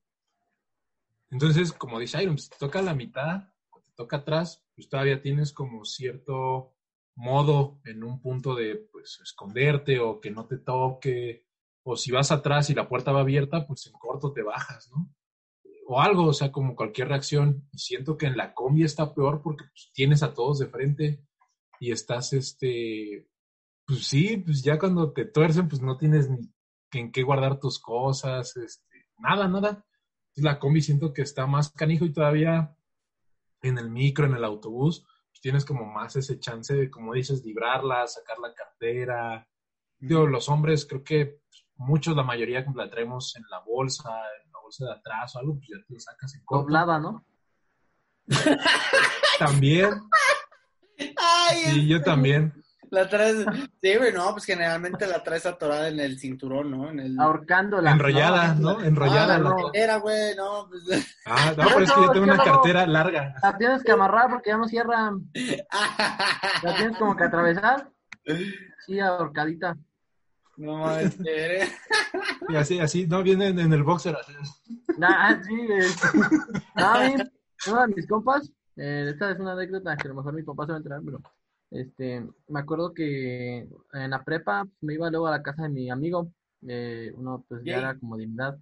entonces, 1.29 1.71
como 1.73 1.99
dice 1.99 2.21
Iron, 2.21 2.37
si 2.37 2.49
te 2.49 2.57
toca 2.57 2.81
la 2.81 2.93
mitad 2.93 3.49
o 3.69 3.79
te 3.79 3.91
toca 3.95 4.17
atrás, 4.17 4.65
pues 4.75 4.89
todavía 4.89 5.21
tienes 5.21 5.53
como 5.53 5.85
cierto 5.85 6.73
modo 7.15 7.79
en 7.85 8.03
un 8.03 8.21
punto 8.21 8.55
de 8.55 8.75
pues 8.75 9.19
esconderte 9.21 9.99
o 9.99 10.19
que 10.19 10.31
no 10.31 10.45
te 10.45 10.57
toque, 10.57 11.45
o 11.83 11.95
si 11.95 12.11
vas 12.11 12.31
atrás 12.31 12.69
y 12.69 12.73
la 12.75 12.87
puerta 12.87 13.11
va 13.11 13.21
abierta, 13.21 13.65
pues 13.65 13.87
en 13.87 13.93
corto 13.93 14.33
te 14.33 14.43
bajas, 14.43 14.89
¿no? 14.91 15.09
O 15.93 15.99
algo, 15.99 16.27
o 16.27 16.33
sea, 16.33 16.53
como 16.53 16.73
cualquier 16.73 17.09
reacción. 17.09 17.67
Y 17.73 17.79
siento 17.79 18.17
que 18.17 18.25
en 18.25 18.37
la 18.37 18.53
combi 18.53 18.83
está 18.83 19.13
peor 19.13 19.41
porque 19.41 19.65
pues, 19.65 19.91
tienes 19.93 20.23
a 20.23 20.33
todos 20.33 20.59
de 20.59 20.67
frente 20.67 21.21
y 21.81 21.91
estás, 21.91 22.31
este, 22.31 23.27
pues 23.85 24.07
sí, 24.07 24.37
pues 24.37 24.63
ya 24.63 24.79
cuando 24.79 25.11
te 25.11 25.25
tuercen, 25.25 25.67
pues 25.67 25.81
no 25.81 25.97
tienes 25.97 26.29
ni 26.29 26.49
en 26.93 27.11
qué 27.11 27.23
guardar 27.23 27.59
tus 27.59 27.77
cosas, 27.77 28.55
este, 28.55 29.09
nada, 29.17 29.49
nada. 29.49 29.85
La 30.35 30.59
combi 30.59 30.81
siento 30.81 31.11
que 31.11 31.23
está 31.23 31.45
más 31.45 31.71
canijo 31.71 32.05
y 32.05 32.13
todavía 32.13 32.73
en 33.61 33.77
el 33.77 33.89
micro, 33.89 34.25
en 34.25 34.35
el 34.35 34.45
autobús, 34.45 35.05
pues 35.29 35.41
tienes 35.41 35.65
como 35.65 35.85
más 35.85 36.15
ese 36.15 36.39
chance 36.39 36.73
de, 36.73 36.89
como 36.89 37.13
dices, 37.13 37.43
librarla, 37.43 38.07
sacar 38.07 38.39
la 38.39 38.53
cartera. 38.53 39.45
Digo, 39.99 40.25
los 40.25 40.47
hombres, 40.47 40.85
creo 40.85 41.03
que 41.03 41.41
muchos, 41.75 42.15
la 42.15 42.23
mayoría, 42.23 42.65
la 42.75 42.89
traemos 42.89 43.35
en 43.35 43.43
la 43.49 43.59
bolsa, 43.59 44.09
en 44.45 44.50
bolsa 44.71 44.85
de 44.85 44.91
atrás 44.99 45.35
o 45.35 45.39
algo, 45.39 45.55
pues 45.55 45.67
ya 45.69 45.85
te 45.85 45.93
lo 45.93 45.99
sacas 45.99 46.33
en 46.35 46.41
corto. 46.45 46.63
Doblada, 46.63 46.99
¿no? 46.99 47.25
También, 49.39 49.89
Ay, 51.17 51.57
sí, 51.65 51.87
yo 51.87 52.01
también. 52.01 52.53
La 52.91 53.07
traes, 53.09 53.45
sí, 53.81 53.95
güey, 53.95 54.13
no, 54.13 54.31
pues 54.33 54.45
generalmente 54.45 55.07
la 55.07 55.23
traes 55.23 55.45
atorada 55.45 55.87
en 55.87 55.99
el 55.99 56.19
cinturón, 56.19 56.69
¿no? 56.71 56.89
En 56.89 56.99
el... 56.99 57.19
Ahorcándola. 57.19 57.91
Enrollada, 57.91 58.53
¿no? 58.53 58.81
Enrollada. 58.81 59.35
Ah, 59.35 59.39
la- 59.39 59.49
la 59.49 59.55
era, 59.73 59.95
güey, 59.97 60.35
no, 60.35 60.67
pues... 60.69 61.17
Ah, 61.25 61.53
no, 61.57 61.63
pero 61.63 61.79
es 61.79 61.91
que 61.91 62.01
yo 62.01 62.11
tengo 62.11 62.25
una 62.25 62.37
cartera 62.43 62.85
larga. 62.85 63.33
La 63.41 63.57
tienes 63.57 63.83
que 63.83 63.91
amarrar 63.93 64.29
porque 64.29 64.49
ya 64.51 64.57
no 64.57 64.67
cierra. 64.67 65.11
La 66.63 66.75
tienes 66.75 66.97
como 66.97 67.15
que 67.15 67.23
atravesar. 67.23 67.89
Sí, 68.85 68.99
ahorcadita. 68.99 69.77
No 70.61 70.77
mames. 70.77 71.17
Y 72.49 72.55
así, 72.55 72.79
así, 72.79 73.07
no, 73.07 73.23
viene 73.23 73.47
en, 73.47 73.59
en 73.59 73.73
el 73.73 73.83
boxer. 73.83 74.15
así. 74.15 74.33
Ah, 75.01 75.41
sí, 75.43 75.55
este, 75.71 77.27
no, 77.67 77.87
mis 77.87 78.07
compas, 78.07 78.51
eh, 78.75 79.07
esta 79.09 79.31
es 79.31 79.39
una 79.39 79.53
anécdota 79.53 79.97
que 79.97 80.07
a 80.07 80.09
lo 80.09 80.17
mejor 80.17 80.33
mi 80.33 80.43
papá 80.43 80.65
se 80.65 80.71
va 80.71 80.75
a 80.75 80.77
enterar, 80.77 81.01
pero 81.03 81.19
este, 81.71 82.27
me 82.47 82.59
acuerdo 82.59 82.93
que 82.93 83.67
en 83.93 84.09
la 84.11 84.23
prepa 84.23 84.65
pues, 84.65 84.83
me 84.83 84.93
iba 84.93 85.09
luego 85.09 85.27
a 85.27 85.31
la 85.31 85.41
casa 85.41 85.63
de 85.63 85.69
mi 85.69 85.89
amigo, 85.89 86.31
eh, 86.67 87.11
uno 87.15 87.43
pues 87.47 87.63
ya 87.63 87.79
era 87.79 87.97
como 87.97 88.17
de 88.17 88.27
mi 88.27 88.35
edad, 88.35 88.59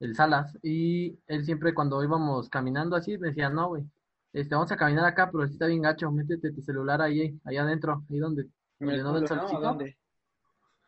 el 0.00 0.14
Salas, 0.14 0.56
y 0.62 1.18
él 1.26 1.44
siempre 1.44 1.74
cuando 1.74 2.02
íbamos 2.02 2.48
caminando 2.48 2.96
así 2.96 3.18
me 3.18 3.28
decía, 3.28 3.50
no, 3.50 3.68
güey, 3.68 3.84
este, 4.32 4.54
vamos 4.54 4.72
a 4.72 4.76
caminar 4.76 5.04
acá, 5.04 5.30
pero 5.30 5.46
sí 5.46 5.52
está 5.52 5.66
bien 5.66 5.82
gacho, 5.82 6.10
métete 6.10 6.52
tu 6.52 6.62
celular 6.62 7.02
ahí, 7.02 7.38
ahí 7.44 7.56
adentro, 7.58 8.02
ahí 8.10 8.18
donde, 8.18 8.48
donde 8.78 9.02
no. 9.02 9.60
¿Dónde? 9.60 9.98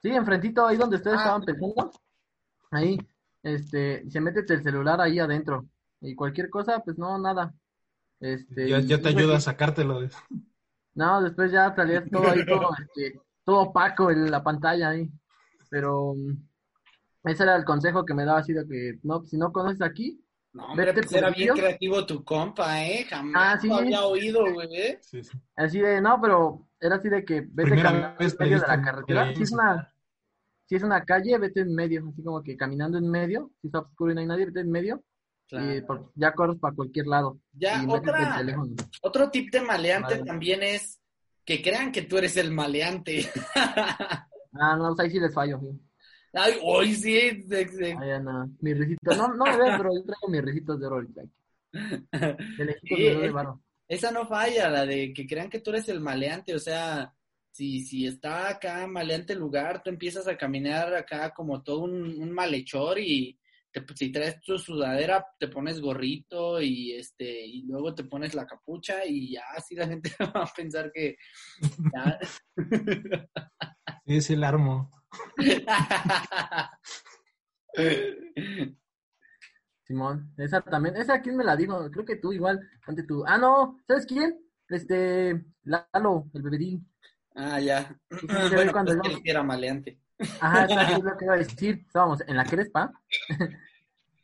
Sí, 0.04 0.10
enfrentito, 0.10 0.66
ahí 0.66 0.76
donde 0.76 0.96
ustedes 0.96 1.16
Ah. 1.16 1.20
estaban 1.20 1.42
pensando. 1.44 1.90
Ahí, 2.70 2.98
este, 3.42 4.08
se 4.10 4.20
métete 4.20 4.52
el 4.52 4.62
celular 4.62 5.00
ahí 5.00 5.18
adentro. 5.18 5.64
Y 6.02 6.14
cualquier 6.14 6.50
cosa, 6.50 6.80
pues 6.80 6.98
no, 6.98 7.16
nada. 7.18 7.54
Este, 8.20 8.68
Ya, 8.68 8.80
y- 8.80 8.86
ya 8.86 9.00
te 9.00 9.08
ayuda 9.08 9.36
a 9.38 9.40
sacártelo. 9.40 10.00
de- 10.02 10.10
No, 10.94 11.22
después 11.22 11.50
ya 11.50 11.74
salía 11.74 12.04
todo 12.12 12.30
ahí, 12.30 12.44
todo, 12.44 12.68
este, 12.78 13.18
todo 13.44 13.60
opaco 13.62 14.10
en 14.10 14.30
la 14.30 14.44
pantalla 14.44 14.90
ahí. 14.90 15.10
Pero 15.70 16.14
mm, 16.14 16.36
ese 17.30 17.42
era 17.44 17.56
el 17.56 17.64
consejo 17.64 18.04
que 18.04 18.12
me 18.12 18.26
daba 18.26 18.40
así 18.40 18.52
de 18.52 18.66
que, 18.68 18.98
no, 19.04 19.24
si 19.24 19.38
no 19.38 19.52
conoces 19.52 19.80
aquí, 19.80 20.20
No, 20.52 20.66
hombre, 20.66 20.84
Vete 20.86 21.00
pues 21.00 21.06
por 21.10 21.18
era 21.18 21.28
el 21.28 21.34
bien 21.34 21.46
tío. 21.54 21.54
creativo 21.64 22.06
tu 22.06 22.22
compa, 22.22 22.84
¿eh? 22.84 23.04
Jamás 23.10 23.54
Ah, 23.56 23.58
sí. 23.60 23.66
lo 23.68 23.74
había 23.76 24.02
oído, 24.04 24.52
güey. 24.52 24.68
¿eh? 24.76 24.98
Sí, 25.00 25.24
sí. 25.24 25.36
así 25.56 25.80
de, 25.80 26.00
no, 26.00 26.20
pero 26.20 26.68
era 26.78 26.94
así 26.96 27.08
de 27.08 27.24
que 27.24 27.40
vete 27.50 27.70
caminando 27.82 28.22
en 28.22 28.32
medio 28.38 28.60
de 28.60 28.66
la 28.68 28.80
carretera. 28.82 29.34
Si 29.34 29.42
es 29.42 29.50
una, 29.50 29.92
si 30.66 30.76
es 30.76 30.82
una 30.82 31.04
calle, 31.04 31.36
vete 31.38 31.60
en 31.60 31.74
medio, 31.74 32.08
así 32.12 32.22
como 32.22 32.42
que 32.42 32.56
caminando 32.56 32.98
en 32.98 33.08
medio, 33.10 33.50
si 33.60 33.68
está 33.68 33.80
oscuro 33.80 34.12
y 34.12 34.14
no 34.14 34.20
hay 34.20 34.26
nadie, 34.26 34.46
vete 34.46 34.60
en 34.60 34.70
medio. 34.70 35.02
Y 35.50 35.82
por- 35.82 36.10
ya 36.14 36.32
corres 36.32 36.58
para 36.58 36.74
cualquier 36.74 37.06
lado. 37.06 37.38
Ya, 37.52 37.84
otra-. 37.86 38.42
Otro 39.02 39.30
tip 39.30 39.52
de 39.52 39.60
maleante 39.60 40.14
Vale. 40.14 40.24
también 40.24 40.62
es 40.62 41.00
que 41.44 41.62
crean 41.62 41.92
que 41.92 42.02
tú 42.02 42.16
eres 42.18 42.36
el 42.36 42.50
maleante. 42.50 43.28
Ah, 44.56 44.76
no, 44.76 44.94
ahí 44.96 45.10
sí 45.10 45.18
les 45.18 45.34
fallo. 45.34 45.58
sí. 45.60 45.66
Ay, 46.32 46.54
hoy 46.62 46.94
sí. 46.94 47.42
de- 47.44 47.64
de- 47.64 47.96
Ahí 48.00 48.10
anda. 48.12 48.46
Mi 48.60 48.72
risito. 48.72 49.16
No, 49.16 49.26
no 49.34 49.44
me 49.46 49.56
ven, 49.56 49.76
pero 49.76 49.90
yo 49.92 50.04
traigo 50.04 50.28
mis 50.28 50.42
risitos 50.42 50.78
de 50.78 50.86
oro 50.86 50.94
ahorita. 50.96 51.22
De 52.12 52.78
Sí, 52.84 53.12
doy 53.12 53.26
es- 53.26 53.32
varo. 53.32 53.60
Esa 53.88 54.12
no 54.12 54.26
falla, 54.26 54.70
la 54.70 54.86
de 54.86 55.12
que 55.12 55.26
crean 55.26 55.50
que 55.50 55.58
tú 55.58 55.70
eres 55.70 55.88
el 55.88 56.00
maleante, 56.00 56.54
o 56.54 56.58
sea, 56.60 57.12
si, 57.54 57.80
si 57.84 58.04
está 58.06 58.48
acá 58.48 58.84
maleante 58.88 59.32
el 59.32 59.38
lugar, 59.38 59.80
tú 59.82 59.88
empiezas 59.90 60.26
a 60.26 60.36
caminar 60.36 60.92
acá 60.92 61.32
como 61.32 61.62
todo 61.62 61.84
un, 61.84 62.20
un 62.20 62.32
malhechor 62.32 62.98
y 62.98 63.38
te- 63.70 63.84
si 63.94 64.10
traes 64.10 64.40
tu 64.40 64.58
sudadera, 64.58 65.24
te 65.38 65.46
pones 65.46 65.80
gorrito 65.80 66.60
y 66.60 66.92
este 66.94 67.46
y 67.46 67.62
luego 67.62 67.94
te 67.94 68.02
pones 68.04 68.34
la 68.34 68.44
capucha 68.44 69.04
y 69.06 69.34
ya 69.34 69.42
así 69.56 69.76
la 69.76 69.86
gente 69.86 70.10
va 70.36 70.42
a 70.42 70.52
pensar 70.52 70.90
que 70.92 71.16
ya. 71.94 72.18
Es 74.04 74.30
el 74.30 74.42
armo. 74.42 74.90
Simón, 79.84 80.32
esa 80.38 80.60
también. 80.60 80.96
¿Esa 80.96 81.20
quién 81.20 81.36
me 81.36 81.44
la 81.44 81.54
dijo? 81.56 81.90
Creo 81.90 82.04
que 82.04 82.16
tú 82.16 82.32
igual. 82.32 82.60
Ante 82.86 83.02
tú. 83.04 83.22
Ah, 83.26 83.38
no, 83.38 83.78
¿sabes 83.86 84.06
quién? 84.06 84.40
Este, 84.68 85.44
Lalo, 85.64 86.30
el 86.32 86.42
beberín. 86.42 86.90
Ah, 87.34 87.60
ya. 87.60 87.98
Se 88.10 88.26
ve 88.26 88.54
bueno, 88.54 88.72
cuando 88.72 88.96
pues 88.98 89.20
era 89.24 89.42
maleante. 89.42 90.00
Ajá, 90.40 90.64
esa 90.64 90.92
es 90.92 91.02
lo 91.02 91.16
que 91.18 91.24
iba 91.24 91.34
a 91.34 91.38
decir. 91.38 91.84
Estábamos 91.86 92.20
en 92.26 92.36
la 92.36 92.44
Crespa. 92.44 92.92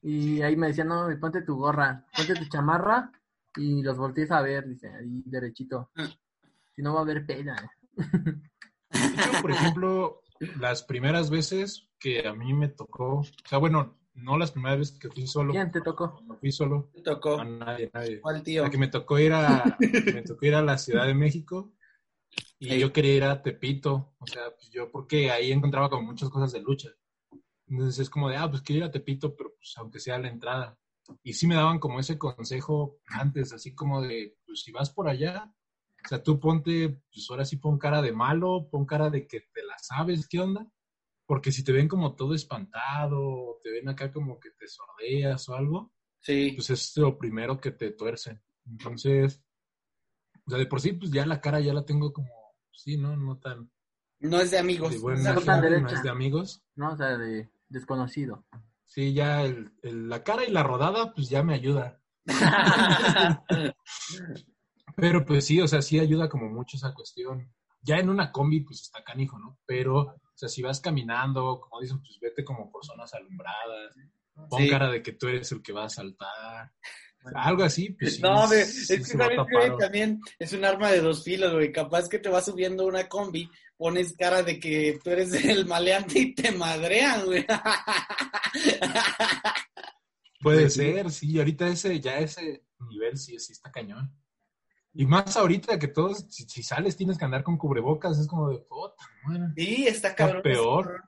y 0.03 0.43
ahí 0.43 0.57
me 0.57 0.69
decían, 0.69 0.89
no, 0.89 1.09
ponte 1.21 1.43
tu 1.43 1.57
gorra, 1.57 2.07
ponte 2.17 2.35
tu 2.35 2.47
chamarra 2.49 3.13
y 3.57 3.83
los 3.83 3.97
voltees 3.97 4.31
a 4.31 4.43
ver, 4.43 4.69
dice, 4.69 4.89
ahí 4.89 5.23
derechito. 5.25 5.91
Sí 5.97 6.03
Si 6.77 6.83
no 6.83 6.95
va 6.95 7.01
a 7.01 7.03
haber 7.03 7.27
pena. 7.27 7.57
Yo, 7.97 9.43
por 9.43 9.51
ejemplo, 9.51 10.23
las 10.59 10.83
primeras 10.83 11.31
veces 11.31 11.89
que 11.99 12.27
a 12.27 12.35
mí 12.35 12.53
me 12.55 12.69
tocó, 12.69 13.19
o 13.19 13.25
sea, 13.49 13.59
bueno, 13.59 13.99
no 14.15 14.39
las 14.39 14.53
primeras 14.53 14.79
veces 14.79 14.99
que 14.99 15.11
fui 15.11 15.27
solo. 15.27 15.53
¿Quién 15.53 15.71
te 15.71 15.81
tocó? 15.81 16.21
No 16.27 16.37
fui 16.37 16.53
solo. 16.53 16.91
Te 16.95 17.03
tocó. 17.03 17.39
A 17.39 17.45
nadie, 17.45 17.91
nadie. 17.93 18.21
¿Cuál 18.21 18.43
tío? 18.43 18.63
La 18.63 18.71
que 18.71 18.79
me 18.79 18.89
tocó 18.89 19.19
ir 19.19 19.33
a, 19.33 19.77
me 19.81 20.23
tocó 20.23 20.47
ir 20.47 20.55
a 20.55 20.63
la 20.63 20.79
Ciudad 20.79 21.07
de 21.07 21.15
México 21.15 21.73
y 22.61 22.79
yo 22.79 22.93
quería 22.93 23.15
ir 23.15 23.25
a 23.25 23.43
Tepito, 23.43 24.15
o 24.19 24.27
sea, 24.27 24.43
pues 24.55 24.71
yo 24.71 24.91
porque 24.91 25.31
ahí 25.31 25.51
encontraba 25.51 25.89
como 25.91 26.03
muchas 26.03 26.29
cosas 26.31 26.53
de 26.53 26.61
lucha. 26.61 26.91
Entonces 27.67 27.99
es 28.01 28.11
como 28.11 28.29
de, 28.29 28.37
ah, 28.37 28.51
pues 28.51 28.63
quiero 28.63 28.85
ir 28.85 28.85
a 28.85 28.91
Tepito, 28.91 29.35
pero 29.35 29.55
pues 29.55 29.73
aunque 29.79 29.99
sea 30.01 30.19
la 30.19 30.29
entrada. 30.29 30.79
Y 31.23 31.33
sí 31.33 31.47
me 31.47 31.55
daban 31.55 31.79
como 31.79 31.99
ese 31.99 32.19
consejo 32.19 32.99
antes, 33.07 33.53
así 33.53 33.75
como 33.75 34.03
de, 34.03 34.37
pues 34.47 34.61
si 34.63 34.73
vas 34.73 34.91
por 34.91 35.09
allá, 35.09 35.53
o 36.05 36.09
sea, 36.09 36.23
tú 36.23 36.39
ponte, 36.39 37.01
pues 37.13 37.27
ahora 37.31 37.45
sí 37.45 37.57
pon 37.57 37.79
cara 37.79 38.01
de 38.03 38.13
malo, 38.13 38.69
pon 38.71 38.85
cara 38.87 39.11
de 39.11 39.27
que 39.27 39.41
te 39.41 39.63
la 39.65 39.79
sabes, 39.79 40.29
¿qué 40.29 40.41
onda? 40.41 40.67
Porque 41.27 41.53
si 41.53 41.63
te 41.65 41.73
ven 41.73 41.89
como 41.89 42.15
todo 42.17 42.35
espantado, 42.35 43.59
te 43.63 43.71
ven 43.71 43.89
acá 43.89 44.13
como 44.13 44.39
que 44.41 44.51
te 44.51 44.67
sordeas 44.69 45.49
o 45.49 45.55
algo, 45.55 45.93
Sí. 46.21 46.53
pues 46.55 46.69
es 46.71 46.97
lo 46.97 47.17
primero 47.17 47.61
que 47.61 47.71
te 47.71 47.93
tuercen. 47.93 48.43
Entonces, 48.67 49.43
o 50.47 50.51
sea, 50.51 50.59
de 50.59 50.67
por 50.67 50.81
sí, 50.81 50.93
pues 50.93 51.11
ya 51.11 51.25
la 51.27 51.41
cara 51.41 51.61
ya 51.61 51.73
la 51.73 51.85
tengo 51.85 52.13
como, 52.13 52.29
sí, 52.73 52.97
¿no? 52.97 53.17
No 53.17 53.39
tan 53.39 53.71
No 54.21 54.41
es 54.41 54.51
de 54.51 54.59
amigos. 54.59 54.93
de 54.93 54.99
buena 54.99 55.33
no 55.35 55.41
gente, 55.41 55.95
es 55.95 56.03
de 56.03 56.11
amigos. 56.11 56.63
No, 56.75 56.93
o 56.93 56.97
sea, 56.97 57.17
de 57.19 57.51
desconocido. 57.69 58.45
Sí, 58.87 59.13
ya 59.15 59.43
el, 59.43 59.73
el- 59.83 60.09
la 60.09 60.23
cara 60.25 60.45
y 60.45 60.51
la 60.51 60.63
rodada, 60.63 61.13
pues 61.15 61.29
ya 61.29 61.43
me 61.43 61.55
ayuda. 61.55 62.01
Pero 64.97 65.25
pues 65.25 65.47
sí, 65.47 65.61
o 65.61 65.69
sea, 65.69 65.83
sí 65.83 65.99
ayuda 65.99 66.29
como 66.29 66.49
mucho 66.49 66.77
esa 66.77 66.93
cuestión. 66.93 67.53
Ya 67.83 67.97
en 67.99 68.11
una 68.11 68.31
combi, 68.33 68.61
pues 68.61 68.83
está 68.83 69.03
canijo, 69.03 69.39
¿no? 69.39 69.59
Pero, 69.65 69.97
o 70.01 70.21
sea, 70.35 70.49
si 70.49 70.61
vas 70.63 70.81
caminando, 70.81 71.61
como 71.61 71.81
dicen, 71.81 72.01
pues 72.01 72.19
vete 72.21 72.45
como 72.45 72.71
por 72.71 72.85
zonas 72.85 73.15
alumbradas, 73.15 73.95
pon 74.49 74.61
Sí. 74.63 74.69
cara 74.69 74.91
de 74.91 75.03
que 75.03 75.13
tú 75.13 75.29
eres 75.29 75.51
el 75.53 75.63
que 75.63 75.73
va 75.73 75.85
a 75.85 75.89
saltar. 75.89 76.73
Algo 77.35 77.65
así, 77.65 77.91
pues 77.91 78.17
sí. 78.17 78.23
no, 78.23 78.49
sí 78.49 78.95
es 78.95 79.11
que 79.11 79.19
va 79.19 79.27
sabes, 79.27 79.77
también 79.79 80.21
es 80.39 80.55
un 80.55 80.65
arma 80.65 80.91
de 80.91 81.01
dos 81.01 81.23
filos, 81.23 81.53
güey. 81.53 81.71
Capaz 81.71 82.09
que 82.09 82.19
te 82.19 82.31
vas 82.31 82.47
subiendo 82.47 82.87
una 82.87 83.09
combi, 83.09 83.49
pones 83.77 84.17
cara 84.17 84.43
de 84.43 84.59
que 84.59 84.99
tú 85.05 85.11
eres 85.11 85.33
el 85.45 85.67
maleante 85.67 86.19
y 86.19 86.35
te 86.35 86.51
madrean, 86.51 87.27
güey. 87.27 87.47
Puede 90.41 90.71
sí. 90.71 90.81
ser, 90.81 91.11
sí, 91.11 91.39
ahorita 91.39 91.69
ese, 91.69 92.01
ya 92.01 92.19
ese 92.19 92.65
nivel 92.89 93.19
sí, 93.19 93.39
sí 93.39 93.53
está 93.53 93.71
cañón. 93.71 94.11
Y 94.95 95.05
más 95.07 95.37
ahorita 95.37 95.79
que 95.79 95.89
todos, 95.89 96.27
si, 96.31 96.45
si 96.45 96.63
sales 96.63 96.97
tienes 96.97 97.19
que 97.19 97.27
andar 97.27 97.45
con 97.45 97.59
cubrebocas, 97.59 98.19
es 98.19 98.27
como 98.27 98.49
de 98.49 98.61
puta. 98.61 99.05
Sí, 99.55 99.87
está 99.87 100.15
cabrón. 100.15 100.43
peor. 100.43 101.05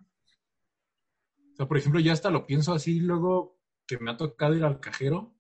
O 1.52 1.56
sea, 1.56 1.66
por 1.66 1.78
ejemplo, 1.78 2.00
yo 2.00 2.12
hasta 2.12 2.30
lo 2.30 2.46
pienso 2.46 2.74
así 2.74 3.00
luego 3.00 3.58
que 3.86 3.98
me 3.98 4.10
ha 4.10 4.16
tocado 4.16 4.54
ir 4.54 4.64
al 4.64 4.78
cajero 4.78 5.31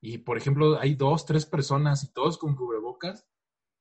y, 0.00 0.18
por 0.18 0.36
ejemplo, 0.38 0.78
hay 0.80 0.94
dos, 0.94 1.26
tres 1.26 1.44
personas 1.46 2.02
y 2.04 2.12
todos 2.12 2.38
con 2.38 2.54
cubrebocas, 2.56 3.26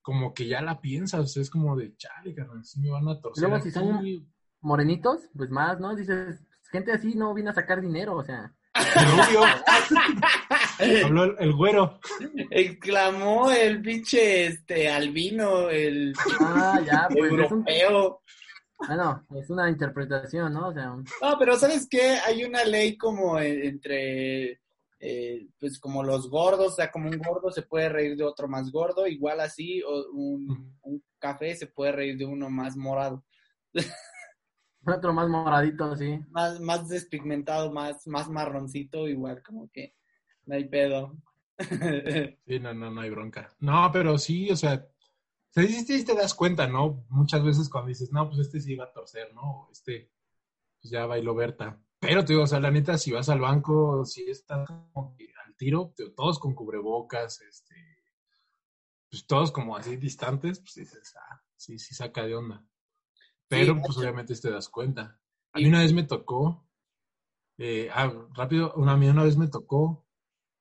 como 0.02 0.34
que 0.34 0.48
ya 0.48 0.62
la 0.62 0.82
piensas, 0.82 1.38
es 1.38 1.50
como 1.50 1.76
de 1.78 1.96
chale, 1.98 2.34
carnal, 2.34 2.64
sí 2.66 2.80
me 2.80 2.90
van 2.90 3.08
a 3.08 3.20
torcer. 3.22 3.48
Luego, 3.48 3.64
si 3.64 3.72
son- 3.72 3.96
aquí". 3.96 4.28
Morenitos, 4.62 5.22
pues 5.38 5.50
más, 5.50 5.80
¿no? 5.80 5.96
Dices, 5.96 6.42
gente 6.72 6.92
así 6.92 7.16
no 7.16 7.34
viene 7.34 7.52
a 7.52 7.54
sacar 7.54 7.80
dinero, 7.82 8.16
o 8.18 8.24
sea. 8.24 8.54
Rubio. 8.76 9.42
Habló 11.06 11.24
el, 11.24 11.36
el 11.40 11.54
güero. 11.54 12.00
Exclamó 12.50 13.52
el 13.52 13.82
pinche 13.82 14.46
este 14.48 14.90
albino, 14.90 15.70
el 15.70 16.14
Ah, 16.42 16.80
ya, 16.86 17.08
pues 17.10 17.32
es 17.32 17.52
un, 17.52 17.64
europeo. 17.68 18.22
bueno, 18.88 19.26
es 19.36 19.50
una 19.50 19.70
interpretación, 19.70 20.54
¿no? 20.54 20.68
O 20.70 20.74
sea, 20.74 20.88
No, 20.88 21.38
pero 21.40 21.58
¿sabes 21.58 21.88
qué? 21.90 22.18
Hay 22.26 22.44
una 22.44 22.64
ley 22.64 22.98
como 22.98 23.40
en- 23.40 23.64
entre, 23.66 24.62
eh, 25.00 25.48
pues 25.60 25.80
como 25.80 26.04
los 26.04 26.30
gordos, 26.30 26.74
o 26.74 26.76
sea, 26.76 26.92
como 26.92 27.10
un 27.10 27.18
gordo 27.18 27.52
se 27.52 27.62
puede 27.62 27.88
reír 27.88 28.18
de 28.18 28.26
otro 28.26 28.50
más 28.50 28.70
gordo, 28.72 29.08
igual 29.08 29.40
así, 29.40 29.82
o 29.82 30.12
un, 30.12 30.78
un 30.82 31.04
café 31.20 31.56
se 31.56 31.68
puede 31.68 31.94
reír 31.94 32.18
de 32.18 32.26
uno 32.26 32.50
más 32.50 32.76
morado, 32.76 33.24
otro 34.86 35.14
más 35.14 35.30
moradito, 35.30 35.96
sí. 35.96 36.20
más, 36.30 36.60
más 36.60 36.90
despigmentado, 36.90 37.72
más, 37.72 38.06
más 38.08 38.30
marroncito, 38.30 39.08
igual 39.08 39.42
como 39.42 39.70
que 39.72 39.96
no 40.46 40.56
hay 40.56 40.68
pedo. 40.68 41.16
Sí, 42.48 42.60
no, 42.60 42.74
no, 42.74 42.90
no 42.90 43.02
hay 43.02 43.10
bronca. 43.10 43.54
No, 43.60 43.90
pero 43.92 44.18
sí, 44.18 44.50
o 44.50 44.56
sea, 44.56 44.88
sí 45.52 46.06
te 46.06 46.16
das 46.16 46.34
cuenta, 46.34 46.68
¿no? 46.68 47.06
Muchas 47.10 47.44
veces 47.44 47.70
cuando 47.70 47.90
dices, 47.90 48.12
no, 48.12 48.28
pues 48.30 48.40
este 48.40 48.62
sí 48.62 48.76
va 48.76 48.86
a 48.86 48.94
torcer, 48.94 49.34
¿no? 49.34 49.42
O 49.42 49.70
este, 49.72 50.10
pues 50.82 50.92
ya 50.92 51.06
bailó 51.06 51.36
Berta. 51.36 51.78
Pero 52.00 52.24
te 52.24 52.34
digo, 52.34 52.44
o 52.44 52.48
sea, 52.48 52.60
la 52.60 52.72
neta, 52.72 52.98
si 52.98 53.12
vas 53.12 53.30
al 53.30 53.42
banco, 53.42 54.06
si 54.06 54.30
están 54.30 54.66
como 54.66 55.16
que 55.16 55.32
al 55.46 55.56
tiro, 55.56 55.94
te 55.96 56.04
digo, 56.04 56.16
todos 56.16 56.40
con 56.40 56.56
cubrebocas, 56.56 57.42
este, 57.42 57.76
pues 59.10 59.26
todos 59.26 59.52
como 59.52 59.76
así 59.76 59.98
distantes, 59.98 60.60
pues 60.60 60.76
dices, 60.76 61.16
ah, 61.18 61.42
sí, 61.56 61.78
sí 61.78 61.94
saca 61.94 62.26
de 62.26 62.36
onda. 62.36 62.66
Pero 63.48 63.76
Sí, 63.76 63.82
pues 63.86 63.98
obviamente 63.98 64.36
te 64.36 64.52
das 64.52 64.70
cuenta. 64.70 65.20
A 65.54 65.60
mí 65.60 65.66
una 65.66 65.82
vez 65.82 65.94
me 65.94 66.04
tocó, 66.04 66.68
eh, 67.58 67.90
ah, 67.92 68.14
rápido, 68.34 68.74
una, 68.76 68.94
a 68.94 68.98
mí 68.98 69.08
una 69.08 69.24
vez 69.24 69.36
me 69.36 69.48
tocó 69.48 70.06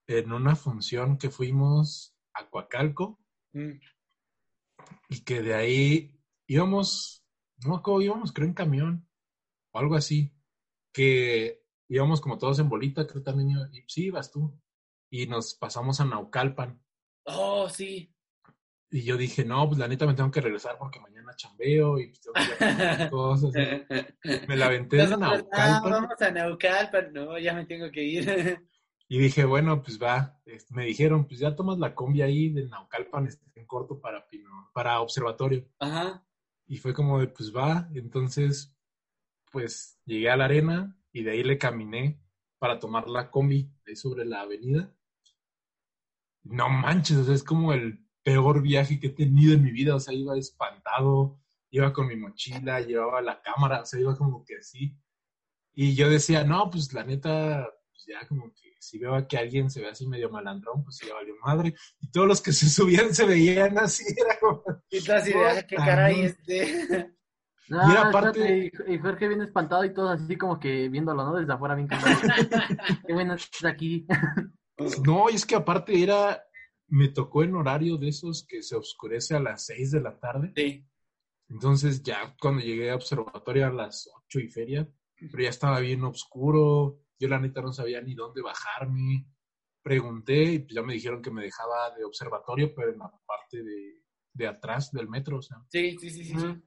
en 0.07 0.33
una 0.33 0.57
función 0.57 1.19
que 1.19 1.31
fuimos 1.31 2.17
a 2.33 2.49
Coacalco 2.49 3.21
Mm, 3.53 3.81
y 5.09 5.21
que 5.25 5.43
de 5.43 5.55
ahí 5.55 6.21
íbamos, 6.47 7.25
no 7.65 7.71
me 7.71 7.77
acuerdo, 7.77 8.03
íbamos 8.03 8.33
creo 8.33 8.47
en 8.47 8.55
camión 8.55 9.09
o 9.73 9.79
algo 9.79 9.95
así, 9.95 10.33
que 10.93 11.63
íbamos 11.89 12.21
como 12.21 12.39
todos 12.39 12.59
en 12.59 12.69
bolita, 12.69 13.07
creo 13.07 13.23
también, 13.23 13.51
iba- 13.51 13.69
y, 13.73 13.83
sí, 13.87 14.07
ibas 14.07 14.31
tú, 14.31 14.59
y 15.11 15.27
nos 15.27 15.55
pasamos 15.55 16.01
a 16.01 16.05
Naucalpan. 16.05 16.83
Oh, 17.25 17.69
sí. 17.69 18.15
Y 18.91 19.03
yo 19.03 19.17
dije, 19.19 19.45
no, 19.45 19.67
pues 19.69 19.79
la 19.79 19.87
neta 19.89 20.07
me 20.07 20.15
tengo 20.15 20.31
que 20.31 20.41
regresar 20.41 20.79
porque 20.79 20.99
mañana 21.01 21.35
chambeo 21.37 21.99
y 21.99 22.07
pues 22.09 22.21
tengo 22.21 22.35
que 22.35 22.65
hacer 22.65 23.11
cosas. 23.11 23.53
¿no? 23.55 24.47
Me 24.49 24.57
la 24.57 24.67
aventé 24.67 24.97
de 24.97 25.03
ah, 25.03 25.17
Naucalpan 25.17 25.93
vamos 25.93 26.23
a 26.23 26.31
Naucalpan, 26.31 27.13
no, 27.13 27.39
ya 27.39 27.53
me 27.53 27.67
tengo 27.67 27.91
que 27.91 28.03
ir. 28.03 28.25
y 29.09 29.19
dije, 29.19 29.45
bueno, 29.45 29.83
pues 29.83 30.01
va. 30.03 30.41
Me 30.71 30.87
dijeron, 30.87 31.27
pues 31.27 31.41
ya 31.41 31.55
tomas 31.55 31.79
la 31.79 31.95
combi 31.95 32.23
ahí 32.23 32.49
de 32.49 32.67
Naucalpan 32.67 33.27
este, 33.27 33.45
en 33.61 33.67
corto 33.67 34.01
para, 34.01 34.27
Pino, 34.27 34.71
para 34.73 35.01
observatorio. 35.01 35.67
Ajá. 35.79 36.25
Y 36.67 36.79
fue 36.79 36.95
como 36.95 37.21
de, 37.21 37.29
pues 37.29 37.55
va. 37.55 37.91
Entonces, 37.95 38.75
pues 39.51 40.01
llegué 40.05 40.31
a 40.31 40.37
la 40.37 40.47
arena 40.47 40.97
y 41.13 41.23
de 41.23 41.33
ahí 41.33 41.43
le 41.43 41.59
caminé 41.59 42.23
para 42.59 42.79
tomar 42.79 43.09
la 43.09 43.31
combi 43.31 43.73
ahí 43.87 43.97
sobre 43.97 44.25
la 44.25 44.43
avenida. 44.43 44.95
No 46.45 46.69
manches, 46.69 47.19
o 47.19 47.25
sea, 47.25 47.35
es 47.35 47.45
como 47.45 47.73
el 47.73 48.07
peor 48.23 48.63
viaje 48.63 48.99
que 48.99 49.09
he 49.09 49.11
tenido 49.11 49.55
en 49.55 49.63
mi 49.63 49.71
vida. 49.71 49.95
O 49.95 50.01
sea, 50.01 50.15
iba 50.15 50.37
espantado, 50.37 51.41
iba 51.71 51.93
con 51.93 52.07
mi 52.07 52.17
mochila, 52.17 52.81
llevaba 52.81 53.21
la 53.21 53.41
cámara, 53.43 53.83
o 53.83 53.87
sea, 53.87 54.01
iba 54.01 54.17
como 54.17 54.45
que 54.45 54.57
así. 54.57 54.97
Y 55.75 55.95
yo 55.95 56.09
decía, 56.09 56.45
no, 56.45 56.71
pues 56.71 56.93
la 56.93 57.05
neta, 57.05 57.69
pues 57.91 58.05
ya 58.07 58.27
como 58.27 58.53
que 58.55 58.69
si 58.81 58.99
veo 58.99 59.27
que 59.29 59.37
alguien 59.37 59.71
se 59.71 59.81
ve 59.81 59.89
así 59.89 60.07
medio 60.07 60.31
malandrón, 60.31 60.83
pues 60.85 61.01
ya 61.07 61.15
valió 61.15 61.35
madre. 61.45 61.75
Y 62.01 62.11
todos 62.11 62.27
los 62.27 62.41
que 62.41 62.53
se 62.53 62.69
subían 62.71 63.15
se 63.15 63.25
veían 63.25 63.79
así, 63.79 64.05
era 64.17 64.39
como, 64.39 64.63
Y 64.91 65.01
tú 65.01 65.13
así 65.13 65.33
de, 65.33 65.47
ah, 65.47 65.67
qué 65.67 65.77
caray, 65.77 66.21
este. 66.23 67.15
No, 67.69 67.89
Y 67.89 67.93
era 67.93 68.11
parte- 68.11 68.67
espérate, 68.67 68.93
y 68.93 68.95
y 68.95 68.99
Jorge 68.99 69.29
bien 69.29 69.43
espantado 69.43 69.85
y 69.85 69.93
todos 69.93 70.21
así 70.21 70.37
como 70.37 70.59
que 70.59 70.89
viéndolo, 70.89 71.25
¿no? 71.25 71.35
Desde 71.37 71.53
afuera 71.53 71.75
bien 71.75 71.89
cantado. 71.89 72.17
Qué 73.07 73.13
bueno 73.13 73.35
estás 73.35 73.65
aquí. 73.65 74.07
No, 75.05 75.29
y 75.29 75.35
es 75.35 75.45
que 75.45 75.57
aparte 75.57 76.01
era, 76.01 76.41
me 76.87 77.09
tocó 77.09 77.43
en 77.43 77.57
horario 77.57 77.97
de 77.97 78.11
esos 78.11 78.47
que 78.47 78.63
se 78.63 78.77
oscurece 78.77 79.35
a 79.35 79.41
las 79.41 79.67
6 79.67 79.91
de 79.91 80.01
la 80.01 80.17
tarde. 80.21 80.53
Sí. 80.55 80.87
Entonces 81.49 82.01
ya 82.05 82.37
cuando 82.41 82.63
llegué 82.63 82.93
a 82.93 82.95
observatorio 82.95 83.67
a 83.67 83.71
las 83.71 84.09
8 84.27 84.39
y 84.39 84.49
feria, 84.49 84.89
pero 85.33 85.43
ya 85.43 85.49
estaba 85.49 85.81
bien 85.81 86.05
oscuro. 86.05 87.01
Yo 87.19 87.27
la 87.27 87.41
neta 87.41 87.61
no 87.61 87.73
sabía 87.73 88.01
ni 88.01 88.15
dónde 88.15 88.41
bajarme. 88.41 89.27
Pregunté 89.83 90.45
y 90.45 90.59
pues 90.61 90.75
ya 90.75 90.83
me 90.83 90.93
dijeron 90.95 91.23
que 91.23 91.33
me 91.33 91.43
dejaba 91.43 91.91
de 91.97 92.05
observatorio, 92.05 92.73
pero 92.73 92.93
en 92.93 92.99
la 93.01 93.11
parte 93.27 93.65
de, 93.65 94.03
de 94.33 94.47
atrás 94.47 94.93
del 94.93 95.09
metro, 95.09 95.39
o 95.39 95.43
sea. 95.43 95.57
Sí, 95.71 95.97
sí, 95.99 96.09
sí, 96.11 96.25
sí. 96.25 96.35
sí. 96.39 96.63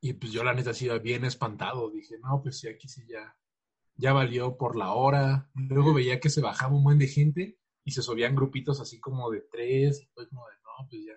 Y 0.00 0.14
pues 0.14 0.32
yo 0.32 0.42
la 0.42 0.54
neta 0.54 0.72
sí 0.72 0.88
bien 1.02 1.24
espantado. 1.24 1.90
Dije, 1.90 2.18
no, 2.18 2.40
pues 2.42 2.58
sí, 2.58 2.68
aquí 2.68 2.88
sí 2.88 3.04
ya, 3.08 3.36
ya 3.94 4.12
valió 4.12 4.56
por 4.56 4.76
la 4.76 4.92
hora. 4.92 5.50
Luego 5.54 5.94
veía 5.94 6.20
que 6.20 6.30
se 6.30 6.40
bajaba 6.40 6.74
un 6.74 6.84
buen 6.84 6.98
de 6.98 7.06
gente 7.06 7.58
y 7.84 7.92
se 7.92 8.02
subían 8.02 8.34
grupitos 8.34 8.80
así 8.80 8.98
como 8.98 9.30
de 9.30 9.42
tres. 9.52 10.02
Y 10.02 10.06
pues 10.14 10.28
como 10.28 10.46
de, 10.46 10.54
no, 10.62 10.88
pues 10.88 11.02
ya, 11.04 11.14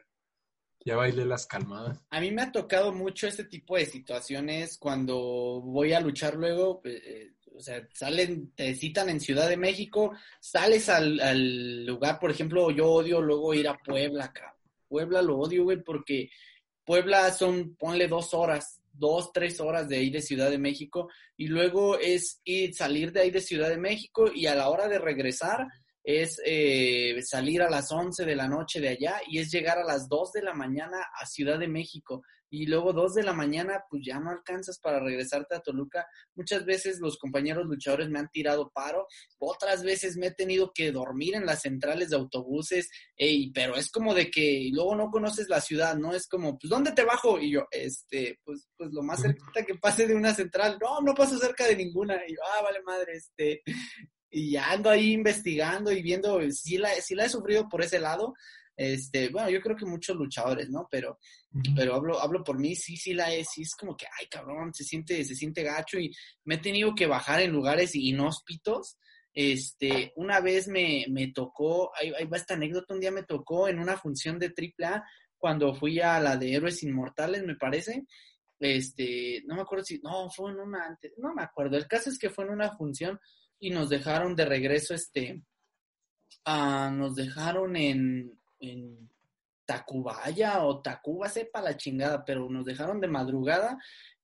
ya 0.86 0.98
bailé 0.98 1.26
las 1.26 1.46
calmadas. 1.46 2.04
A 2.10 2.20
mí 2.20 2.32
me 2.32 2.42
ha 2.42 2.52
tocado 2.52 2.92
mucho 2.92 3.28
este 3.28 3.46
tipo 3.46 3.78
de 3.78 3.86
situaciones 3.86 4.78
cuando 4.78 5.62
voy 5.62 5.94
a 5.94 6.02
luchar 6.02 6.36
luego, 6.36 6.82
pues, 6.82 6.96
eh, 7.06 7.34
o 7.56 7.62
sea, 7.62 7.88
salen, 7.94 8.52
te 8.54 8.76
citan 8.76 9.10
en 9.10 9.20
Ciudad 9.20 9.48
de 9.48 9.58
México, 9.58 10.12
sales 10.40 10.90
al, 10.90 11.20
al 11.20 11.86
lugar, 11.86 12.20
por 12.20 12.32
ejemplo, 12.32 12.72
yo 12.72 12.90
odio 12.90 13.22
luego 13.22 13.54
ir 13.54 13.68
a 13.68 13.78
Puebla, 13.78 14.34
cabrón. 14.34 14.54
Puebla 14.88 15.22
lo 15.22 15.38
odio, 15.38 15.64
güey, 15.64 15.84
porque 15.84 16.30
Puebla 16.86 17.32
son, 17.32 17.76
ponle 17.76 18.08
dos 18.08 18.34
horas, 18.34 18.82
dos, 18.92 19.32
tres 19.34 19.60
horas 19.60 19.88
de 19.90 19.98
ahí 19.98 20.10
de 20.10 20.22
Ciudad 20.22 20.50
de 20.50 20.58
México, 20.58 21.10
y 21.38 21.48
luego 21.48 21.98
es 21.98 22.42
ir, 22.44 22.74
salir 22.76 23.12
de 23.12 23.22
ahí 23.22 23.32
de 23.32 23.42
Ciudad 23.42 23.70
de 23.70 23.78
México 23.78 24.32
y 24.34 24.46
a 24.46 24.56
la 24.56 24.70
hora 24.70 24.88
de 24.88 25.00
regresar 25.00 25.68
es 26.04 26.40
eh, 26.46 27.22
salir 27.24 27.62
a 27.62 27.70
las 27.70 27.92
11 27.92 28.26
de 28.26 28.36
la 28.36 28.48
noche 28.48 28.82
de 28.82 28.90
allá 28.90 29.22
y 29.28 29.40
es 29.40 29.52
llegar 29.52 29.78
a 29.78 29.86
las 29.86 30.08
2 30.10 30.34
de 30.34 30.42
la 30.44 30.54
mañana 30.54 30.98
a 31.20 31.26
Ciudad 31.26 31.58
de 31.58 31.68
México 31.68 32.24
y 32.54 32.68
luego 32.68 32.94
2 32.94 33.16
de 33.16 33.24
la 33.24 33.34
mañana 33.34 33.84
pues 33.90 34.04
ya 34.06 34.20
no 34.20 34.30
alcanzas 34.30 34.78
para 34.78 35.00
regresarte 35.00 35.56
a 35.56 35.60
Toluca. 35.60 36.06
Muchas 36.36 36.64
veces 36.66 37.00
los 37.00 37.18
compañeros 37.18 37.66
luchadores 37.66 38.10
me 38.10 38.20
han 38.20 38.30
tirado 38.30 38.70
paro, 38.72 39.08
otras 39.40 39.84
veces 39.84 40.18
me 40.18 40.28
he 40.28 40.32
tenido 40.32 40.72
que 40.72 40.92
dormir 40.92 41.34
en 41.34 41.48
las 41.48 41.62
centrales 41.62 42.12
de 42.12 42.18
autobuses, 42.18 42.92
ey, 43.18 43.52
pero 43.52 43.76
es 43.76 43.90
como 43.90 44.14
de 44.14 44.30
que 44.30 44.70
luego 44.72 44.96
no 44.96 45.10
conoces 45.10 45.50
la 45.50 45.62
ciudad, 45.62 45.98
¿no? 45.98 46.14
Es 46.14 46.28
como, 46.28 46.60
pues 46.60 46.70
¿dónde 46.70 46.92
te 46.92 47.04
bajo? 47.04 47.40
Y 47.40 47.54
yo, 47.54 47.66
este, 47.72 48.40
pues, 48.44 48.68
pues 48.78 48.92
lo 48.92 49.02
más 49.02 49.24
cerquita 49.24 49.66
que 49.66 49.74
pase 49.74 50.06
de 50.06 50.14
una 50.14 50.36
central, 50.36 50.78
no, 50.80 51.02
no 51.02 51.16
paso 51.16 51.40
cerca 51.40 51.66
de 51.66 51.76
ninguna. 51.76 52.22
Y 52.28 52.34
yo, 52.34 52.40
ah, 52.56 52.62
vale 52.62 52.84
madre, 52.84 53.14
este, 53.14 53.64
y 54.34 54.52
ya 54.52 54.72
ando 54.72 54.90
ahí 54.90 55.14
investigando 55.14 55.92
y 55.92 56.02
viendo 56.02 56.42
si 56.52 56.78
la, 56.78 56.90
si 56.96 57.16
la 57.16 57.26
he 57.26 57.30
sufrido 57.30 57.70
por 57.70 57.82
ese 57.82 58.00
lado. 58.00 58.34
Este, 58.76 59.30
bueno, 59.30 59.52
yo 59.52 59.62
creo 59.62 59.76
que 59.76 59.86
muchos 59.86 60.16
luchadores, 60.18 60.68
¿no? 60.70 60.88
Pero, 60.90 61.20
pero 61.76 61.94
hablo, 61.94 62.20
hablo 62.20 62.44
por 62.44 62.58
mí, 62.58 62.76
sí, 62.76 62.98
sí 62.98 63.14
la 63.14 63.32
es, 63.32 63.50
sí 63.54 63.62
es 63.62 63.76
como 63.76 63.96
que, 63.96 64.08
ay, 64.20 64.26
cabrón, 64.28 64.74
se 64.74 64.84
siente, 64.84 65.24
se 65.24 65.36
siente 65.36 65.62
gacho 65.62 66.00
y 66.00 66.12
me 66.46 66.56
he 66.56 66.58
tenido 66.58 66.96
que 66.96 67.06
bajar 67.06 67.42
en 67.42 67.52
lugares 67.52 67.94
inhóspitos. 67.94 68.98
Este, 69.32 70.12
una 70.16 70.42
vez 70.42 70.68
me, 70.68 71.06
me 71.10 71.28
tocó, 71.28 71.92
ahí, 71.96 72.12
ahí 72.18 72.26
va 72.26 72.38
esta 72.38 72.56
anécdota, 72.56 72.96
un 72.96 73.00
día 73.00 73.12
me 73.12 73.24
tocó 73.24 73.68
en 73.68 73.78
una 73.80 73.96
función 73.96 74.40
de 74.40 74.52
AAA 74.52 75.04
cuando 75.38 75.76
fui 75.76 76.00
a 76.00 76.20
la 76.20 76.38
de 76.38 76.54
Héroes 76.56 76.82
Inmortales, 76.82 77.44
me 77.44 77.56
parece. 77.56 78.06
Este, 78.60 79.44
no 79.46 79.56
me 79.56 79.62
acuerdo 79.62 79.84
si, 79.84 80.00
no, 80.00 80.30
fue 80.30 80.52
en 80.52 80.60
una 80.60 80.86
antes, 80.86 81.12
no 81.18 81.34
me 81.36 81.44
acuerdo. 81.44 81.78
El 81.78 81.88
caso 81.88 82.10
es 82.10 82.18
que 82.18 82.30
fue 82.30 82.46
en 82.46 82.52
una 82.52 82.76
función 82.76 83.20
y 83.64 83.70
nos 83.70 83.88
dejaron 83.88 84.36
de 84.36 84.44
regreso, 84.44 84.94
este, 84.94 85.42
ah, 86.44 86.92
nos 86.94 87.16
dejaron 87.16 87.78
en, 87.78 88.38
en 88.60 89.10
Tacubaya 89.64 90.66
o 90.66 90.82
Tacuba, 90.82 91.30
sepa 91.30 91.62
la 91.62 91.78
chingada, 91.78 92.26
pero 92.26 92.50
nos 92.50 92.66
dejaron 92.66 93.00
de 93.00 93.08
madrugada 93.08 93.78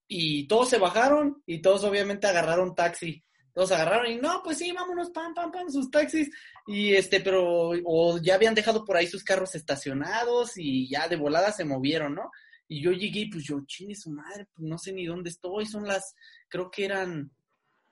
y 0.09 0.45
todos 0.45 0.67
se 0.67 0.77
bajaron 0.77 1.41
y 1.45 1.61
todos 1.61 1.85
obviamente 1.85 2.27
agarraron 2.27 2.75
taxi. 2.75 3.23
Todos 3.53 3.71
agarraron 3.71 4.11
y 4.11 4.17
no, 4.17 4.41
pues 4.43 4.57
sí, 4.57 4.73
vámonos, 4.73 5.09
pam, 5.11 5.33
pam, 5.33 5.53
pam, 5.53 5.69
sus 5.69 5.89
taxis. 5.89 6.29
Y 6.67 6.93
este, 6.95 7.21
pero, 7.21 7.71
o 7.85 8.17
ya 8.17 8.35
habían 8.35 8.55
dejado 8.55 8.83
por 8.83 8.97
ahí 8.97 9.07
sus 9.07 9.23
carros 9.23 9.55
estacionados 9.55 10.57
y 10.57 10.89
ya 10.89 11.07
de 11.07 11.15
volada 11.15 11.53
se 11.53 11.63
movieron, 11.63 12.13
¿no? 12.15 12.29
Y 12.67 12.81
yo 12.81 12.91
llegué, 12.91 13.29
pues 13.31 13.45
yo, 13.45 13.61
chingue 13.65 13.95
su 13.95 14.11
madre, 14.11 14.49
pues 14.53 14.67
no 14.67 14.77
sé 14.77 14.91
ni 14.91 15.05
dónde 15.05 15.29
estoy, 15.29 15.65
son 15.65 15.87
las, 15.87 16.13
creo 16.49 16.69
que 16.69 16.83
eran 16.83 17.31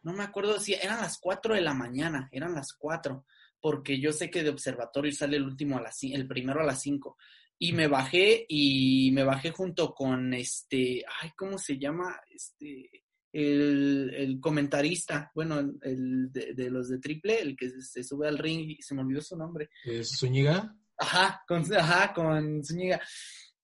no 0.08 0.14
me 0.14 0.24
acuerdo 0.24 0.58
si 0.58 0.74
eran 0.74 1.02
las 1.02 1.18
4 1.20 1.56
de 1.56 1.62
la 1.62 1.74
mañana, 1.74 2.30
eran 2.32 2.56
las 2.56 2.72
4, 2.72 3.26
porque 3.60 4.00
yo 4.00 4.14
sé 4.14 4.30
que 4.30 4.42
de 4.42 4.50
observatorio 4.50 5.12
sale 5.12 5.36
el 5.36 5.44
último 5.44 5.78
a 5.78 5.82
las 5.82 6.02
el 6.02 6.26
primero 6.26 6.62
a 6.62 6.66
las 6.66 6.82
5. 6.82 7.18
Y 7.60 7.74
me 7.74 7.88
bajé 7.88 8.46
y 8.48 9.12
me 9.12 9.26
bajé 9.26 9.52
junto 9.52 9.94
con 9.94 10.34
este, 10.34 11.04
ay, 11.22 11.32
¿cómo 11.36 11.58
se 11.58 11.78
llama? 11.78 12.22
Este, 12.34 13.04
el, 13.34 14.38
comentarista, 14.40 15.30
bueno, 15.36 15.60
el 15.82 16.32
de, 16.32 16.70
los 16.70 16.88
de 16.88 17.00
triple, 17.00 17.42
el 17.42 17.58
que 17.58 17.70
se, 17.70 18.02
sube 18.02 18.30
al 18.30 18.38
ring 18.38 18.78
y 18.80 18.82
se 18.82 18.96
me 18.96 19.02
olvidó 19.02 19.20
su 19.20 19.36
nombre. 19.36 19.72
¿Es 19.84 20.18
Zúñiga? 20.18 20.74
Ajá, 20.98 21.44
con, 21.46 21.64
ajá, 21.76 22.14
con 22.14 22.64
Zúñiga. 22.64 23.02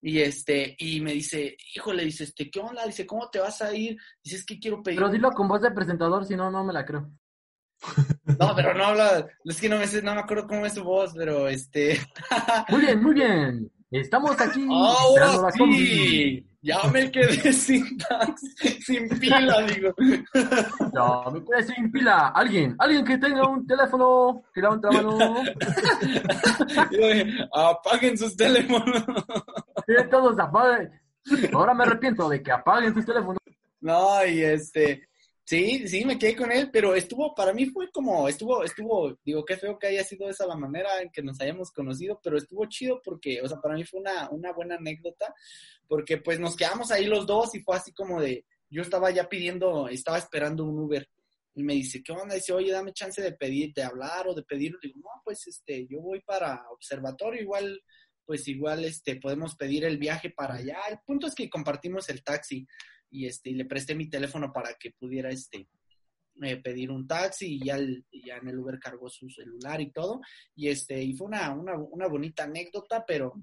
Y 0.05 0.19
este, 0.19 0.75
y 0.79 0.99
me 0.99 1.13
dice, 1.13 1.55
híjole, 1.73 2.03
dice, 2.03 2.25
este, 2.25 2.51
¿qué 2.51 2.59
onda? 2.59 2.85
Dice, 2.85 3.07
¿cómo 3.07 3.29
te 3.29 3.39
vas 3.39 3.61
a 3.61 3.73
ir? 3.73 3.97
Dice, 4.21 4.35
es 4.35 4.45
que 4.45 4.59
quiero 4.59 4.83
pedir. 4.83 4.99
Pero 4.99 5.09
dilo 5.09 5.31
con 5.31 5.47
voz 5.47 5.61
de 5.61 5.71
presentador, 5.71 6.25
si 6.25 6.35
no, 6.35 6.51
no 6.51 6.65
me 6.65 6.73
la 6.73 6.85
creo. 6.85 7.09
No, 8.39 8.55
pero 8.55 8.73
no 8.73 8.85
habla, 8.85 9.27
es 9.43 9.59
que 9.59 9.69
no 9.69 9.77
me, 9.77 9.85
no 9.85 10.15
me 10.15 10.21
acuerdo 10.21 10.47
cómo 10.47 10.65
es 10.65 10.73
su 10.73 10.83
voz, 10.83 11.13
pero 11.15 11.47
este. 11.47 11.99
Muy 12.69 12.81
bien, 12.81 13.03
muy 13.03 13.13
bien. 13.13 13.71
Estamos 13.91 14.39
aquí. 14.39 14.65
¡Ahora 14.69 15.51
sí! 15.51 16.43
Ya 16.63 16.81
me 16.91 17.11
quedé 17.11 17.51
sin 17.53 17.85
sin 18.79 19.09
pila, 19.19 19.61
digo. 19.67 19.93
Ya 20.33 21.31
me 21.31 21.43
quedé 21.43 21.63
sin 21.63 21.91
pila. 21.91 22.29
Alguien, 22.29 22.75
alguien 22.79 23.03
que 23.03 23.17
tenga 23.17 23.47
un 23.47 23.67
teléfono, 23.67 24.43
que 24.53 24.61
un 24.61 24.79
mano. 24.81 25.43
apaguen 27.53 28.17
sus 28.17 28.35
teléfonos. 28.35 29.03
Todos 30.09 30.39
apaguen. 30.39 30.91
Ahora 31.53 31.73
me 31.73 31.83
arrepiento 31.83 32.27
de 32.29 32.41
que 32.41 32.51
apaguen 32.51 32.93
sus 32.93 33.05
teléfonos. 33.05 33.39
No, 33.79 34.25
y 34.25 34.41
este, 34.41 35.07
Sí, 35.45 35.89
sí, 35.89 36.05
me 36.05 36.17
quedé 36.17 36.37
con 36.37 36.53
él, 36.53 36.69
pero 36.71 36.95
estuvo, 36.95 37.35
para 37.35 37.53
mí 37.53 37.65
fue 37.65 37.91
como, 37.91 38.29
estuvo, 38.29 38.63
estuvo, 38.63 39.19
digo, 39.25 39.43
qué 39.43 39.57
feo 39.57 39.77
que 39.77 39.87
haya 39.87 40.03
sido 40.03 40.29
esa 40.29 40.47
la 40.47 40.55
manera 40.55 41.01
en 41.01 41.09
que 41.09 41.21
nos 41.21 41.39
hayamos 41.41 41.69
conocido, 41.71 42.17
pero 42.23 42.37
estuvo 42.37 42.65
chido 42.67 43.01
porque, 43.03 43.41
o 43.41 43.47
sea, 43.49 43.59
para 43.59 43.75
mí 43.75 43.83
fue 43.83 43.99
una, 43.99 44.29
una 44.29 44.53
buena 44.53 44.75
anécdota, 44.75 45.35
porque 45.85 46.17
pues 46.17 46.39
nos 46.39 46.55
quedamos 46.55 46.91
ahí 46.91 47.05
los 47.07 47.27
dos 47.27 47.53
y 47.55 47.59
fue 47.59 47.75
así 47.75 47.91
como 47.91 48.21
de, 48.21 48.45
yo 48.69 48.83
estaba 48.83 49.11
ya 49.11 49.27
pidiendo, 49.27 49.89
estaba 49.89 50.17
esperando 50.17 50.63
un 50.63 50.79
Uber 50.79 51.09
y 51.55 51.63
me 51.63 51.73
dice, 51.73 52.01
¿qué 52.01 52.13
onda? 52.13 52.35
Dice, 52.35 52.53
oye, 52.53 52.71
dame 52.71 52.93
chance 52.93 53.21
de 53.21 53.33
pedir, 53.33 53.73
de 53.73 53.83
hablar 53.83 54.29
o 54.29 54.33
de 54.33 54.43
pedir. 54.43 54.77
digo, 54.81 54.97
no, 54.99 55.09
pues 55.25 55.45
este, 55.45 55.85
yo 55.87 55.99
voy 55.99 56.21
para 56.21 56.63
observatorio, 56.71 57.41
igual, 57.41 57.81
pues 58.25 58.47
igual, 58.47 58.85
este, 58.85 59.17
podemos 59.17 59.55
pedir 59.55 59.85
el 59.85 59.97
viaje 59.97 60.29
para 60.29 60.55
allá. 60.55 60.77
El 60.89 60.99
punto 61.05 61.27
es 61.27 61.35
que 61.35 61.49
compartimos 61.49 62.09
el 62.09 62.23
taxi 62.23 62.65
y 63.13 63.27
este 63.27 63.51
le 63.51 63.65
presté 63.65 63.95
mi 63.95 64.09
teléfono 64.09 64.51
para 64.51 64.73
que 64.75 64.91
pudiera 64.91 65.29
este 65.29 65.67
eh, 66.41 66.57
pedir 66.57 66.89
un 66.89 67.07
taxi 67.07 67.55
y 67.55 67.65
ya, 67.65 67.77
ya 67.77 68.37
en 68.37 68.47
el 68.47 68.57
Uber 68.57 68.79
cargó 68.79 69.07
su 69.07 69.29
celular 69.29 69.79
y 69.79 69.91
todo 69.91 70.19
y 70.55 70.67
este 70.67 71.01
y 71.01 71.13
fue 71.13 71.27
una, 71.27 71.53
una, 71.53 71.75
una 71.75 72.07
bonita 72.07 72.45
anécdota 72.45 73.05
pero 73.05 73.33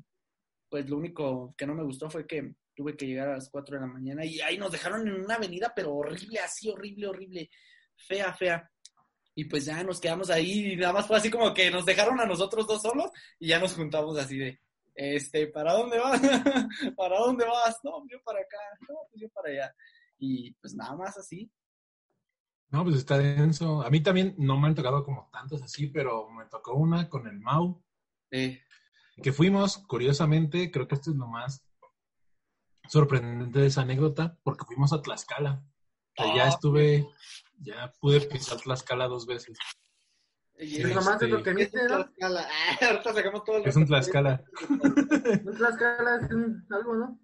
pues 0.69 0.91
lo 0.91 0.97
único 0.97 1.55
que 1.57 1.67
no 1.67 1.75
me 1.77 1.85
gustó 1.85 2.11
fue 2.11 2.27
que 2.27 2.53
tuve 2.75 2.97
que 2.97 3.07
llegar 3.07 3.29
a 3.29 3.35
las 3.35 3.49
4 3.49 3.77
de 3.77 3.87
la 3.87 3.93
mañana 3.93 4.25
y 4.25 4.41
ahí 4.41 4.59
nos 4.59 4.73
dejaron 4.73 5.07
en 5.07 5.21
una 5.21 5.37
avenida 5.37 5.73
pero 5.75 5.95
horrible 5.95 6.41
así 6.41 6.69
horrible 6.69 7.07
horrible 7.07 7.51
fea 7.95 8.35
fea 8.35 8.69
y 9.37 9.45
pues 9.45 9.67
ya 9.67 9.85
nos 9.85 10.01
quedamos 10.01 10.29
ahí 10.31 10.73
y 10.73 10.77
nada 10.77 10.95
más 10.95 11.07
fue 11.07 11.17
así 11.17 11.31
como 11.31 11.55
que 11.55 11.71
nos 11.71 11.87
dejaron 11.87 12.19
a 12.19 12.27
nosotros 12.27 12.67
dos 12.67 12.83
solos 12.83 13.11
y 13.39 13.49
ya 13.49 13.61
nos 13.61 13.75
juntamos 13.75 14.19
así 14.19 14.37
de 14.37 14.61
este, 15.01 15.47
¿para 15.47 15.73
dónde 15.73 15.99
vas? 15.99 16.21
¿Para 16.97 17.19
dónde 17.19 17.47
vas? 17.47 17.81
No, 17.83 18.07
yo 18.07 18.23
para 18.23 18.41
acá, 18.41 18.59
no, 18.87 18.97
pues 19.11 19.23
yo 19.23 19.29
para 19.31 19.49
allá. 19.49 19.75
Y 20.19 20.53
pues 20.55 20.75
nada 20.75 20.95
más 20.95 21.17
así. 21.17 21.51
No, 22.69 22.85
pues 22.85 22.97
está 22.97 23.17
denso. 23.17 23.81
A 23.83 23.89
mí 23.89 24.03
también 24.03 24.35
no 24.37 24.59
me 24.59 24.69
han 24.69 24.75
tocado 24.75 25.03
como 25.03 25.31
tantos 25.33 25.63
así, 25.63 25.87
pero 25.87 26.29
me 26.29 26.45
tocó 26.47 26.75
una 26.75 27.09
con 27.09 27.27
el 27.27 27.41
Mau. 27.41 27.83
Que 28.31 29.33
fuimos, 29.33 29.79
curiosamente, 29.79 30.71
creo 30.71 30.87
que 30.87 30.97
esto 30.97 31.13
es 31.13 31.17
lo 31.17 31.27
más 31.27 31.65
sorprendente 32.87 33.61
de 33.61 33.69
esa 33.69 33.81
anécdota, 33.81 34.39
porque 34.43 34.67
fuimos 34.67 34.93
a 34.93 35.01
Tlaxcala. 35.01 35.65
ya 36.19 36.45
ah, 36.45 36.49
estuve, 36.49 37.09
ya 37.59 37.91
pude 38.01 38.21
pisar 38.21 38.61
Tlaxcala 38.61 39.09
dos 39.09 39.25
veces. 39.27 39.57
Y 40.61 40.83
es 40.83 40.95
nomás 40.95 41.19
de 41.19 41.29
lo 41.29 41.43
que 41.43 41.55
viste, 41.55 41.79
¿no? 41.89 41.95
ahorita 42.81 43.15
sacamos 43.15 43.45
todo 43.45 43.59
lo 43.59 43.65
Es 43.65 43.77
un 43.77 43.87
Tlaxcala. 43.87 44.45
un 44.69 45.57
Tlaxcala 45.57 46.17
es 46.17 46.71
algo, 46.71 46.97
¿no? 46.97 47.21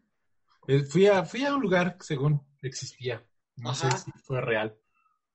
Eh, 0.68 0.82
fui, 0.84 1.06
a, 1.06 1.24
fui 1.24 1.44
a 1.44 1.54
un 1.54 1.60
lugar 1.60 1.96
que 1.96 2.04
según 2.04 2.42
existía. 2.62 3.24
No 3.56 3.74
sé 3.74 3.90
si 3.90 4.10
fue 4.24 4.40
real. 4.40 4.76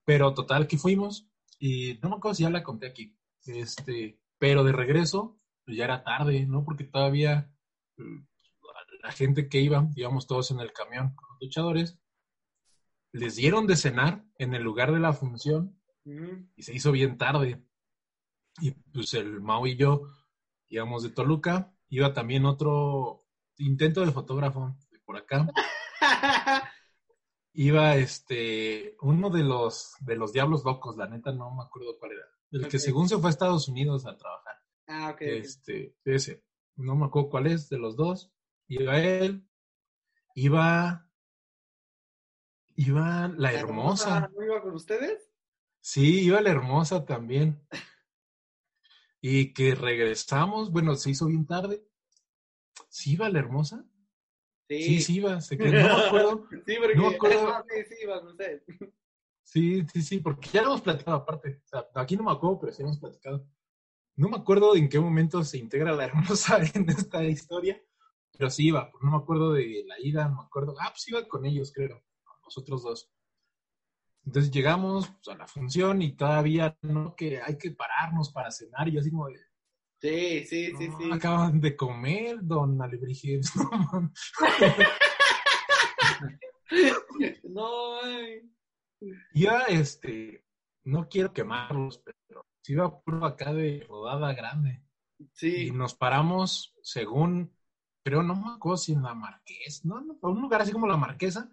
Pero 0.03 0.33
total 0.33 0.67
que 0.67 0.77
fuimos 0.77 1.27
y 1.59 1.99
no 2.01 2.09
me 2.09 2.15
acuerdo 2.15 2.35
si 2.35 2.43
ya 2.43 2.49
la 2.49 2.63
conté 2.63 2.87
aquí. 2.87 3.15
Este, 3.45 4.19
pero 4.37 4.63
de 4.63 4.71
regreso, 4.71 5.39
pues 5.63 5.77
ya 5.77 5.85
era 5.85 6.03
tarde, 6.03 6.45
¿no? 6.45 6.63
Porque 6.63 6.83
todavía 6.83 7.51
mm, 7.97 8.23
la 9.03 9.11
gente 9.11 9.47
que 9.47 9.61
iba, 9.61 9.87
íbamos 9.95 10.27
todos 10.27 10.51
en 10.51 10.59
el 10.59 10.73
camión 10.73 11.15
con 11.15 11.29
los 11.29 11.41
luchadores, 11.41 11.97
les 13.11 13.35
dieron 13.35 13.67
de 13.67 13.75
cenar 13.75 14.23
en 14.37 14.53
el 14.53 14.63
lugar 14.63 14.91
de 14.91 14.99
la 14.99 15.13
función 15.13 15.77
y 16.55 16.63
se 16.63 16.73
hizo 16.73 16.91
bien 16.91 17.17
tarde. 17.17 17.63
Y 18.59 18.71
pues 18.71 19.13
el 19.13 19.41
Mau 19.41 19.65
y 19.65 19.75
yo 19.75 20.03
íbamos 20.69 21.03
de 21.03 21.09
Toluca. 21.09 21.73
Iba 21.89 22.13
también 22.13 22.45
otro 22.45 23.27
intento 23.57 24.05
de 24.05 24.11
fotógrafo 24.11 24.77
de 24.91 24.99
por 24.99 25.17
acá. 25.17 25.47
Iba 27.53 27.95
este 27.95 28.95
uno 29.01 29.29
de 29.29 29.43
los 29.43 29.95
de 29.99 30.15
los 30.15 30.33
diablos 30.33 30.63
locos, 30.63 30.97
la 30.97 31.07
neta 31.07 31.31
no 31.31 31.53
me 31.53 31.63
acuerdo 31.63 31.97
cuál 31.99 32.13
era. 32.13 32.25
El 32.51 32.67
que 32.67 32.79
según 32.79 33.07
se 33.07 33.17
fue 33.17 33.29
a 33.29 33.31
Estados 33.31 33.67
Unidos 33.67 34.05
a 34.05 34.17
trabajar. 34.17 34.55
Ah, 34.87 35.11
ok. 35.11 35.21
Este, 35.21 35.95
ese. 36.03 36.43
No 36.75 36.95
me 36.95 37.05
acuerdo 37.05 37.29
cuál 37.29 37.47
es 37.47 37.69
de 37.69 37.77
los 37.77 37.95
dos. 37.95 38.31
Iba 38.67 38.99
él. 38.99 39.47
Iba. 40.35 41.09
Iba 42.75 43.27
la, 43.37 43.53
hermosa. 43.53 44.29
¿No 44.35 44.43
iba 44.43 44.61
con 44.61 44.73
ustedes? 44.73 45.29
Sí, 45.81 46.21
iba 46.21 46.41
la 46.41 46.51
hermosa 46.51 47.05
también. 47.05 47.61
Y 49.21 49.53
que 49.53 49.75
regresamos, 49.75 50.71
bueno, 50.71 50.95
se 50.95 51.11
hizo 51.11 51.27
bien 51.27 51.45
tarde 51.45 51.85
¿Sí 52.89 53.13
iba 53.13 53.29
la 53.29 53.39
hermosa? 53.39 53.85
Sí, 54.67 54.83
Sí, 54.83 55.01
sí 55.01 55.15
iba. 55.15 55.41
Se 55.41 55.57
quedó, 55.57 55.71
no 55.71 55.97
me 55.97 56.05
acuerdo. 56.05 56.47
Sí, 56.65 56.75
porque 56.79 56.95
no 56.95 57.09
me 57.09 57.15
acuerdo. 57.15 57.65
Sí, 57.69 57.83
sí, 57.87 57.95
iba 58.03 58.19
con 58.19 58.29
usted. 58.29 58.63
Sí, 59.43 59.85
sí, 59.91 60.01
sí, 60.01 60.19
porque 60.19 60.49
ya 60.49 60.61
lo 60.61 60.67
hemos 60.69 60.81
platicado 60.81 61.17
aparte. 61.17 61.61
O 61.65 61.67
sea, 61.67 61.87
aquí 61.95 62.15
no 62.15 62.23
me 62.23 62.31
acuerdo, 62.31 62.59
pero 62.59 62.73
sí 62.73 62.81
lo 62.81 62.89
hemos 62.89 62.99
platicado. 62.99 63.47
No 64.15 64.29
me 64.29 64.37
acuerdo 64.37 64.75
en 64.75 64.89
qué 64.89 64.99
momento 64.99 65.43
se 65.43 65.57
integra 65.57 65.93
la 65.93 66.05
hermosa 66.05 66.59
en 66.73 66.89
esta 66.89 67.23
historia, 67.23 67.81
pero 68.37 68.49
sí 68.49 68.67
iba. 68.67 68.91
No 69.01 69.11
me 69.11 69.17
acuerdo 69.17 69.53
de 69.53 69.83
la 69.87 69.99
ida, 69.99 70.27
no 70.27 70.35
me 70.35 70.43
acuerdo. 70.43 70.75
Ah, 70.79 70.89
pues 70.91 71.07
iba 71.07 71.25
con 71.27 71.45
ellos, 71.45 71.71
creo, 71.73 72.03
nosotros 72.43 72.83
dos. 72.83 73.11
Entonces 74.25 74.51
llegamos 74.51 75.09
pues, 75.09 75.35
a 75.35 75.37
la 75.37 75.47
función 75.47 76.01
y 76.01 76.13
todavía 76.15 76.77
no 76.81 77.15
que 77.15 77.41
hay 77.41 77.57
que 77.57 77.71
pararnos 77.71 78.31
para 78.31 78.51
cenar 78.51 78.87
y 78.87 78.93
yo 78.93 78.99
así 78.99 79.09
como 79.11 79.27
de, 79.27 79.39
Sí, 79.99 80.45
sí, 80.47 80.73
sí, 80.77 80.89
"No, 80.89 80.97
sí. 80.99 81.09
acaban 81.11 81.61
de 81.61 81.75
comer, 81.75 82.39
don 82.41 82.81
Alebrijes. 82.81 83.51
No. 87.43 87.99
No. 87.99 87.99
Iba, 89.33 89.63
este, 89.65 90.45
no 90.85 91.07
quiero 91.09 91.33
quemarlos, 91.33 91.99
pero 91.99 92.45
sí 92.61 92.73
iba 92.73 93.01
puro 93.01 93.25
acá 93.25 93.53
de 93.53 93.85
rodada 93.89 94.33
grande. 94.33 94.81
Y 95.19 95.25
Sí, 95.33 95.71
nos 95.71 95.93
paramos 95.95 96.73
según, 96.81 97.53
creo, 98.03 98.23
no 98.23 98.35
me 98.35 98.53
acuerdo 98.55 98.77
si 98.77 98.93
en 98.93 99.03
la 99.03 99.13
Marqués, 99.13 99.83
no, 99.85 99.99
no, 100.01 100.17
un 100.21 100.41
lugar 100.41 100.61
así 100.61 100.71
como 100.71 100.87
la 100.87 100.97
Marquesa, 100.97 101.49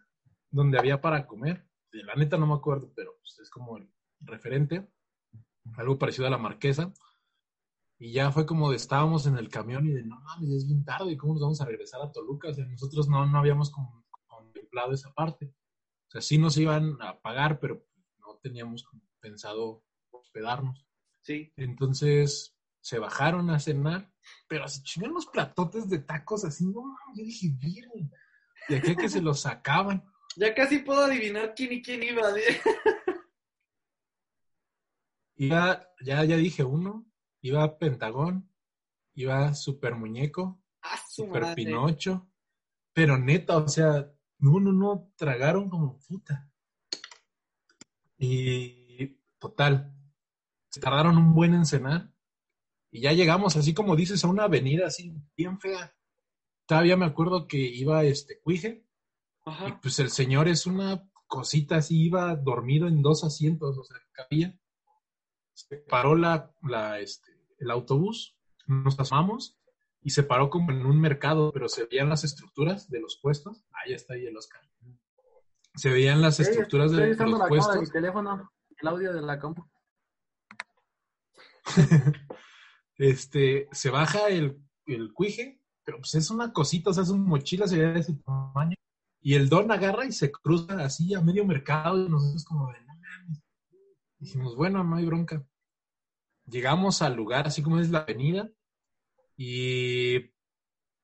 donde 0.50 0.78
había 0.78 1.00
para 1.00 1.26
comer. 1.26 1.66
De 1.98 2.04
la 2.04 2.14
neta 2.14 2.36
no 2.36 2.46
me 2.46 2.54
acuerdo, 2.54 2.92
pero 2.94 3.16
pues, 3.18 3.40
es 3.40 3.50
como 3.50 3.76
el 3.76 3.90
referente, 4.20 4.88
algo 5.76 5.98
parecido 5.98 6.28
a 6.28 6.30
la 6.30 6.38
Marquesa. 6.38 6.92
Y 7.98 8.12
ya 8.12 8.30
fue 8.30 8.46
como 8.46 8.70
de 8.70 8.76
estábamos 8.76 9.26
en 9.26 9.36
el 9.36 9.48
camión 9.48 9.84
y 9.84 9.90
de 9.90 10.04
no 10.04 10.20
mames, 10.20 10.50
es 10.50 10.66
bien 10.68 10.84
tarde, 10.84 11.16
¿cómo 11.16 11.32
nos 11.32 11.42
vamos 11.42 11.60
a 11.60 11.64
regresar 11.64 12.00
a 12.00 12.12
Toluca? 12.12 12.50
O 12.50 12.54
sea, 12.54 12.64
nosotros 12.66 13.08
no, 13.08 13.26
no 13.26 13.38
habíamos 13.38 13.72
contemplado 14.28 14.92
esa 14.92 15.12
parte. 15.12 15.52
O 16.06 16.10
sea, 16.12 16.20
sí 16.20 16.38
nos 16.38 16.56
iban 16.56 17.02
a 17.02 17.20
pagar, 17.20 17.58
pero 17.58 17.84
no 18.20 18.38
teníamos 18.40 18.86
pensado 19.18 19.84
hospedarnos. 20.12 20.86
sí. 21.22 21.52
Entonces 21.56 22.56
se 22.80 23.00
bajaron 23.00 23.50
a 23.50 23.58
cenar, 23.58 24.14
pero 24.46 24.68
se 24.68 24.84
chingan 24.84 25.14
los 25.14 25.26
platotes 25.26 25.88
de 25.90 25.98
tacos 25.98 26.44
así, 26.44 26.64
no 26.64 26.82
mames, 26.82 27.18
yo 27.18 27.24
dije, 27.24 27.48
miren, 27.60 28.12
de 28.68 28.76
aquí 28.76 28.94
que 28.94 29.08
se 29.08 29.20
los 29.20 29.40
sacaban. 29.40 30.04
Ya 30.38 30.54
casi 30.54 30.78
puedo 30.78 31.00
adivinar 31.00 31.52
quién 31.56 31.72
y 31.72 31.82
quién 31.82 32.00
iba. 32.04 32.32
¿sí? 32.32 32.42
Iba, 35.40 35.88
ya, 36.00 36.24
ya 36.24 36.36
dije 36.36 36.62
uno, 36.62 37.06
iba 37.42 37.78
Pentagón, 37.78 38.48
iba 39.14 39.52
Super 39.54 39.94
Muñeco, 39.94 40.60
Ah, 40.80 40.96
su 41.08 41.24
Super 41.24 41.42
madre. 41.42 41.54
Pinocho, 41.56 42.28
pero 42.92 43.18
neta, 43.18 43.56
o 43.56 43.68
sea, 43.68 44.12
no, 44.38 44.60
no, 44.60 44.72
no, 44.72 45.12
tragaron 45.16 45.68
como 45.68 45.98
puta. 45.98 46.50
Y 48.16 49.18
total, 49.38 49.92
se 50.68 50.80
tardaron 50.80 51.18
un 51.18 51.34
buen 51.34 51.54
en 51.54 51.66
cenar 51.66 52.12
y 52.90 53.00
ya 53.00 53.12
llegamos, 53.12 53.56
así 53.56 53.74
como 53.74 53.96
dices, 53.96 54.24
a 54.24 54.28
una 54.28 54.44
avenida 54.44 54.86
así 54.86 55.12
bien 55.36 55.58
fea. 55.60 55.96
Todavía 56.66 56.96
me 56.96 57.06
acuerdo 57.06 57.46
que 57.46 57.58
iba 57.58 58.04
este 58.04 58.40
Cuije 58.40 58.87
y 59.66 59.72
pues 59.82 59.98
el 59.98 60.10
señor 60.10 60.48
es 60.48 60.66
una 60.66 61.08
cosita 61.26 61.76
así, 61.76 62.04
iba 62.04 62.34
dormido 62.36 62.88
en 62.88 63.02
dos 63.02 63.24
asientos, 63.24 63.76
o 63.78 63.84
sea, 63.84 63.96
cabía. 64.12 64.58
Se 65.54 65.76
paró 65.76 66.14
la, 66.14 66.52
la, 66.62 67.00
este, 67.00 67.30
el 67.58 67.70
autobús, 67.70 68.36
nos 68.66 68.98
asomamos 68.98 69.58
y 70.00 70.10
se 70.10 70.22
paró 70.22 70.50
como 70.50 70.70
en 70.70 70.86
un 70.86 71.00
mercado, 71.00 71.52
pero 71.52 71.68
se 71.68 71.84
veían 71.86 72.08
las 72.08 72.24
estructuras 72.24 72.88
de 72.88 73.00
los 73.00 73.18
puestos. 73.20 73.64
Ahí 73.72 73.92
está 73.92 74.14
ahí 74.14 74.26
el 74.26 74.36
Oscar. 74.36 74.60
Se 75.74 75.90
veían 75.90 76.22
las 76.22 76.40
estructuras 76.40 76.90
de, 76.90 76.96
estoy 76.96 77.08
de 77.08 77.14
usando 77.14 77.32
los 77.32 77.40
la 77.40 77.48
cámara 77.48 77.74
puestos. 77.74 77.92
teléfono, 77.92 78.52
el 78.80 78.88
audio 78.88 79.12
de 79.12 79.22
la 79.22 79.38
compu. 79.38 79.68
este, 82.96 83.68
se 83.72 83.90
baja 83.90 84.28
el, 84.28 84.62
el 84.86 85.12
cuije, 85.12 85.60
pero 85.84 85.98
pues 85.98 86.14
es 86.14 86.30
una 86.30 86.52
cosita, 86.52 86.90
o 86.90 86.92
sea, 86.92 87.02
es 87.02 87.10
una 87.10 87.24
mochila, 87.24 87.66
se 87.66 87.78
ve 87.78 87.92
de 87.92 88.00
ese 88.00 88.14
tamaño. 88.24 88.76
Y 89.20 89.34
el 89.34 89.48
don 89.48 89.70
agarra 89.70 90.06
y 90.06 90.12
se 90.12 90.30
cruza 90.30 90.84
así 90.84 91.14
a 91.14 91.20
medio 91.20 91.44
mercado 91.44 92.04
y 92.04 92.08
nosotros 92.08 92.44
como 92.44 92.68
de, 92.72 92.80
no 92.80 92.94
mames. 92.94 93.42
Dijimos, 94.18 94.56
bueno, 94.56 94.84
no 94.84 94.96
hay 94.96 95.06
bronca. 95.06 95.44
Llegamos 96.46 97.02
al 97.02 97.14
lugar, 97.14 97.46
así 97.46 97.62
como 97.62 97.78
es 97.78 97.90
la 97.90 98.00
avenida, 98.00 98.50
y 99.36 100.18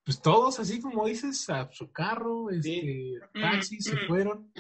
pues 0.05 0.21
todos 0.21 0.59
así 0.59 0.81
como 0.81 1.07
dices, 1.07 1.49
a 1.49 1.71
su 1.71 1.93
carro, 1.93 2.51
este, 2.51 3.21
taxi, 3.33 3.81
se 3.81 3.97
fueron. 4.09 4.53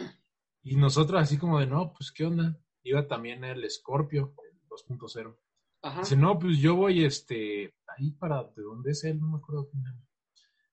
Y 0.62 0.76
nosotros 0.76 1.20
así 1.20 1.36
como 1.36 1.58
de, 1.58 1.66
no, 1.66 1.92
pues 1.92 2.12
qué 2.12 2.24
onda. 2.24 2.58
Iba 2.82 3.06
también 3.06 3.44
el 3.44 3.68
Scorpio, 3.68 4.34
el 4.50 4.60
2.0. 4.68 5.36
Ajá. 5.82 6.00
Dice, 6.00 6.16
no, 6.16 6.38
pues 6.38 6.58
yo 6.58 6.76
voy, 6.76 7.04
este, 7.04 7.74
ahí 7.98 8.12
para, 8.12 8.44
¿de 8.44 8.62
dónde 8.62 8.92
es 8.92 9.04
él? 9.04 9.20
No 9.20 9.28
me 9.28 9.38
acuerdo. 9.38 9.70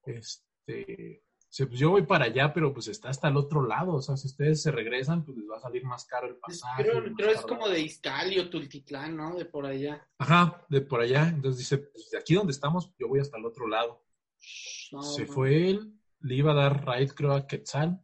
Este, 0.06 1.24
pues 1.58 1.80
yo 1.80 1.90
voy 1.90 2.04
para 2.04 2.26
allá, 2.26 2.54
pero 2.54 2.74
pues 2.74 2.88
está 2.88 3.10
hasta 3.10 3.28
el 3.28 3.36
otro 3.36 3.66
lado. 3.66 3.96
O 3.96 4.02
sea, 4.02 4.16
si 4.16 4.28
ustedes 4.28 4.62
se 4.62 4.72
regresan, 4.72 5.26
pues 5.26 5.38
les 5.38 5.50
va 5.50 5.58
a 5.58 5.60
salir 5.60 5.84
más 5.84 6.06
caro 6.06 6.28
el 6.28 6.38
pasaje. 6.38 6.84
Creo, 6.84 7.04
creo 7.14 7.30
es 7.30 7.42
tardado". 7.42 7.48
como 7.48 7.68
de 7.68 7.82
Izcali 7.82 8.40
o 8.40 8.50
Tultitlán, 8.50 9.18
¿no? 9.18 9.36
De 9.36 9.44
por 9.44 9.66
allá. 9.66 10.08
Ajá, 10.18 10.66
de 10.70 10.80
por 10.80 11.02
allá. 11.02 11.28
Entonces 11.28 11.60
dice, 11.60 11.80
pues 11.80 12.10
de 12.10 12.18
aquí 12.18 12.36
donde 12.36 12.54
estamos, 12.54 12.94
yo 12.98 13.10
voy 13.10 13.20
hasta 13.20 13.38
el 13.38 13.46
otro 13.46 13.68
lado. 13.68 14.02
No, 14.94 15.04
se 15.04 15.26
fue 15.26 15.70
él, 15.70 15.94
le 16.22 16.36
iba 16.36 16.54
a 16.54 16.56
dar 16.56 16.86
ride, 16.88 17.14
creo, 17.14 17.34
a 17.34 17.46
Quetzal. 17.46 18.02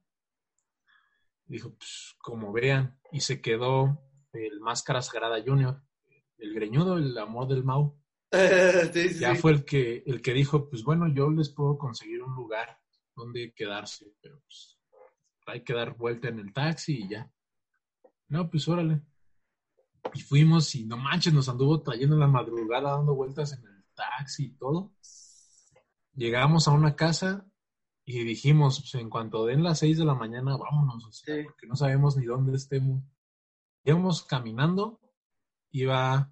Dijo, 1.46 1.74
pues 1.74 2.16
como 2.18 2.52
vean. 2.52 3.00
Y 3.14 3.22
se 3.22 3.42
quedó 3.42 4.02
el 4.34 4.60
Máscara 4.60 5.02
Sagrada 5.02 5.42
Junior, 5.42 5.82
el 6.38 6.54
greñudo, 6.54 6.98
el 6.98 7.18
amor 7.18 7.48
del 7.48 7.64
Mau. 7.64 7.98
sí, 8.92 9.10
sí, 9.10 9.20
ya 9.20 9.36
sí. 9.36 9.42
fue 9.42 9.54
el 9.54 9.64
que, 9.64 10.04
el 10.06 10.22
que 10.22 10.34
dijo, 10.34 10.70
pues 10.70 10.84
bueno, 10.84 11.08
yo 11.08 11.30
les 11.32 11.48
puedo 11.48 11.78
conseguir 11.78 12.22
un 12.22 12.36
lugar 12.36 12.78
donde 13.18 13.52
quedarse, 13.54 14.14
pero 14.22 14.40
pues 14.42 14.78
hay 15.48 15.64
que 15.64 15.74
dar 15.74 15.98
vuelta 15.98 16.28
en 16.30 16.40
el 16.40 16.54
taxi 16.54 17.00
y 17.04 17.10
ya. 17.10 17.32
No, 18.30 18.50
pues 18.50 18.68
órale. 18.68 19.02
Y 20.14 20.22
fuimos 20.22 20.74
y 20.76 20.86
no 20.86 20.98
manches, 20.98 21.34
nos 21.34 21.50
anduvo 21.50 21.82
trayendo 21.82 22.16
en 22.16 22.22
la 22.22 22.28
madrugada 22.28 22.92
dando 22.92 23.16
vueltas 23.16 23.54
en 23.54 23.66
el 23.66 23.84
taxi 23.94 24.46
y 24.46 24.58
todo. 24.58 24.94
Llegamos 26.14 26.68
a 26.68 26.72
una 26.72 26.96
casa 26.96 27.46
y 28.06 28.24
dijimos, 28.24 28.80
pues 28.80 28.96
en 28.96 29.10
cuanto 29.10 29.46
den 29.46 29.64
las 29.64 29.80
seis 29.80 29.98
de 29.98 30.06
la 30.06 30.16
mañana, 30.16 30.56
vámonos, 30.58 31.04
o 31.06 31.12
sea, 31.12 31.36
Sí. 31.36 31.44
porque 31.44 31.68
no 31.68 31.76
sabemos 31.76 32.16
ni 32.18 32.26
dónde 32.26 32.56
estemos. 32.56 33.04
Íbamos 33.84 34.24
caminando, 34.24 35.00
iba 35.72 36.32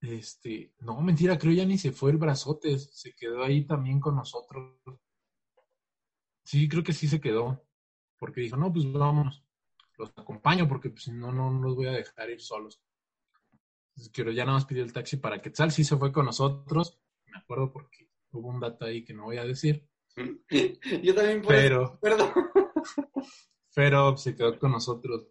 este, 0.00 0.74
no, 0.80 1.00
mentira, 1.00 1.38
creo 1.38 1.52
ya 1.52 1.64
ni 1.64 1.78
se 1.78 1.92
fue 1.92 2.10
el 2.10 2.16
brazote, 2.16 2.76
se 2.78 3.12
quedó 3.14 3.44
ahí 3.44 3.64
también 3.64 4.00
con 4.00 4.16
nosotros. 4.16 4.76
Sí, 6.44 6.68
creo 6.68 6.82
que 6.82 6.92
sí 6.92 7.08
se 7.08 7.20
quedó, 7.20 7.64
porque 8.18 8.40
dijo, 8.40 8.56
no, 8.56 8.72
pues 8.72 8.90
vámonos, 8.92 9.44
los 9.98 10.10
acompaño 10.16 10.68
porque 10.68 10.90
pues, 10.90 11.04
si 11.04 11.12
no, 11.12 11.32
no 11.32 11.50
no 11.50 11.62
los 11.62 11.76
voy 11.76 11.86
a 11.86 11.92
dejar 11.92 12.30
ir 12.30 12.40
solos. 12.40 12.80
Entonces, 13.90 14.12
pero 14.14 14.32
ya 14.32 14.44
nada 14.44 14.56
más 14.56 14.66
pidió 14.66 14.82
el 14.82 14.92
taxi 14.92 15.18
para 15.18 15.40
Quetzal, 15.40 15.70
sí 15.70 15.84
se 15.84 15.96
fue 15.96 16.12
con 16.12 16.26
nosotros, 16.26 16.98
me 17.26 17.38
acuerdo 17.38 17.72
porque 17.72 18.08
hubo 18.32 18.48
un 18.48 18.60
dato 18.60 18.86
ahí 18.86 19.04
que 19.04 19.14
no 19.14 19.24
voy 19.24 19.38
a 19.38 19.44
decir, 19.44 19.86
Yo 21.02 21.14
también 21.14 21.42
por 21.42 21.54
pero, 21.54 22.00
pero 23.74 24.16
se 24.16 24.34
quedó 24.34 24.58
con 24.58 24.72
nosotros. 24.72 25.28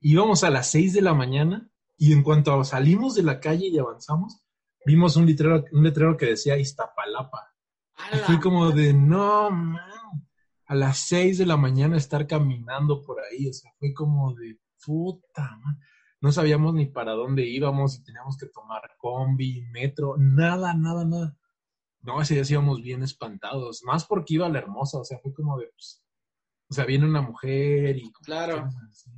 Íbamos 0.00 0.42
a 0.44 0.50
las 0.50 0.70
6 0.70 0.94
de 0.94 1.02
la 1.02 1.14
mañana 1.14 1.70
y 1.96 2.12
en 2.12 2.22
cuanto 2.22 2.62
salimos 2.64 3.14
de 3.14 3.22
la 3.22 3.40
calle 3.40 3.68
y 3.68 3.78
avanzamos, 3.78 4.42
vimos 4.84 5.16
un 5.16 5.26
letrero, 5.26 5.64
un 5.72 5.84
letrero 5.84 6.16
que 6.16 6.26
decía 6.26 6.58
Iztapalapa. 6.58 7.54
Y 8.12 8.16
fue 8.18 8.40
como 8.40 8.70
de, 8.70 8.92
no, 8.92 9.50
man, 9.50 10.01
a 10.72 10.74
las 10.74 11.00
6 11.00 11.36
de 11.36 11.44
la 11.44 11.58
mañana 11.58 11.98
estar 11.98 12.26
caminando 12.26 13.02
por 13.02 13.18
ahí, 13.20 13.46
o 13.46 13.52
sea, 13.52 13.70
fue 13.78 13.92
como 13.92 14.32
de, 14.34 14.58
puta, 14.82 15.54
man. 15.62 15.78
No 16.22 16.32
sabíamos 16.32 16.72
ni 16.72 16.86
para 16.86 17.12
dónde 17.12 17.46
íbamos, 17.46 17.92
si 17.92 18.02
teníamos 18.02 18.38
que 18.38 18.46
tomar 18.46 18.80
combi, 18.96 19.60
metro, 19.70 20.14
nada, 20.16 20.72
nada, 20.72 21.04
nada. 21.04 21.36
No, 22.00 22.22
ese 22.22 22.32
día 22.34 22.44
sí 22.46 22.54
íbamos 22.54 22.80
bien 22.80 23.02
espantados, 23.02 23.82
más 23.84 24.06
porque 24.06 24.32
iba 24.32 24.48
la 24.48 24.60
hermosa, 24.60 24.98
o 24.98 25.04
sea, 25.04 25.18
fue 25.18 25.34
como 25.34 25.58
de, 25.58 25.66
pues, 25.66 26.02
o 26.70 26.72
sea, 26.74 26.86
viene 26.86 27.04
una 27.04 27.20
mujer 27.20 27.98
y 27.98 28.10
Claro. 28.24 28.66
así. 28.88 29.10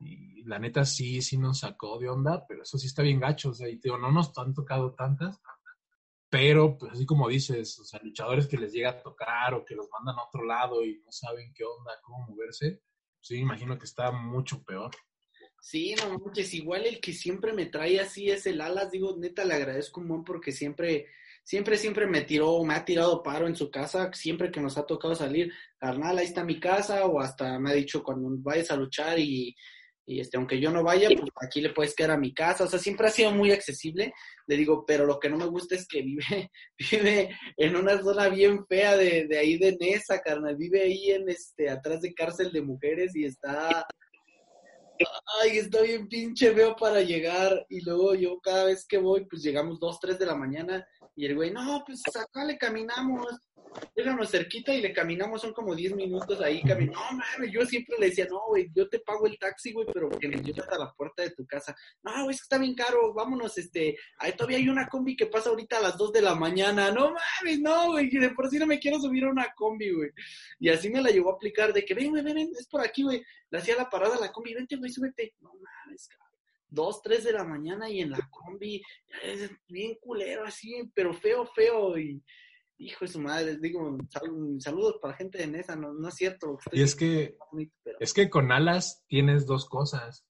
Y 0.00 0.44
la 0.44 0.58
neta 0.58 0.84
sí, 0.84 1.22
sí 1.22 1.38
nos 1.38 1.60
sacó 1.60 1.98
de 1.98 2.10
onda, 2.10 2.44
pero 2.46 2.64
eso 2.64 2.76
sí 2.76 2.86
está 2.86 3.00
bien 3.02 3.18
gacho, 3.18 3.48
o 3.48 3.54
sea, 3.54 3.66
y 3.66 3.78
te 3.78 3.88
digo, 3.88 3.96
no 3.96 4.12
nos 4.12 4.36
han 4.36 4.52
tocado 4.52 4.92
tantas, 4.92 5.40
pero 6.32 6.78
pues 6.78 6.92
así 6.92 7.04
como 7.04 7.28
dices, 7.28 7.78
o 7.78 7.84
sea, 7.84 8.00
luchadores 8.02 8.46
que 8.46 8.56
les 8.56 8.72
llega 8.72 8.88
a 8.88 9.02
tocar 9.02 9.52
o 9.52 9.66
que 9.66 9.74
los 9.74 9.86
mandan 9.90 10.18
a 10.18 10.24
otro 10.24 10.46
lado 10.46 10.82
y 10.82 10.98
no 11.04 11.12
saben 11.12 11.52
qué 11.52 11.62
onda, 11.62 11.92
cómo 12.02 12.26
moverse, 12.26 12.80
sí, 13.20 13.34
me 13.34 13.40
imagino 13.40 13.76
que 13.78 13.84
está 13.84 14.10
mucho 14.12 14.62
peor. 14.62 14.90
Sí, 15.60 15.94
no 15.94 16.18
manches, 16.18 16.54
igual 16.54 16.86
el 16.86 17.00
que 17.00 17.12
siempre 17.12 17.52
me 17.52 17.66
trae 17.66 18.00
así 18.00 18.30
es 18.30 18.46
el 18.46 18.62
Alas, 18.62 18.90
digo, 18.90 19.14
neta, 19.18 19.44
le 19.44 19.52
agradezco 19.52 20.00
un 20.00 20.08
montón 20.08 20.24
porque 20.24 20.52
siempre, 20.52 21.04
siempre, 21.44 21.76
siempre 21.76 22.06
me 22.06 22.22
tiró, 22.22 22.64
me 22.64 22.76
ha 22.76 22.84
tirado 22.86 23.22
paro 23.22 23.46
en 23.46 23.54
su 23.54 23.70
casa, 23.70 24.10
siempre 24.14 24.50
que 24.50 24.62
nos 24.62 24.78
ha 24.78 24.86
tocado 24.86 25.14
salir, 25.14 25.52
carnal, 25.76 26.16
ahí 26.16 26.24
está 26.24 26.44
mi 26.44 26.58
casa, 26.58 27.04
o 27.04 27.20
hasta 27.20 27.58
me 27.58 27.72
ha 27.72 27.74
dicho 27.74 28.02
cuando 28.02 28.30
vayas 28.38 28.70
a 28.70 28.76
luchar 28.76 29.18
y, 29.18 29.54
y 30.12 30.20
este, 30.20 30.36
aunque 30.36 30.60
yo 30.60 30.70
no 30.70 30.82
vaya, 30.82 31.08
pues 31.08 31.30
aquí 31.40 31.60
le 31.60 31.70
puedes 31.70 31.94
quedar 31.94 32.12
a 32.12 32.18
mi 32.18 32.34
casa, 32.34 32.64
o 32.64 32.68
sea, 32.68 32.78
siempre 32.78 33.06
ha 33.06 33.10
sido 33.10 33.32
muy 33.32 33.50
accesible, 33.50 34.12
le 34.46 34.56
digo, 34.56 34.84
pero 34.86 35.06
lo 35.06 35.18
que 35.18 35.30
no 35.30 35.38
me 35.38 35.46
gusta 35.46 35.74
es 35.74 35.86
que 35.88 36.02
vive, 36.02 36.50
vive 36.92 37.36
en 37.56 37.76
una 37.76 38.00
zona 38.02 38.28
bien 38.28 38.66
fea 38.66 38.96
de, 38.96 39.26
de 39.26 39.38
ahí 39.38 39.58
de 39.58 39.76
Nesa, 39.80 40.20
carnal, 40.20 40.56
vive 40.56 40.82
ahí 40.82 41.10
en 41.10 41.28
este, 41.28 41.70
atrás 41.70 42.02
de 42.02 42.14
cárcel 42.14 42.52
de 42.52 42.62
mujeres 42.62 43.16
y 43.16 43.24
está, 43.24 43.86
ay, 45.42 45.58
está 45.58 45.82
bien 45.82 46.08
pinche 46.08 46.52
feo 46.52 46.76
para 46.76 47.00
llegar, 47.00 47.64
y 47.68 47.80
luego 47.80 48.14
yo 48.14 48.38
cada 48.40 48.66
vez 48.66 48.86
que 48.86 48.98
voy, 48.98 49.26
pues 49.26 49.42
llegamos 49.42 49.80
dos, 49.80 49.98
tres 49.98 50.18
de 50.18 50.26
la 50.26 50.34
mañana, 50.34 50.86
y 51.14 51.26
el 51.26 51.34
güey, 51.34 51.50
no, 51.50 51.82
pues 51.86 52.02
acá 52.16 52.44
le 52.44 52.56
caminamos, 52.56 53.26
déjanos 53.94 54.30
cerquita 54.30 54.72
y 54.72 54.80
le 54.80 54.92
caminamos, 54.92 55.42
son 55.42 55.52
como 55.52 55.74
10 55.74 55.94
minutos 55.94 56.40
ahí 56.40 56.62
caminando. 56.62 56.98
No, 56.98 57.18
mames, 57.18 57.52
yo 57.52 57.66
siempre 57.66 57.96
le 57.98 58.06
decía, 58.06 58.26
no, 58.30 58.40
güey, 58.48 58.70
yo 58.74 58.88
te 58.88 58.98
pago 59.00 59.26
el 59.26 59.38
taxi, 59.38 59.72
güey, 59.72 59.86
pero 59.92 60.08
que 60.08 60.28
me 60.28 60.36
lleves 60.36 60.60
hasta 60.60 60.78
la 60.78 60.92
puerta 60.92 61.22
de 61.22 61.30
tu 61.30 61.46
casa. 61.46 61.76
No, 62.02 62.24
güey, 62.24 62.34
es 62.34 62.40
que 62.40 62.44
está 62.44 62.58
bien 62.58 62.74
caro, 62.74 63.12
vámonos, 63.12 63.58
este, 63.58 63.96
ahí 64.18 64.32
todavía 64.32 64.56
hay 64.56 64.68
una 64.68 64.88
combi 64.88 65.14
que 65.14 65.26
pasa 65.26 65.50
ahorita 65.50 65.78
a 65.78 65.82
las 65.82 65.98
2 65.98 66.12
de 66.12 66.22
la 66.22 66.34
mañana. 66.34 66.90
No 66.90 67.12
mames, 67.12 67.60
no, 67.60 67.92
güey, 67.92 68.08
de 68.08 68.30
por 68.30 68.48
sí 68.48 68.58
no 68.58 68.66
me 68.66 68.78
quiero 68.78 68.98
subir 68.98 69.24
a 69.24 69.30
una 69.30 69.52
combi, 69.54 69.92
güey. 69.92 70.10
Y 70.60 70.70
así 70.70 70.88
me 70.88 71.02
la 71.02 71.10
llevó 71.10 71.30
a 71.30 71.34
aplicar 71.34 71.74
de 71.74 71.84
que, 71.84 71.94
ven, 71.94 72.10
güey, 72.10 72.22
ven, 72.22 72.34
ven, 72.34 72.50
es 72.58 72.66
por 72.68 72.80
aquí, 72.80 73.02
güey. 73.02 73.22
Le 73.50 73.58
hacía 73.58 73.76
la 73.76 73.90
parada 73.90 74.16
a 74.16 74.20
la 74.20 74.32
combi, 74.32 74.54
vente, 74.54 74.76
güey, 74.76 74.90
súbete. 74.90 75.34
No 75.40 75.52
mames, 75.54 76.08
cabrón. 76.08 76.31
Dos, 76.74 77.02
tres 77.02 77.24
de 77.24 77.32
la 77.32 77.44
mañana 77.44 77.90
y 77.90 78.00
en 78.00 78.10
la 78.12 78.18
combi, 78.30 78.82
es 79.22 79.50
bien 79.68 79.96
culero 80.00 80.44
así, 80.46 80.90
pero 80.94 81.12
feo, 81.12 81.44
feo 81.46 81.98
y 81.98 82.22
hijo 82.78 83.04
de 83.04 83.12
su 83.12 83.20
madre, 83.20 83.58
digo, 83.60 83.96
sal- 84.10 84.56
saludos 84.58 84.96
para 85.00 85.14
gente 85.14 85.36
de 85.38 85.46
Nesa, 85.48 85.76
no, 85.76 85.92
no 85.92 86.08
es 86.08 86.14
cierto. 86.14 86.58
Y 86.72 86.82
es 86.82 86.94
que, 86.96 87.36
pero- 87.84 87.98
es 88.00 88.14
que 88.14 88.30
con 88.30 88.50
alas 88.50 89.04
tienes 89.06 89.44
dos 89.46 89.68
cosas. 89.68 90.24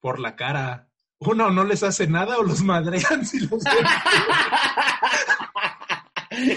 Por 0.00 0.20
la 0.20 0.36
cara. 0.36 0.90
Uno, 1.18 1.50
no 1.50 1.64
les 1.64 1.82
hace 1.82 2.06
nada 2.06 2.36
o 2.38 2.42
los 2.42 2.62
madrean 2.62 3.24
si 3.24 3.40
los 3.40 3.64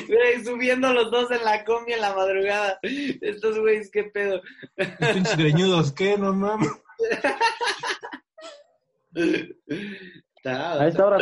Güey, 0.08 0.44
subiendo 0.44 0.92
los 0.94 1.10
dos 1.10 1.32
en 1.32 1.44
la 1.46 1.64
combi 1.64 1.94
en 1.94 2.02
la 2.02 2.14
madrugada. 2.14 2.80
Estos 2.84 3.58
güeyes, 3.60 3.90
qué 3.92 4.04
pedo. 4.04 4.42
pinches 5.14 5.38
greñudos. 5.38 5.92
¿Qué? 5.94 6.18
No 6.18 6.34
mames. 6.34 6.70
Está- 10.36 10.82
A 10.82 10.88
esta 10.88 11.06
hora. 11.06 11.18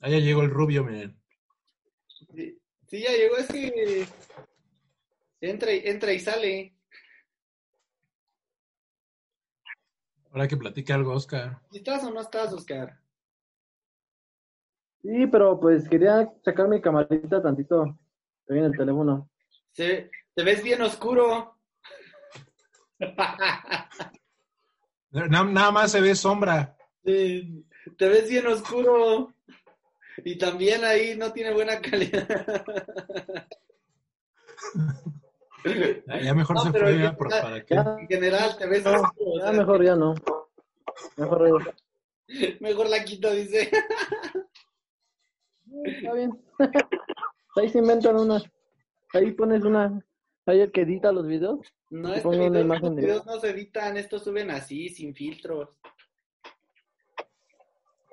Ahí 0.00 0.12
ya 0.12 0.18
llegó 0.18 0.42
el 0.42 0.50
rubio, 0.50 0.84
miren. 0.84 1.20
Sí, 2.34 2.58
sí, 2.86 3.02
ya 3.02 3.10
llegó, 3.12 3.36
es 3.36 3.46
que 3.48 4.06
entra, 5.40 5.72
y- 5.72 5.82
entra 5.84 6.12
y 6.12 6.18
sale. 6.20 6.74
Ahora 10.30 10.46
que 10.48 10.56
platique 10.56 10.92
algo, 10.92 11.12
Oscar. 11.12 11.60
¿Estás 11.72 12.04
o 12.04 12.10
no 12.10 12.20
estás, 12.20 12.52
Oscar? 12.52 13.00
Sí, 15.02 15.26
pero 15.26 15.58
pues 15.58 15.88
quería 15.88 16.30
sacar 16.44 16.68
mi 16.68 16.80
camarita 16.80 17.42
tantito. 17.42 17.98
En 18.46 18.64
el 18.64 18.76
teléfono. 18.76 19.30
Se- 19.72 20.10
te 20.34 20.42
ves 20.44 20.62
bien 20.62 20.82
oscuro. 20.82 21.56
Na- 25.10 25.44
nada 25.44 25.70
más 25.70 25.92
se 25.92 26.00
ve 26.00 26.14
sombra. 26.14 26.76
Sí, 27.04 27.64
te 27.96 28.08
ves 28.08 28.28
bien 28.28 28.46
oscuro. 28.46 29.32
Y 30.24 30.36
también 30.38 30.84
ahí 30.84 31.16
no 31.16 31.32
tiene 31.32 31.52
buena 31.52 31.80
calidad. 31.80 32.64
Ya 36.22 36.34
mejor 36.34 36.56
No, 36.56 36.62
se 36.62 36.70
fue, 36.70 36.96
ya- 36.96 37.02
ya, 37.04 37.16
por- 37.16 37.30
ya- 37.30 37.42
¿para 37.42 37.64
qué? 37.64 37.74
Ya, 37.74 37.96
En 38.00 38.06
general, 38.08 38.56
te 38.58 38.66
ves 38.66 38.84
no, 38.84 38.92
oscuro. 38.92 39.30
o 39.32 39.38
ya 39.38 39.44
sea, 39.44 39.52
mejor 39.52 39.84
ya 39.84 39.96
no. 39.96 40.14
Mejor 41.16 41.74
mejor 42.60 42.88
la 42.88 43.04
quito, 43.04 43.30
dice. 43.32 43.70
Está 45.84 46.12
bien. 46.14 46.30
Ahí 47.56 47.68
se 47.68 47.78
inventan 47.78 48.16
una. 48.16 48.42
Ahí 49.12 49.32
pones 49.32 49.62
una. 49.64 50.00
Ahí 50.46 50.60
el 50.60 50.72
que 50.72 50.82
edita 50.82 51.12
los 51.12 51.26
videos. 51.26 51.60
No, 51.90 52.08
Te 52.10 52.16
este 52.16 52.22
pongo 52.22 52.38
una 52.38 52.48
video, 52.48 52.64
imagen 52.64 52.84
estos 52.84 52.96
de- 52.96 53.02
videos 53.02 53.26
no 53.26 53.40
se 53.40 53.50
editan, 53.50 53.96
estos 53.96 54.24
suben 54.24 54.50
así, 54.50 54.88
sin 54.88 55.14
filtros. 55.14 55.78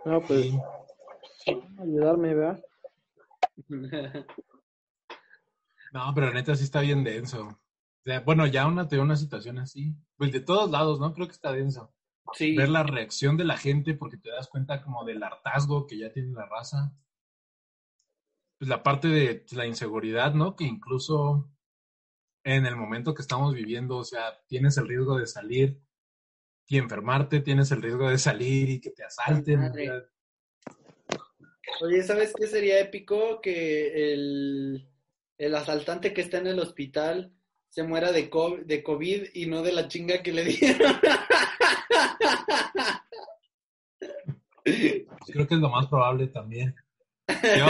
No, 0.05 0.21
pues 0.21 0.51
ayudarme, 1.79 2.33
¿verdad? 2.35 2.63
No, 5.93 6.11
pero 6.13 6.27
la 6.27 6.33
neta 6.33 6.53
sí 6.55 6.65
está 6.65 6.81
bien 6.81 7.03
denso. 7.03 7.47
O 7.47 8.03
sea, 8.03 8.19
bueno, 8.19 8.45
ya 8.45 8.67
una 8.67 8.87
te 8.87 8.99
una 8.99 9.15
situación 9.15 9.57
así. 9.57 9.95
Pues 10.17 10.31
de 10.33 10.41
todos 10.41 10.69
lados, 10.69 10.99
¿no? 10.99 11.13
Creo 11.13 11.27
que 11.27 11.33
está 11.33 11.51
denso. 11.53 11.93
Sí. 12.33 12.55
Ver 12.57 12.69
la 12.69 12.83
reacción 12.83 13.37
de 13.37 13.45
la 13.45 13.57
gente 13.57 13.93
porque 13.93 14.17
te 14.17 14.29
das 14.29 14.49
cuenta 14.49 14.81
como 14.83 15.05
del 15.05 15.23
hartazgo 15.23 15.87
que 15.87 15.97
ya 15.97 16.11
tiene 16.11 16.33
la 16.33 16.45
raza. 16.45 16.91
Pues 18.59 18.67
la 18.67 18.83
parte 18.83 19.07
de 19.07 19.45
la 19.51 19.65
inseguridad, 19.65 20.33
¿no? 20.33 20.55
Que 20.57 20.65
incluso 20.65 21.49
en 22.55 22.65
el 22.65 22.77
momento 22.77 23.13
que 23.13 23.21
estamos 23.21 23.53
viviendo, 23.53 23.97
o 23.97 24.05
sea, 24.05 24.39
tienes 24.47 24.77
el 24.77 24.87
riesgo 24.87 25.17
de 25.17 25.27
salir 25.27 25.81
y 26.65 26.77
enfermarte, 26.77 27.41
tienes 27.41 27.71
el 27.71 27.81
riesgo 27.81 28.09
de 28.09 28.17
salir 28.17 28.69
y 28.69 28.79
que 28.79 28.91
te 28.91 29.03
asalten. 29.03 29.59
Madre. 29.59 30.03
Oye, 31.81 32.01
¿sabes 32.03 32.33
qué 32.33 32.47
sería 32.47 32.79
épico? 32.79 33.41
Que 33.41 34.13
el, 34.13 34.87
el 35.37 35.55
asaltante 35.55 36.13
que 36.13 36.21
está 36.21 36.37
en 36.37 36.47
el 36.47 36.59
hospital 36.59 37.33
se 37.67 37.83
muera 37.83 38.13
de 38.13 38.29
co- 38.29 38.57
de 38.63 38.81
COVID 38.81 39.23
y 39.33 39.45
no 39.47 39.61
de 39.61 39.73
la 39.73 39.89
chinga 39.89 40.23
que 40.23 40.31
le 40.31 40.45
dieron. 40.45 40.93
creo 44.63 45.47
que 45.47 45.53
es 45.55 45.59
lo 45.59 45.69
más 45.69 45.87
probable 45.87 46.27
también. 46.27 46.73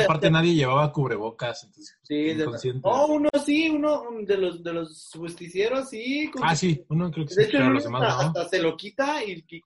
Aparte 0.03 0.29
nadie 0.31 0.53
llevaba 0.55 0.91
cubrebocas, 0.91 1.63
entonces 1.63 1.97
Sí, 2.03 2.15
de- 2.15 2.43
inconsciente. 2.43 2.81
Oh, 2.83 3.07
uno 3.13 3.29
sí, 3.45 3.69
uno 3.69 4.03
de 4.21 4.37
los 4.37 4.63
de 4.63 4.73
los 4.73 5.09
justicieros, 5.13 5.89
sí. 5.89 6.29
Ah, 6.41 6.55
sí, 6.55 6.83
uno 6.89 7.11
creo 7.11 7.25
que 7.25 7.35
De 7.35 7.43
sí, 7.43 7.49
hecho, 7.49 7.57
pero 7.59 7.69
los 7.71 7.83
demás 7.83 8.03
hasta, 8.03 8.23
no. 8.23 8.27
hasta 8.29 8.49
se 8.49 8.59
lo 8.61 8.75
quita 8.77 9.23
y, 9.23 9.43
y, 9.49 9.57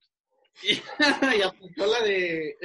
y, 0.63 0.81
la 1.77 1.99
de... 2.03 2.57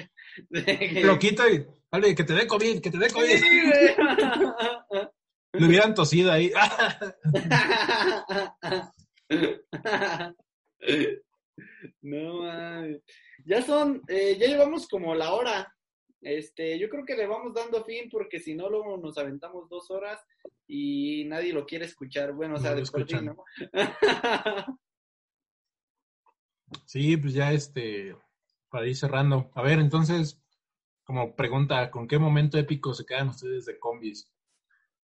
de 0.51 1.01
Lo 1.05 1.19
quita 1.19 1.49
y, 1.51 1.67
vale, 1.91 2.15
que 2.15 2.25
te 2.25 2.35
dé 2.35 2.47
COVID, 2.47 2.81
que 2.81 2.91
te 2.91 2.99
dé 2.99 3.11
COVID. 3.11 3.37
Sí. 3.39 3.49
Le 5.53 5.67
hubieran 5.67 5.95
tosido 5.95 6.31
ahí. 6.33 6.53
No 12.03 12.43
mames. 12.43 13.03
Ya 13.45 13.63
son, 13.63 14.03
eh, 14.09 14.37
ya 14.39 14.47
llevamos 14.47 14.87
como 14.89 15.15
la 15.15 15.33
hora. 15.33 15.73
Este, 16.21 16.79
yo 16.79 16.89
creo 16.89 17.05
que 17.05 17.17
le 17.17 17.27
vamos 17.27 17.55
dando 17.55 17.85
fin 17.85 18.09
porque 18.11 18.41
si 18.41 18.55
no 18.55 18.69
luego 18.69 18.97
nos 18.97 19.19
aventamos 19.19 19.69
dos 19.69 19.91
horas 19.91 20.25
y 20.67 21.25
nadie 21.27 21.53
lo 21.53 21.67
quiere 21.67 21.85
escuchar. 21.85 22.33
Bueno, 22.33 22.57
o 22.57 22.59
sea, 22.59 22.75
de 22.75 22.85
por 22.85 23.07
sí. 23.07 23.17
¿no? 23.23 23.45
Sí, 26.85 27.17
pues 27.17 27.35
ya 27.35 27.53
este, 27.53 28.17
para 28.69 28.87
ir 28.87 28.97
cerrando. 28.97 29.51
A 29.55 29.63
ver, 29.63 29.79
entonces, 29.79 30.43
como 31.05 31.35
pregunta, 31.37 31.91
¿con 31.91 32.09
qué 32.09 32.19
momento 32.19 32.59
épico 32.59 32.95
se 32.95 33.07
quedan 33.07 33.29
ustedes 33.29 33.67
de 33.67 33.79
combis? 33.79 34.33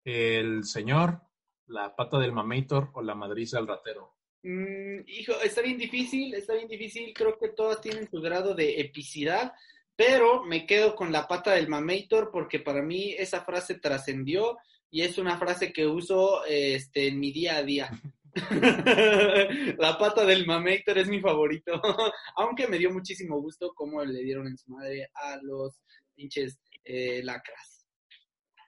¿El 0.03 0.63
señor, 0.63 1.21
la 1.65 1.95
pata 1.95 2.19
del 2.19 2.31
mamator 2.31 2.91
o 2.93 3.01
la 3.01 3.15
madriza 3.15 3.57
al 3.57 3.67
ratero? 3.67 4.15
Mm, 4.43 5.01
hijo, 5.07 5.33
está 5.43 5.61
bien 5.61 5.77
difícil, 5.77 6.33
está 6.33 6.53
bien 6.53 6.67
difícil. 6.67 7.13
Creo 7.13 7.37
que 7.37 7.49
todas 7.49 7.81
tienen 7.81 8.09
su 8.09 8.21
grado 8.21 8.53
de 8.53 8.79
epicidad, 8.79 9.53
pero 9.97 10.43
me 10.43 10.65
quedo 10.65 10.95
con 10.95 11.11
la 11.11 11.27
pata 11.27 11.51
del 11.51 11.67
mamator 11.67 12.29
porque 12.31 12.59
para 12.59 12.81
mí 12.81 13.13
esa 13.17 13.41
frase 13.41 13.79
trascendió 13.79 14.57
y 14.89 15.01
es 15.01 15.17
una 15.17 15.37
frase 15.37 15.73
que 15.73 15.85
uso 15.85 16.45
este, 16.45 17.07
en 17.07 17.19
mi 17.19 17.33
día 17.33 17.57
a 17.57 17.63
día. 17.63 17.89
la 19.79 19.97
pata 19.97 20.23
del 20.23 20.45
mamator 20.45 20.99
es 20.99 21.09
mi 21.09 21.19
favorito, 21.19 21.81
aunque 22.37 22.67
me 22.67 22.77
dio 22.77 22.91
muchísimo 22.91 23.41
gusto 23.41 23.73
cómo 23.75 24.03
le 24.05 24.21
dieron 24.21 24.47
en 24.47 24.57
su 24.57 24.71
madre 24.71 25.09
a 25.15 25.37
los 25.41 25.81
pinches 26.15 26.59
eh, 26.85 27.21
lacras. 27.23 27.85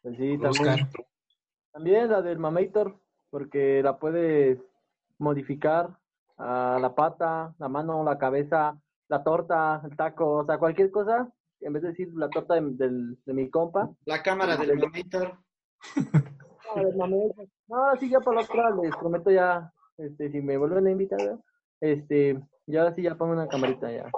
Pues 0.01 0.17
sí, 0.17 0.37
también. 1.71 2.09
La 2.09 2.21
del 2.21 2.39
Mamator, 2.39 2.99
porque 3.29 3.81
la 3.83 3.99
puedes 3.99 4.59
modificar 5.17 5.97
a 6.37 6.79
la 6.81 6.95
pata, 6.95 7.53
la 7.59 7.69
mano, 7.69 8.03
la 8.03 8.17
cabeza, 8.17 8.81
la 9.09 9.23
torta, 9.23 9.81
el 9.83 9.95
taco, 9.97 10.37
o 10.37 10.45
sea, 10.45 10.57
cualquier 10.57 10.89
cosa. 10.91 11.29
En 11.61 11.73
vez 11.73 11.81
de 11.83 11.89
decir 11.89 12.09
la 12.15 12.29
torta 12.29 12.53
de, 12.55 12.61
del- 12.61 13.17
de 13.25 13.33
mi 13.33 13.49
compa, 13.49 13.89
La 14.05 14.23
cámara 14.23 14.55
del. 14.55 14.77
No, 14.79 14.85
del 16.83 16.95
Mamator. 16.95 17.47
No, 17.67 17.95
sí, 17.99 18.09
ya 18.09 18.19
para 18.19 18.37
la 18.37 18.43
otra 18.43 18.69
les 18.81 18.95
prometo 18.95 19.31
ya, 19.31 19.71
este, 19.97 20.31
si 20.31 20.41
me 20.41 20.57
vuelven 20.57 20.87
a 20.87 20.91
invitar, 20.91 21.19
¿verdad? 21.19 21.39
este, 21.81 22.39
ya 22.67 22.81
ahora 22.81 22.93
sí 22.95 23.01
ya 23.01 23.15
pongo 23.15 23.33
una 23.33 23.47
camarita 23.47 23.91
ya. 23.91 24.09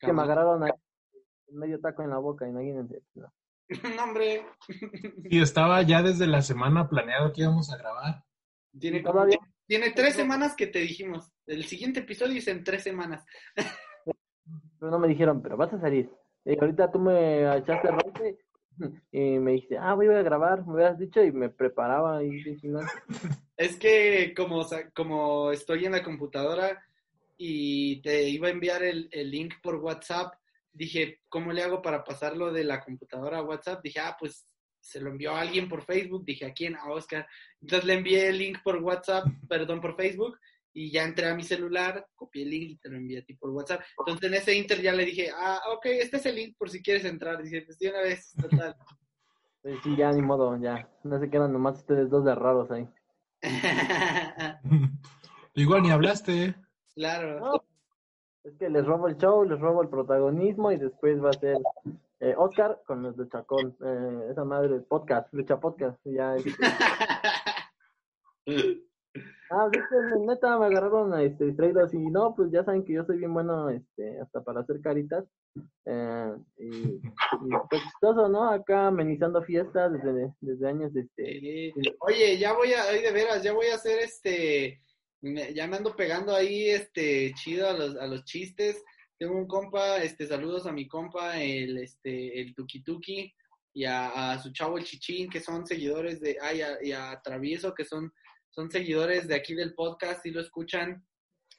Que 0.00 0.12
me 0.12 0.22
agarraron 0.22 0.62
ahí. 0.64 0.72
medio 1.52 1.80
taco 1.80 2.02
en 2.02 2.10
la 2.10 2.18
boca, 2.18 2.46
imagínense. 2.48 3.02
No. 3.14 3.32
No, 3.96 4.04
hombre. 4.04 4.44
Y 5.24 5.40
estaba 5.40 5.82
ya 5.82 6.02
desde 6.02 6.26
la 6.26 6.42
semana 6.42 6.88
planeado 6.88 7.32
que 7.32 7.42
íbamos 7.42 7.72
a 7.72 7.76
grabar. 7.78 8.22
Tiene, 8.78 9.02
como- 9.02 9.14
Todavía. 9.14 9.38
tiene 9.66 9.90
tres 9.92 10.14
semanas 10.14 10.54
que 10.54 10.66
te 10.66 10.80
dijimos. 10.80 11.32
El 11.46 11.64
siguiente 11.64 12.00
episodio 12.00 12.38
es 12.38 12.46
en 12.48 12.62
tres 12.64 12.82
semanas. 12.82 13.24
Pero 14.78 14.90
no 14.90 14.98
me 14.98 15.08
dijeron, 15.08 15.42
pero 15.42 15.56
vas 15.56 15.72
a 15.72 15.80
salir. 15.80 16.10
Y 16.44 16.58
ahorita 16.58 16.90
tú 16.90 16.98
me 16.98 17.56
echaste 17.56 17.90
roce 17.90 18.38
y 19.12 19.38
me 19.38 19.52
dijiste, 19.52 19.78
ah, 19.78 19.94
voy 19.94 20.06
a 20.06 20.22
grabar, 20.22 20.64
me 20.66 20.74
hubieras 20.74 20.98
dicho 20.98 21.22
y 21.22 21.32
me 21.32 21.48
preparaba 21.48 22.22
y 22.22 22.42
no. 22.62 22.80
Es 23.56 23.76
que 23.78 24.34
como, 24.36 24.66
como 24.94 25.50
estoy 25.50 25.86
en 25.86 25.92
la 25.92 26.02
computadora 26.02 26.84
y 27.38 28.02
te 28.02 28.28
iba 28.28 28.48
a 28.48 28.50
enviar 28.50 28.82
el, 28.82 29.08
el 29.10 29.30
link 29.30 29.54
por 29.62 29.76
WhatsApp, 29.76 30.34
dije, 30.72 31.20
¿cómo 31.28 31.52
le 31.52 31.62
hago 31.62 31.80
para 31.80 32.04
pasarlo 32.04 32.52
de 32.52 32.64
la 32.64 32.84
computadora 32.84 33.38
a 33.38 33.42
WhatsApp? 33.42 33.82
Dije, 33.82 34.00
ah, 34.00 34.16
pues 34.18 34.46
se 34.86 35.00
lo 35.00 35.10
envió 35.10 35.32
a 35.32 35.40
alguien 35.40 35.68
por 35.68 35.82
Facebook. 35.82 36.24
Dije, 36.24 36.46
¿a 36.46 36.52
quién? 36.52 36.76
A 36.76 36.90
Oscar. 36.90 37.26
Entonces 37.60 37.86
le 37.86 37.94
envié 37.94 38.28
el 38.28 38.38
link 38.38 38.58
por 38.62 38.76
WhatsApp, 38.76 39.24
perdón, 39.48 39.80
por 39.80 39.96
Facebook. 39.96 40.38
Y 40.78 40.90
ya 40.90 41.04
entré 41.04 41.26
a 41.26 41.34
mi 41.34 41.42
celular, 41.42 42.06
copié 42.14 42.42
el 42.42 42.50
link 42.50 42.70
y 42.72 42.76
te 42.76 42.90
lo 42.90 42.98
envié 42.98 43.20
a 43.20 43.24
ti 43.24 43.32
por 43.32 43.48
WhatsApp. 43.48 43.80
Entonces 43.98 44.28
en 44.28 44.34
ese 44.34 44.54
inter 44.54 44.82
ya 44.82 44.92
le 44.92 45.06
dije, 45.06 45.30
ah, 45.34 45.58
ok, 45.74 45.86
este 45.86 46.18
es 46.18 46.26
el 46.26 46.34
link 46.34 46.54
por 46.58 46.68
si 46.68 46.82
quieres 46.82 47.06
entrar. 47.06 47.42
Dice, 47.42 47.62
pues 47.62 47.78
de 47.78 47.88
una 47.88 48.02
vez, 48.02 48.34
total. 48.38 48.76
Pues 49.62 49.78
sí, 49.82 49.96
ya, 49.96 50.12
ni 50.12 50.20
modo, 50.20 50.54
ya. 50.60 50.86
No 51.02 51.18
se 51.18 51.30
quedan 51.30 51.54
nomás 51.54 51.78
ustedes 51.78 52.10
dos 52.10 52.26
de 52.26 52.34
raros 52.34 52.70
ahí. 52.70 52.86
Igual 55.54 55.82
ni 55.82 55.90
hablaste. 55.90 56.54
claro. 56.94 57.40
No, 57.40 57.64
es 58.44 58.54
que 58.58 58.68
les 58.68 58.84
robo 58.84 59.08
el 59.08 59.16
show, 59.16 59.44
les 59.44 59.58
robo 59.58 59.80
el 59.80 59.88
protagonismo 59.88 60.72
y 60.72 60.76
después 60.76 61.24
va 61.24 61.30
a 61.30 61.40
ser 61.40 61.56
eh, 62.20 62.34
Oscar 62.36 62.82
con 62.86 63.02
los 63.02 63.16
de 63.16 63.26
Chacón. 63.30 63.74
Eh, 63.82 64.28
esa 64.30 64.44
madre, 64.44 64.80
podcast, 64.80 65.32
lucha 65.32 65.58
podcast. 65.58 65.98
Ya, 66.04 66.36
ah, 69.50 69.68
es 69.72 69.80
que 69.88 70.18
neta 70.26 70.58
me 70.58 70.66
agarraron 70.66 71.18
este, 71.20 71.46
distraídos 71.46 71.92
y 71.94 71.98
no, 71.98 72.34
pues 72.34 72.50
ya 72.50 72.64
saben 72.64 72.84
que 72.84 72.94
yo 72.94 73.04
soy 73.04 73.18
bien 73.18 73.32
bueno 73.34 73.68
este, 73.70 74.20
hasta 74.20 74.42
para 74.42 74.60
hacer 74.60 74.80
caritas. 74.80 75.24
Eh, 75.86 76.32
y, 76.58 76.66
y 76.96 77.00
pues 77.70 77.82
chistoso, 77.82 78.28
¿no? 78.28 78.50
Acá 78.50 78.88
amenizando 78.88 79.42
fiestas 79.42 79.92
desde, 79.92 80.32
desde 80.40 80.68
años. 80.68 80.94
Este. 80.94 81.72
Oye, 82.00 82.38
ya 82.38 82.52
voy 82.52 82.72
a, 82.72 82.82
ay, 82.90 83.02
de 83.02 83.12
veras, 83.12 83.42
ya 83.42 83.52
voy 83.52 83.66
a 83.66 83.76
hacer 83.76 83.98
este, 84.00 84.80
me- 85.22 85.54
ya 85.54 85.66
me 85.66 85.76
ando 85.76 85.94
pegando 85.96 86.34
ahí, 86.34 86.68
este, 86.68 87.32
chido 87.34 87.68
a 87.68 87.72
los, 87.72 87.96
a 87.96 88.06
los 88.06 88.24
chistes. 88.24 88.82
Tengo 89.18 89.34
un 89.34 89.46
compa, 89.46 90.02
este, 90.02 90.26
saludos 90.26 90.66
a 90.66 90.72
mi 90.72 90.86
compa, 90.86 91.40
el, 91.40 91.78
este, 91.78 92.38
el 92.40 92.54
Tuki 92.54 92.82
Tuki, 92.82 93.32
y 93.72 93.84
a, 93.86 94.32
a 94.32 94.38
su 94.38 94.52
chavo 94.52 94.76
el 94.76 94.84
Chichín, 94.84 95.30
que 95.30 95.40
son 95.40 95.66
seguidores 95.66 96.20
de, 96.20 96.36
ay, 96.42 96.60
a- 96.60 96.82
y 96.82 96.92
a 96.92 97.18
Travieso, 97.24 97.72
que 97.72 97.84
son, 97.86 98.12
son 98.56 98.70
seguidores 98.70 99.28
de 99.28 99.34
aquí 99.34 99.54
del 99.54 99.74
podcast, 99.74 100.24
y 100.24 100.30
lo 100.30 100.40
escuchan, 100.40 101.06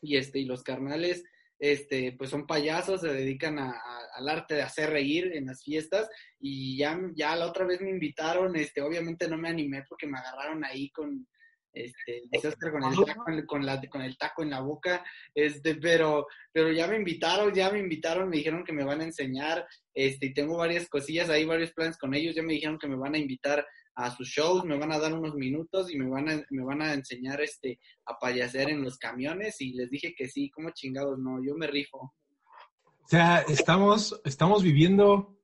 y 0.01 0.17
este, 0.17 0.39
y 0.39 0.45
los 0.45 0.63
carnales, 0.63 1.23
este, 1.59 2.11
pues 2.17 2.29
son 2.31 2.45
payasos, 2.47 3.01
se 3.01 3.07
dedican 3.13 3.59
a- 3.59 3.69
a- 3.71 4.07
al 4.17 4.29
arte 4.29 4.55
de 4.55 4.63
hacer 4.63 4.89
reír 4.89 5.31
en 5.35 5.45
las 5.45 5.63
fiestas, 5.63 6.09
y 6.39 6.75
ya, 6.77 6.99
ya 7.15 7.35
la 7.35 7.45
otra 7.47 7.65
vez 7.65 7.81
me 7.81 7.91
invitaron, 7.91 8.55
este, 8.55 8.81
obviamente 8.81 9.27
no 9.27 9.37
me 9.37 9.49
animé 9.49 9.83
porque 9.87 10.07
me 10.07 10.17
agarraron 10.17 10.65
ahí 10.65 10.89
con, 10.89 11.27
este, 11.73 12.23
Oscar, 12.47 12.71
con 12.71 12.83
el 12.83 13.05
taco, 13.05 13.29
en- 13.31 13.45
con, 13.45 13.63
la, 13.65 13.81
con 13.89 14.01
el 14.01 14.17
taco 14.17 14.41
en 14.41 14.49
la 14.49 14.61
boca, 14.61 15.05
este, 15.35 15.75
pero, 15.75 16.25
pero 16.51 16.71
ya 16.71 16.87
me 16.87 16.95
invitaron, 16.95 17.53
ya 17.53 17.69
me 17.71 17.77
invitaron, 17.79 18.27
me 18.29 18.37
dijeron 18.37 18.63
que 18.63 18.73
me 18.73 18.83
van 18.83 19.01
a 19.01 19.05
enseñar, 19.05 19.67
este, 19.93 20.27
y 20.27 20.33
tengo 20.33 20.57
varias 20.57 20.89
cosillas 20.89 21.29
ahí, 21.29 21.45
varios 21.45 21.71
planes 21.73 21.97
con 21.99 22.15
ellos, 22.15 22.33
ya 22.35 22.41
me 22.41 22.53
dijeron 22.53 22.79
que 22.79 22.87
me 22.87 22.95
van 22.97 23.13
a 23.13 23.19
invitar 23.19 23.63
a 23.97 24.11
sus 24.11 24.27
shows, 24.27 24.63
me 24.63 24.77
van 24.77 24.91
a 24.91 24.99
dar 24.99 25.11
unos 25.11 25.33
minutos 25.33 25.91
y 25.91 25.97
me 25.97 26.07
van 26.07 26.29
a, 26.29 26.45
me 26.51 26.63
van 26.63 26.83
a 26.83 26.93
enseñar, 26.93 27.41
este, 27.41 27.79
a 28.05 28.17
payasear 28.19 28.69
en 28.69 28.83
los 28.83 28.99
camiones, 28.99 29.59
y 29.59 29.73
les 29.73 29.89
dije 29.89 30.13
que 30.15 30.27
sí, 30.27 30.51
como 30.51 30.69
chingados, 30.69 31.17
no, 31.17 31.43
yo 31.43 31.55
me 31.55 31.65
rifo. 31.65 31.97
O 31.97 33.07
sea, 33.07 33.39
estamos, 33.39 34.21
estamos 34.23 34.61
viviendo 34.61 35.35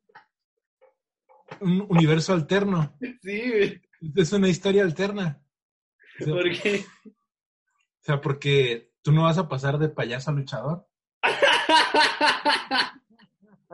un 1.62 1.88
universo 1.90 2.34
alterno. 2.34 2.96
Sí, 3.24 3.82
Es 4.16 4.32
una 4.34 4.50
historia 4.50 4.84
alterna. 4.84 5.42
O 6.22 6.24
sea, 6.24 6.34
porque... 6.36 6.86
o 7.06 8.04
sea, 8.04 8.22
porque 8.22 8.92
tú 9.02 9.12
no 9.12 9.24
vas 9.24 9.40
a 9.40 9.50
pasar 9.50 9.80
de 9.80 9.90
payaso 9.90 10.30
a 10.30 10.34
luchador. 10.34 10.88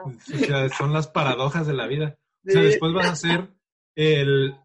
O 0.01 0.13
sea, 0.21 0.69
son 0.69 0.93
las 0.93 1.09
paradojas 1.09 1.67
de 1.67 1.73
la 1.73 1.85
vida. 1.85 2.17
O 2.47 2.51
sea, 2.51 2.61
después 2.61 2.93
vas 2.93 3.07
a 3.07 3.15
ser 3.17 3.53
el, 3.95 4.55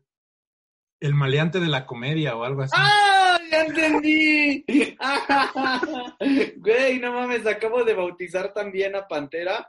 el 1.01 1.14
maleante 1.14 1.61
de 1.61 1.68
la 1.68 1.86
comedia 1.86 2.36
o 2.36 2.45
algo 2.45 2.62
así. 2.62 2.72
¡Ah! 2.76 3.38
¡Ya 3.51 3.64
entendí! 3.64 4.64
Güey, 6.57 6.99
no 6.99 7.12
mames, 7.12 7.47
acabo 7.47 7.84
de 7.84 7.95
bautizar 7.95 8.53
también 8.53 8.97
a 8.97 9.07
Pantera. 9.07 9.66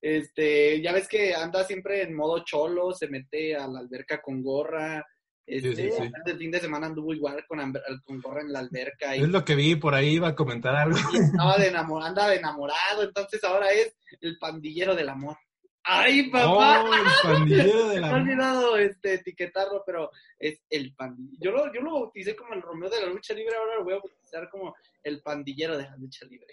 Este, 0.00 0.80
ya 0.80 0.92
ves 0.92 1.08
que 1.08 1.34
anda 1.34 1.64
siempre 1.64 2.02
en 2.02 2.14
modo 2.14 2.44
cholo, 2.44 2.92
se 2.92 3.08
mete 3.08 3.56
a 3.56 3.66
la 3.66 3.80
alberca 3.80 4.22
con 4.22 4.42
gorra. 4.42 5.04
Este, 5.46 5.76
Sí, 5.76 5.82
sí, 5.82 5.90
sí. 5.96 6.10
El 6.26 6.38
fin 6.38 6.50
de 6.50 6.60
semana 6.60 6.86
anduvo 6.86 7.14
igual 7.14 7.44
con, 7.46 7.72
con 8.04 8.20
gorra 8.20 8.40
en 8.40 8.52
la 8.52 8.58
alberca 8.60 9.16
y 9.16 9.20
Es 9.22 9.28
lo 9.28 9.44
que 9.44 9.54
vi, 9.54 9.76
por 9.76 9.94
ahí 9.94 10.14
iba 10.14 10.28
a 10.28 10.34
comentar 10.34 10.74
algo. 10.74 10.98
estaba 11.12 11.56
de 11.56 11.68
anda 11.68 12.28
de 12.28 12.36
enamorado, 12.36 13.02
entonces 13.02 13.42
ahora 13.44 13.70
es 13.70 13.94
el 14.20 14.38
pandillero 14.38 14.94
del 14.94 15.08
amor. 15.08 15.36
¡Ay, 15.88 16.30
papá! 16.30 16.82
¡Oh, 16.82 16.94
el 16.94 17.04
pandillero 17.22 17.88
de 17.88 17.94
Me 18.00 18.06
he 18.06 18.10
la... 18.10 18.14
olvidado 18.16 18.76
este, 18.76 19.14
etiquetarlo, 19.14 19.84
pero 19.86 20.10
es 20.38 20.60
el 20.68 20.92
pandillero. 20.94 21.38
Yo 21.40 21.50
lo, 21.52 21.72
yo 21.72 21.80
lo 21.80 21.92
bauticé 21.92 22.34
como 22.34 22.54
el 22.54 22.62
Romeo 22.62 22.90
de 22.90 23.00
la 23.02 23.06
lucha 23.06 23.34
libre, 23.34 23.54
ahora 23.56 23.76
lo 23.76 23.84
voy 23.84 23.94
a 23.94 23.98
bautizar 23.98 24.50
como 24.50 24.74
el 25.04 25.22
pandillero 25.22 25.76
de 25.78 25.84
la 25.84 25.96
lucha 25.96 26.26
libre. 26.26 26.52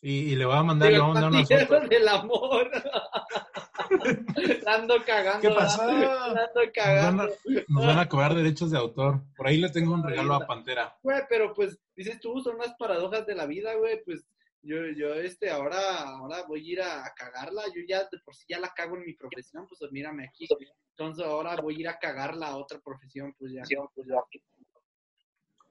Y, 0.00 0.32
y 0.32 0.36
le 0.36 0.46
voy 0.46 0.56
a 0.56 0.62
mandar, 0.62 0.90
le 0.90 0.98
voy 0.98 1.10
a 1.10 1.12
mandar 1.12 1.30
pandillero 1.30 1.66
fotos. 1.66 1.88
del 1.90 2.08
amor. 2.08 2.70
La 4.64 4.74
ando 4.74 5.04
cagando. 5.04 5.48
¿Qué 5.48 5.54
pasó? 5.54 5.86
La 5.86 6.24
ando 6.24 6.40
Nos 6.44 6.54
van, 6.54 6.70
cagando. 6.72 7.22
a, 7.24 7.28
nos 7.68 7.86
van 7.86 7.98
a 7.98 8.08
cobrar 8.08 8.34
derechos 8.34 8.70
de 8.70 8.78
autor. 8.78 9.22
Por 9.36 9.46
ahí 9.46 9.58
le 9.58 9.68
tengo 9.68 9.92
un 9.94 10.02
regalo 10.02 10.34
a 10.34 10.46
Pantera. 10.46 10.96
Güey, 11.02 11.20
pero 11.28 11.52
pues, 11.52 11.78
dices 11.94 12.18
tú, 12.20 12.40
son 12.40 12.58
las 12.58 12.74
paradojas 12.74 13.26
de 13.26 13.34
la 13.34 13.46
vida, 13.46 13.74
güey, 13.74 14.02
pues 14.04 14.24
yo, 14.62 14.76
yo, 14.96 15.14
este, 15.14 15.50
ahora, 15.50 16.02
ahora 16.02 16.44
voy 16.46 16.60
a 16.60 16.72
ir 16.72 16.82
a 16.82 17.12
cagarla, 17.16 17.62
yo 17.74 17.82
ya, 17.88 18.00
de 18.10 18.18
por 18.24 18.34
sí 18.34 18.44
ya 18.48 18.58
la 18.60 18.72
cago 18.74 18.96
en 18.96 19.04
mi 19.04 19.14
profesión, 19.14 19.66
pues 19.68 19.80
mírame 19.92 20.26
aquí, 20.26 20.46
entonces 20.90 21.24
ahora 21.24 21.56
voy 21.56 21.76
a 21.76 21.80
ir 21.80 21.88
a 21.88 21.98
cagarla 21.98 22.48
a 22.48 22.56
otra 22.56 22.78
profesión, 22.80 23.34
pues 23.38 23.52
ya. 23.52 23.62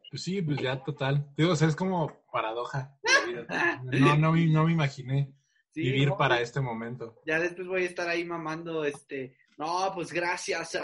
Pues 0.10 0.24
sí, 0.24 0.42
pues 0.42 0.60
ya 0.60 0.84
total. 0.84 1.34
Digo, 1.38 1.54
o 1.54 1.56
sea, 1.56 1.68
es 1.70 1.76
como 1.76 2.24
paradoja. 2.32 2.98
No, 3.84 4.16
no, 4.18 4.32
me- 4.34 4.48
no 4.48 4.66
me 4.66 4.72
imaginé 4.74 5.34
Sí, 5.74 5.84
vivir 5.84 6.10
no, 6.10 6.18
para 6.18 6.42
este 6.42 6.60
momento. 6.60 7.22
Ya 7.26 7.40
después 7.40 7.66
voy 7.68 7.84
a 7.84 7.86
estar 7.86 8.10
ahí 8.10 8.26
mamando, 8.26 8.84
este, 8.84 9.38
no, 9.58 9.90
pues 9.94 10.12
gracias. 10.12 10.78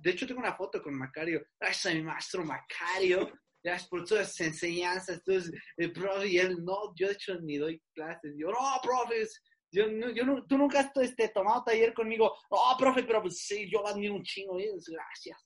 De 0.00 0.10
hecho, 0.10 0.26
tengo 0.26 0.40
una 0.40 0.54
foto 0.54 0.82
con 0.82 0.94
Macario. 0.94 1.44
Gracias 1.58 1.92
a 1.92 1.96
mi 1.96 2.02
maestro 2.02 2.42
Macario. 2.44 3.30
Gracias 3.62 3.88
por 3.88 4.04
todas 4.04 4.28
las 4.28 4.40
enseñanzas. 4.40 5.18
Entonces, 5.18 5.52
el 5.76 5.92
profe, 5.92 6.28
y 6.28 6.38
él, 6.38 6.64
no, 6.64 6.94
yo 6.96 7.08
de 7.08 7.14
hecho 7.14 7.38
ni 7.40 7.58
doy 7.58 7.82
clases. 7.94 8.34
Yo, 8.36 8.50
no, 8.50 8.58
profes, 8.82 9.42
yo, 9.70 9.86
no, 9.88 10.10
yo 10.10 10.24
no, 10.24 10.44
tú 10.46 10.56
nunca 10.56 10.80
has 10.80 10.90
este, 10.96 11.28
tomado 11.28 11.62
taller 11.64 11.92
conmigo. 11.92 12.32
No, 12.50 12.58
profe, 12.78 13.02
pero 13.02 13.22
pues 13.22 13.38
sí, 13.38 13.68
yo 13.70 13.86
admiro 13.86 14.14
un 14.14 14.22
chingo. 14.22 14.58
y 14.58 14.64
es, 14.64 14.88
Gracias. 14.88 15.38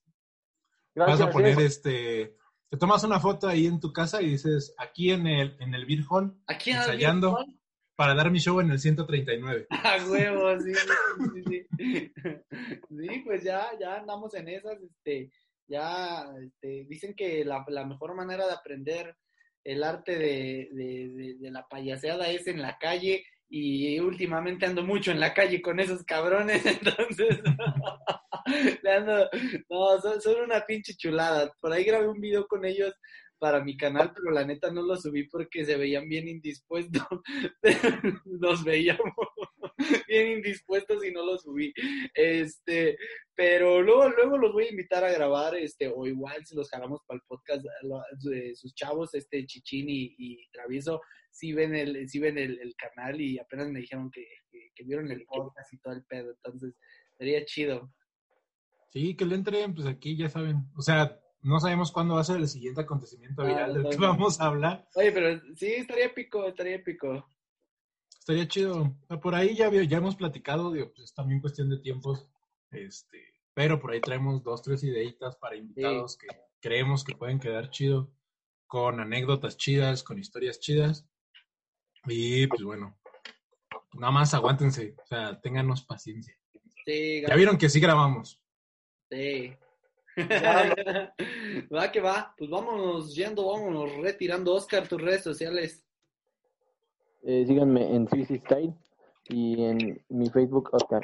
Vas 0.94 1.08
a 1.08 1.16
Gracias, 1.16 1.30
poner 1.30 1.58
eh. 1.58 1.64
este. 1.64 2.36
Te 2.70 2.78
tomas 2.78 3.04
una 3.04 3.20
foto 3.20 3.46
ahí 3.46 3.66
en 3.66 3.78
tu 3.78 3.92
casa 3.92 4.20
y 4.20 4.30
dices, 4.30 4.74
aquí 4.78 5.10
en 5.12 5.26
el, 5.26 5.56
en 5.60 5.74
el 5.74 5.86
Beer 5.86 6.00
Hall, 6.08 6.36
Aquí 6.46 6.70
en 6.70 6.78
Ensayando. 6.78 7.38
el 7.38 7.58
para 7.96 8.14
dar 8.14 8.30
mi 8.30 8.38
show 8.40 8.60
en 8.60 8.70
el 8.70 8.78
139. 8.78 9.66
A 9.70 10.04
huevo, 10.08 10.60
sí, 10.60 10.74
sí, 10.74 11.24
sí, 11.34 11.66
sí. 11.78 12.12
Sí, 12.88 13.22
pues 13.24 13.42
ya, 13.42 13.68
ya 13.78 13.96
andamos 13.96 14.34
en 14.34 14.48
esas, 14.48 14.80
este, 14.80 15.30
ya, 15.68 16.24
este, 16.42 16.86
dicen 16.88 17.14
que 17.14 17.44
la, 17.44 17.64
mejor 17.86 18.14
manera 18.14 18.46
de 18.46 18.52
aprender 18.52 19.16
el 19.64 19.82
arte 19.82 20.18
de, 20.18 20.68
de, 21.40 21.50
la 21.50 21.66
payaseada 21.66 22.28
es 22.28 22.46
en 22.46 22.60
la 22.60 22.76
calle 22.78 23.24
y 23.48 23.98
últimamente 24.00 24.66
ando 24.66 24.82
mucho 24.82 25.10
en 25.10 25.20
la 25.20 25.32
calle 25.32 25.62
con 25.62 25.78
esos 25.80 26.02
cabrones, 26.04 26.64
entonces, 26.66 27.40
le 28.82 28.92
ando, 28.92 29.28
no, 29.70 30.00
son, 30.00 30.20
son 30.20 30.42
una 30.42 30.64
pinche 30.66 30.94
chulada. 30.94 31.52
Por 31.60 31.72
ahí 31.72 31.84
grabé 31.84 32.08
un 32.08 32.20
video 32.20 32.46
con 32.46 32.64
ellos 32.64 32.94
para 33.38 33.62
mi 33.62 33.76
canal, 33.76 34.12
pero 34.14 34.30
la 34.30 34.44
neta 34.44 34.70
no 34.70 34.82
lo 34.82 34.96
subí 34.96 35.28
porque 35.28 35.64
se 35.64 35.76
veían 35.76 36.08
bien 36.08 36.28
indispuestos. 36.28 37.02
Nos 38.24 38.64
veíamos. 38.64 39.12
bien 40.08 40.38
indispuestos 40.38 41.04
y 41.04 41.12
no 41.12 41.24
los 41.24 41.42
subí. 41.42 41.72
Este, 42.14 42.96
pero 43.34 43.82
luego, 43.82 44.08
luego 44.10 44.38
los 44.38 44.52
voy 44.52 44.64
a 44.64 44.70
invitar 44.70 45.04
a 45.04 45.12
grabar, 45.12 45.56
este, 45.56 45.88
o 45.88 46.06
igual 46.06 46.44
si 46.44 46.54
los 46.54 46.70
jalamos 46.70 47.00
para 47.06 47.16
el 47.16 47.22
podcast, 47.26 47.64
de 48.22 48.54
sus 48.56 48.74
chavos, 48.74 49.14
este, 49.14 49.44
Chichín 49.46 49.88
y, 49.88 50.14
y 50.18 50.48
Travieso, 50.52 51.00
sí 51.30 51.52
ven 51.52 51.74
el, 51.74 52.08
sí 52.08 52.18
ven 52.18 52.38
el, 52.38 52.58
el, 52.60 52.74
canal 52.76 53.20
y 53.20 53.38
apenas 53.38 53.68
me 53.68 53.80
dijeron 53.80 54.10
que, 54.10 54.24
que, 54.50 54.70
que 54.74 54.84
vieron 54.84 55.10
el 55.10 55.24
podcast 55.26 55.72
y 55.72 55.78
todo 55.78 55.94
el 55.94 56.04
pedo, 56.04 56.30
entonces 56.30 56.74
sería 57.16 57.44
chido. 57.44 57.92
Sí, 58.90 59.16
que 59.16 59.26
le 59.26 59.34
entren, 59.34 59.74
pues 59.74 59.88
aquí 59.88 60.16
ya 60.16 60.28
saben. 60.28 60.68
O 60.76 60.82
sea, 60.82 61.18
no 61.42 61.60
sabemos 61.60 61.92
cuándo 61.92 62.14
va 62.14 62.20
a 62.20 62.24
ser 62.24 62.36
el 62.36 62.48
siguiente 62.48 62.80
acontecimiento 62.80 63.42
ah, 63.42 63.46
viral 63.46 63.74
del 63.74 63.88
que 63.90 63.96
vamos 63.96 64.40
a 64.40 64.46
hablar. 64.46 64.88
Oye, 64.94 65.12
pero 65.12 65.40
sí, 65.56 65.66
estaría 65.66 66.06
épico, 66.06 66.46
estaría 66.46 66.76
épico. 66.76 67.28
Estaría 68.24 68.48
chido. 68.48 68.96
Por 69.22 69.34
ahí 69.34 69.54
ya, 69.54 69.70
ya 69.70 69.98
hemos 69.98 70.16
platicado, 70.16 70.72
digo, 70.72 70.90
pues 70.94 71.10
es 71.10 71.14
también 71.14 71.42
cuestión 71.42 71.68
de 71.68 71.76
tiempos. 71.76 72.26
Este, 72.70 73.22
pero 73.52 73.78
por 73.78 73.90
ahí 73.90 74.00
traemos 74.00 74.42
dos, 74.42 74.62
tres 74.62 74.82
ideitas 74.82 75.36
para 75.36 75.56
invitados 75.56 76.16
que 76.16 76.28
creemos 76.58 77.04
que 77.04 77.14
pueden 77.14 77.38
quedar 77.38 77.68
chido, 77.68 78.10
con 78.66 78.98
anécdotas 78.98 79.58
chidas, 79.58 80.02
con 80.02 80.18
historias 80.18 80.58
chidas. 80.58 81.06
Y 82.06 82.46
pues 82.46 82.62
bueno, 82.62 82.98
nada 83.92 84.10
más 84.10 84.32
aguántense, 84.32 84.94
o 85.02 85.06
sea, 85.06 85.38
ténganos 85.42 85.84
paciencia. 85.84 86.34
Sí, 86.86 87.20
ya 87.28 87.36
vieron 87.36 87.58
que 87.58 87.68
sí 87.68 87.78
grabamos. 87.78 88.40
Sí. 89.10 89.54
va 91.76 91.92
que 91.92 92.00
va, 92.00 92.34
pues 92.38 92.48
vámonos 92.48 93.14
yendo, 93.14 93.44
vámonos 93.52 93.96
retirando. 93.96 94.54
Oscar, 94.54 94.88
tus 94.88 95.02
redes 95.02 95.22
sociales. 95.22 95.83
Eh, 97.26 97.46
síganme 97.46 97.94
en 97.94 98.06
Suicide 98.08 98.40
Style 98.40 98.74
y 99.28 99.64
en 99.64 100.04
mi 100.10 100.28
Facebook 100.28 100.68
Oscar. 100.72 101.02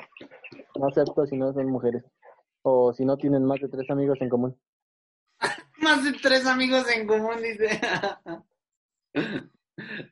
No 0.76 0.88
acepto 0.88 1.26
si 1.26 1.36
no 1.36 1.52
son 1.52 1.66
mujeres. 1.70 2.04
O 2.62 2.92
si 2.92 3.06
no 3.06 3.16
tienen 3.16 3.44
más 3.44 3.58
de 3.60 3.68
tres 3.68 3.88
amigos 3.88 4.18
en 4.20 4.28
común. 4.28 4.60
más 5.78 6.04
de 6.04 6.12
tres 6.12 6.46
amigos 6.46 6.86
en 6.90 7.06
común, 7.06 7.36
dice. 7.42 7.80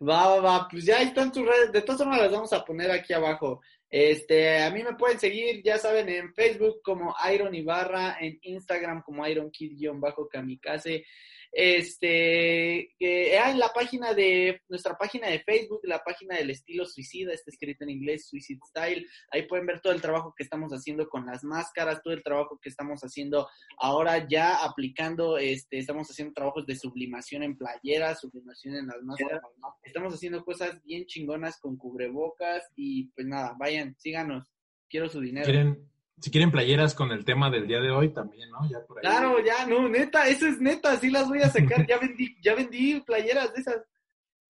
va, 0.01 0.29
va, 0.29 0.41
va. 0.41 0.69
Pues 0.71 0.87
ya 0.87 1.03
están 1.03 1.31
tus 1.31 1.45
redes. 1.47 1.73
De 1.73 1.83
todas 1.83 1.99
formas 2.01 2.21
las 2.21 2.33
vamos 2.33 2.53
a 2.55 2.65
poner 2.65 2.91
aquí 2.91 3.13
abajo. 3.13 3.61
Este, 3.91 4.63
a 4.63 4.71
mí 4.71 4.83
me 4.83 4.95
pueden 4.95 5.19
seguir, 5.19 5.63
ya 5.63 5.79
saben, 5.79 6.09
en 6.09 6.35
Facebook 6.35 6.81
como 6.83 7.15
Iron 7.33 7.55
Ibarra, 7.55 8.17
en 8.21 8.39
Instagram 8.43 9.03
como 9.03 9.27
Iron 9.27 9.51
Kid-Kamikaze. 9.51 11.05
Este, 11.53 12.81
eh, 12.99 13.39
en 13.39 13.59
la 13.59 13.73
página 13.73 14.15
de, 14.15 14.61
nuestra 14.69 14.97
página 14.97 15.29
de 15.29 15.41
Facebook, 15.41 15.81
la 15.85 16.03
página 16.03 16.37
del 16.37 16.51
estilo 16.51 16.85
suicida, 16.87 17.33
está 17.33 17.51
escrito 17.51 17.85
en 17.85 17.91
inglés, 17.91 18.29
Suicide 18.29 18.61
Style. 18.69 19.07
Ahí 19.31 19.47
pueden 19.47 19.67
ver 19.67 19.81
todo 19.81 19.93
el 19.93 20.01
trabajo 20.01 20.35
que 20.37 20.45
estamos 20.45 20.73
haciendo 20.73 21.09
con 21.09 21.27
las 21.27 21.45
máscaras, 21.45 22.03
todo 22.03 22.15
el 22.15 22.23
trabajo 22.23 22.59
que 22.61 22.69
estamos 22.69 23.01
haciendo 23.03 23.49
ahora 23.79 24.27
ya 24.29 24.65
aplicando, 24.65 25.39
este, 25.39 25.79
estamos 25.79 26.09
haciendo 26.11 26.35
trabajos 26.35 26.67
de 26.67 26.77
sublimación 26.77 27.43
en 27.43 27.57
playeras, 27.57 28.21
sublimación 28.21 28.77
en 28.77 28.87
las 28.87 29.03
máscaras. 29.03 29.43
Estamos 29.83 30.15
haciendo 30.15 30.45
cosas 30.45 30.83
bien 30.85 31.07
chingonas 31.07 31.59
con 31.59 31.77
cubrebocas 31.77 32.65
y 32.77 33.09
pues 33.09 33.27
nada, 33.27 33.55
vayan, 33.59 33.97
síganos. 33.99 34.53
Quiero 34.89 35.09
su 35.09 35.21
dinero 35.21 35.77
si 36.21 36.31
quieren 36.31 36.51
playeras 36.51 36.95
con 36.95 37.13
el 37.13 37.25
tema 37.25 37.51
del 37.51 37.67
día 37.67 37.81
de 37.81 37.91
hoy 37.91 38.13
también, 38.13 38.51
¿no? 38.51 38.69
Ya 38.69 38.85
por 38.87 38.99
ahí. 38.99 39.03
Claro, 39.03 39.37
ya, 39.45 39.67
no, 39.67 39.89
neta, 39.89 40.29
eso 40.29 40.47
es 40.47 40.61
neta, 40.61 40.97
sí 40.97 41.11
las 41.11 41.29
voy 41.29 41.43
a 41.43 41.51
sacar, 41.51 41.87
ya 41.87 41.99
vendí, 41.99 42.37
ya 42.43 42.55
vendí 42.55 43.01
playeras 43.01 43.53
de 43.55 43.61
esas. 43.61 43.83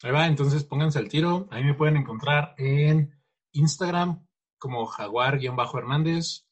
Ahí 0.03 0.13
va, 0.13 0.27
entonces 0.27 0.65
pónganse 0.65 0.99
el 0.99 1.09
tiro, 1.09 1.49
ahí 1.51 1.65
me 1.65 1.75
pueden 1.75 1.97
encontrar 1.97 2.55
en 2.57 3.13
Instagram 3.53 4.27
como 4.59 4.87
jaguar-hernández, 4.87 6.47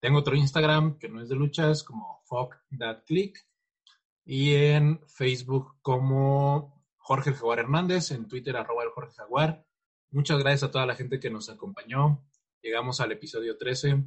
tengo 0.00 0.18
otro 0.18 0.34
Instagram 0.34 0.98
que 0.98 1.08
no 1.08 1.20
es 1.20 1.28
de 1.28 1.36
luchas, 1.36 1.82
como 1.82 2.22
fuck 2.24 2.56
that 2.78 3.04
click, 3.04 3.38
y 4.24 4.54
en 4.54 5.00
Facebook 5.08 5.76
como 5.82 6.84
Jorge 6.96 7.32
Jaguar 7.32 7.58
Hernández, 7.58 8.12
en 8.12 8.28
Twitter 8.28 8.56
arroba 8.56 8.84
el 8.84 8.90
Jorge 8.90 9.12
Jaguar. 9.16 9.64
Muchas 10.10 10.38
gracias 10.38 10.62
a 10.64 10.70
toda 10.70 10.86
la 10.86 10.94
gente 10.94 11.18
que 11.18 11.30
nos 11.30 11.48
acompañó. 11.48 12.24
Llegamos 12.62 13.00
al 13.00 13.12
episodio 13.12 13.56
13 13.56 14.04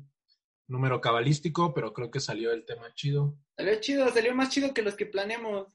número 0.74 1.00
cabalístico, 1.00 1.74
pero 1.74 1.94
creo 1.94 2.10
que 2.10 2.20
salió 2.20 2.52
el 2.52 2.66
tema 2.66 2.94
chido. 2.96 3.38
Salió 3.56 3.80
chido, 3.80 4.10
salió 4.10 4.36
más 4.36 4.50
chido 4.50 4.74
que 4.74 4.82
los 4.82 4.96
que 4.96 5.06
planeamos. 5.06 5.68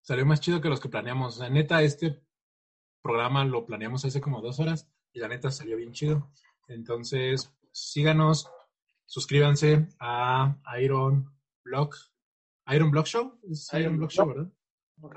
Salió 0.00 0.24
más 0.24 0.40
chido 0.40 0.60
que 0.60 0.70
los 0.70 0.80
que 0.80 0.88
planeamos. 0.88 1.36
La 1.38 1.50
neta, 1.50 1.82
este 1.82 2.22
programa 3.02 3.44
lo 3.44 3.66
planeamos 3.66 4.04
hace 4.04 4.20
como 4.20 4.40
dos 4.40 4.58
horas 4.58 4.88
y 5.12 5.20
la 5.20 5.28
neta 5.28 5.50
salió 5.50 5.76
bien 5.76 5.92
chido. 5.92 6.32
Entonces, 6.66 7.52
síganos, 7.72 8.50
suscríbanse 9.04 9.86
a 10.00 10.56
Iron 10.80 11.30
Block. 11.62 11.94
Iron 12.68 12.90
Block 12.90 13.06
Show, 13.06 13.38
es 13.50 13.68
Iron, 13.74 13.98
Block 13.98 14.10
Show, 14.10 14.28
¿verdad? 14.28 14.52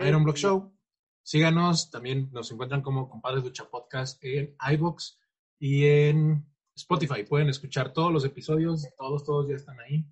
Iron 0.06 0.24
Block 0.24 0.36
Show. 0.36 0.78
Síganos, 1.24 1.90
también 1.90 2.30
nos 2.34 2.52
encuentran 2.52 2.82
como 2.82 3.10
Compadres 3.10 3.44
Lucha 3.44 3.70
Podcast 3.70 4.22
en 4.24 4.56
iBox 4.72 5.20
y 5.58 5.86
en 5.86 6.46
Spotify. 6.80 7.24
Pueden 7.24 7.50
escuchar 7.50 7.94
todos 7.94 8.12
los 8.12 8.26
episodios, 8.26 8.88
todos, 8.98 9.24
todos 9.24 9.48
ya 9.48 9.56
están 9.56 9.80
ahí. 9.80 10.06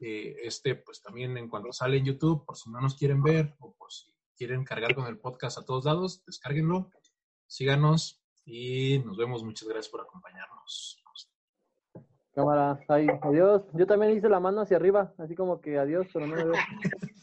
Eh, 0.00 0.36
este, 0.42 0.76
pues 0.76 1.02
también 1.02 1.36
en 1.36 1.48
cuanto 1.48 1.72
sale 1.72 1.96
en 1.98 2.04
YouTube, 2.04 2.44
por 2.44 2.56
si 2.56 2.70
no 2.70 2.80
nos 2.80 2.94
quieren 2.94 3.22
ver 3.22 3.56
o 3.60 3.74
por 3.74 3.92
si 3.92 4.12
quieren 4.36 4.64
cargar 4.64 4.94
con 4.94 5.06
el 5.06 5.18
podcast 5.18 5.58
a 5.58 5.64
todos 5.64 5.84
lados, 5.84 6.22
descárguenlo, 6.24 6.90
síganos 7.46 8.22
y 8.44 9.00
nos 9.00 9.16
vemos. 9.16 9.42
Muchas 9.42 9.68
gracias 9.68 9.88
por 9.88 10.00
acompañarnos. 10.00 11.02
Cámara, 12.32 12.78
adiós. 12.88 13.62
Yo 13.74 13.86
también 13.86 14.16
hice 14.16 14.28
la 14.28 14.38
mano 14.38 14.60
hacia 14.60 14.76
arriba, 14.76 15.12
así 15.18 15.34
como 15.34 15.60
que 15.60 15.76
adiós, 15.76 16.06
pero 16.12 16.26
no 16.26 16.36
me 16.36 16.44
veo. 16.44 16.54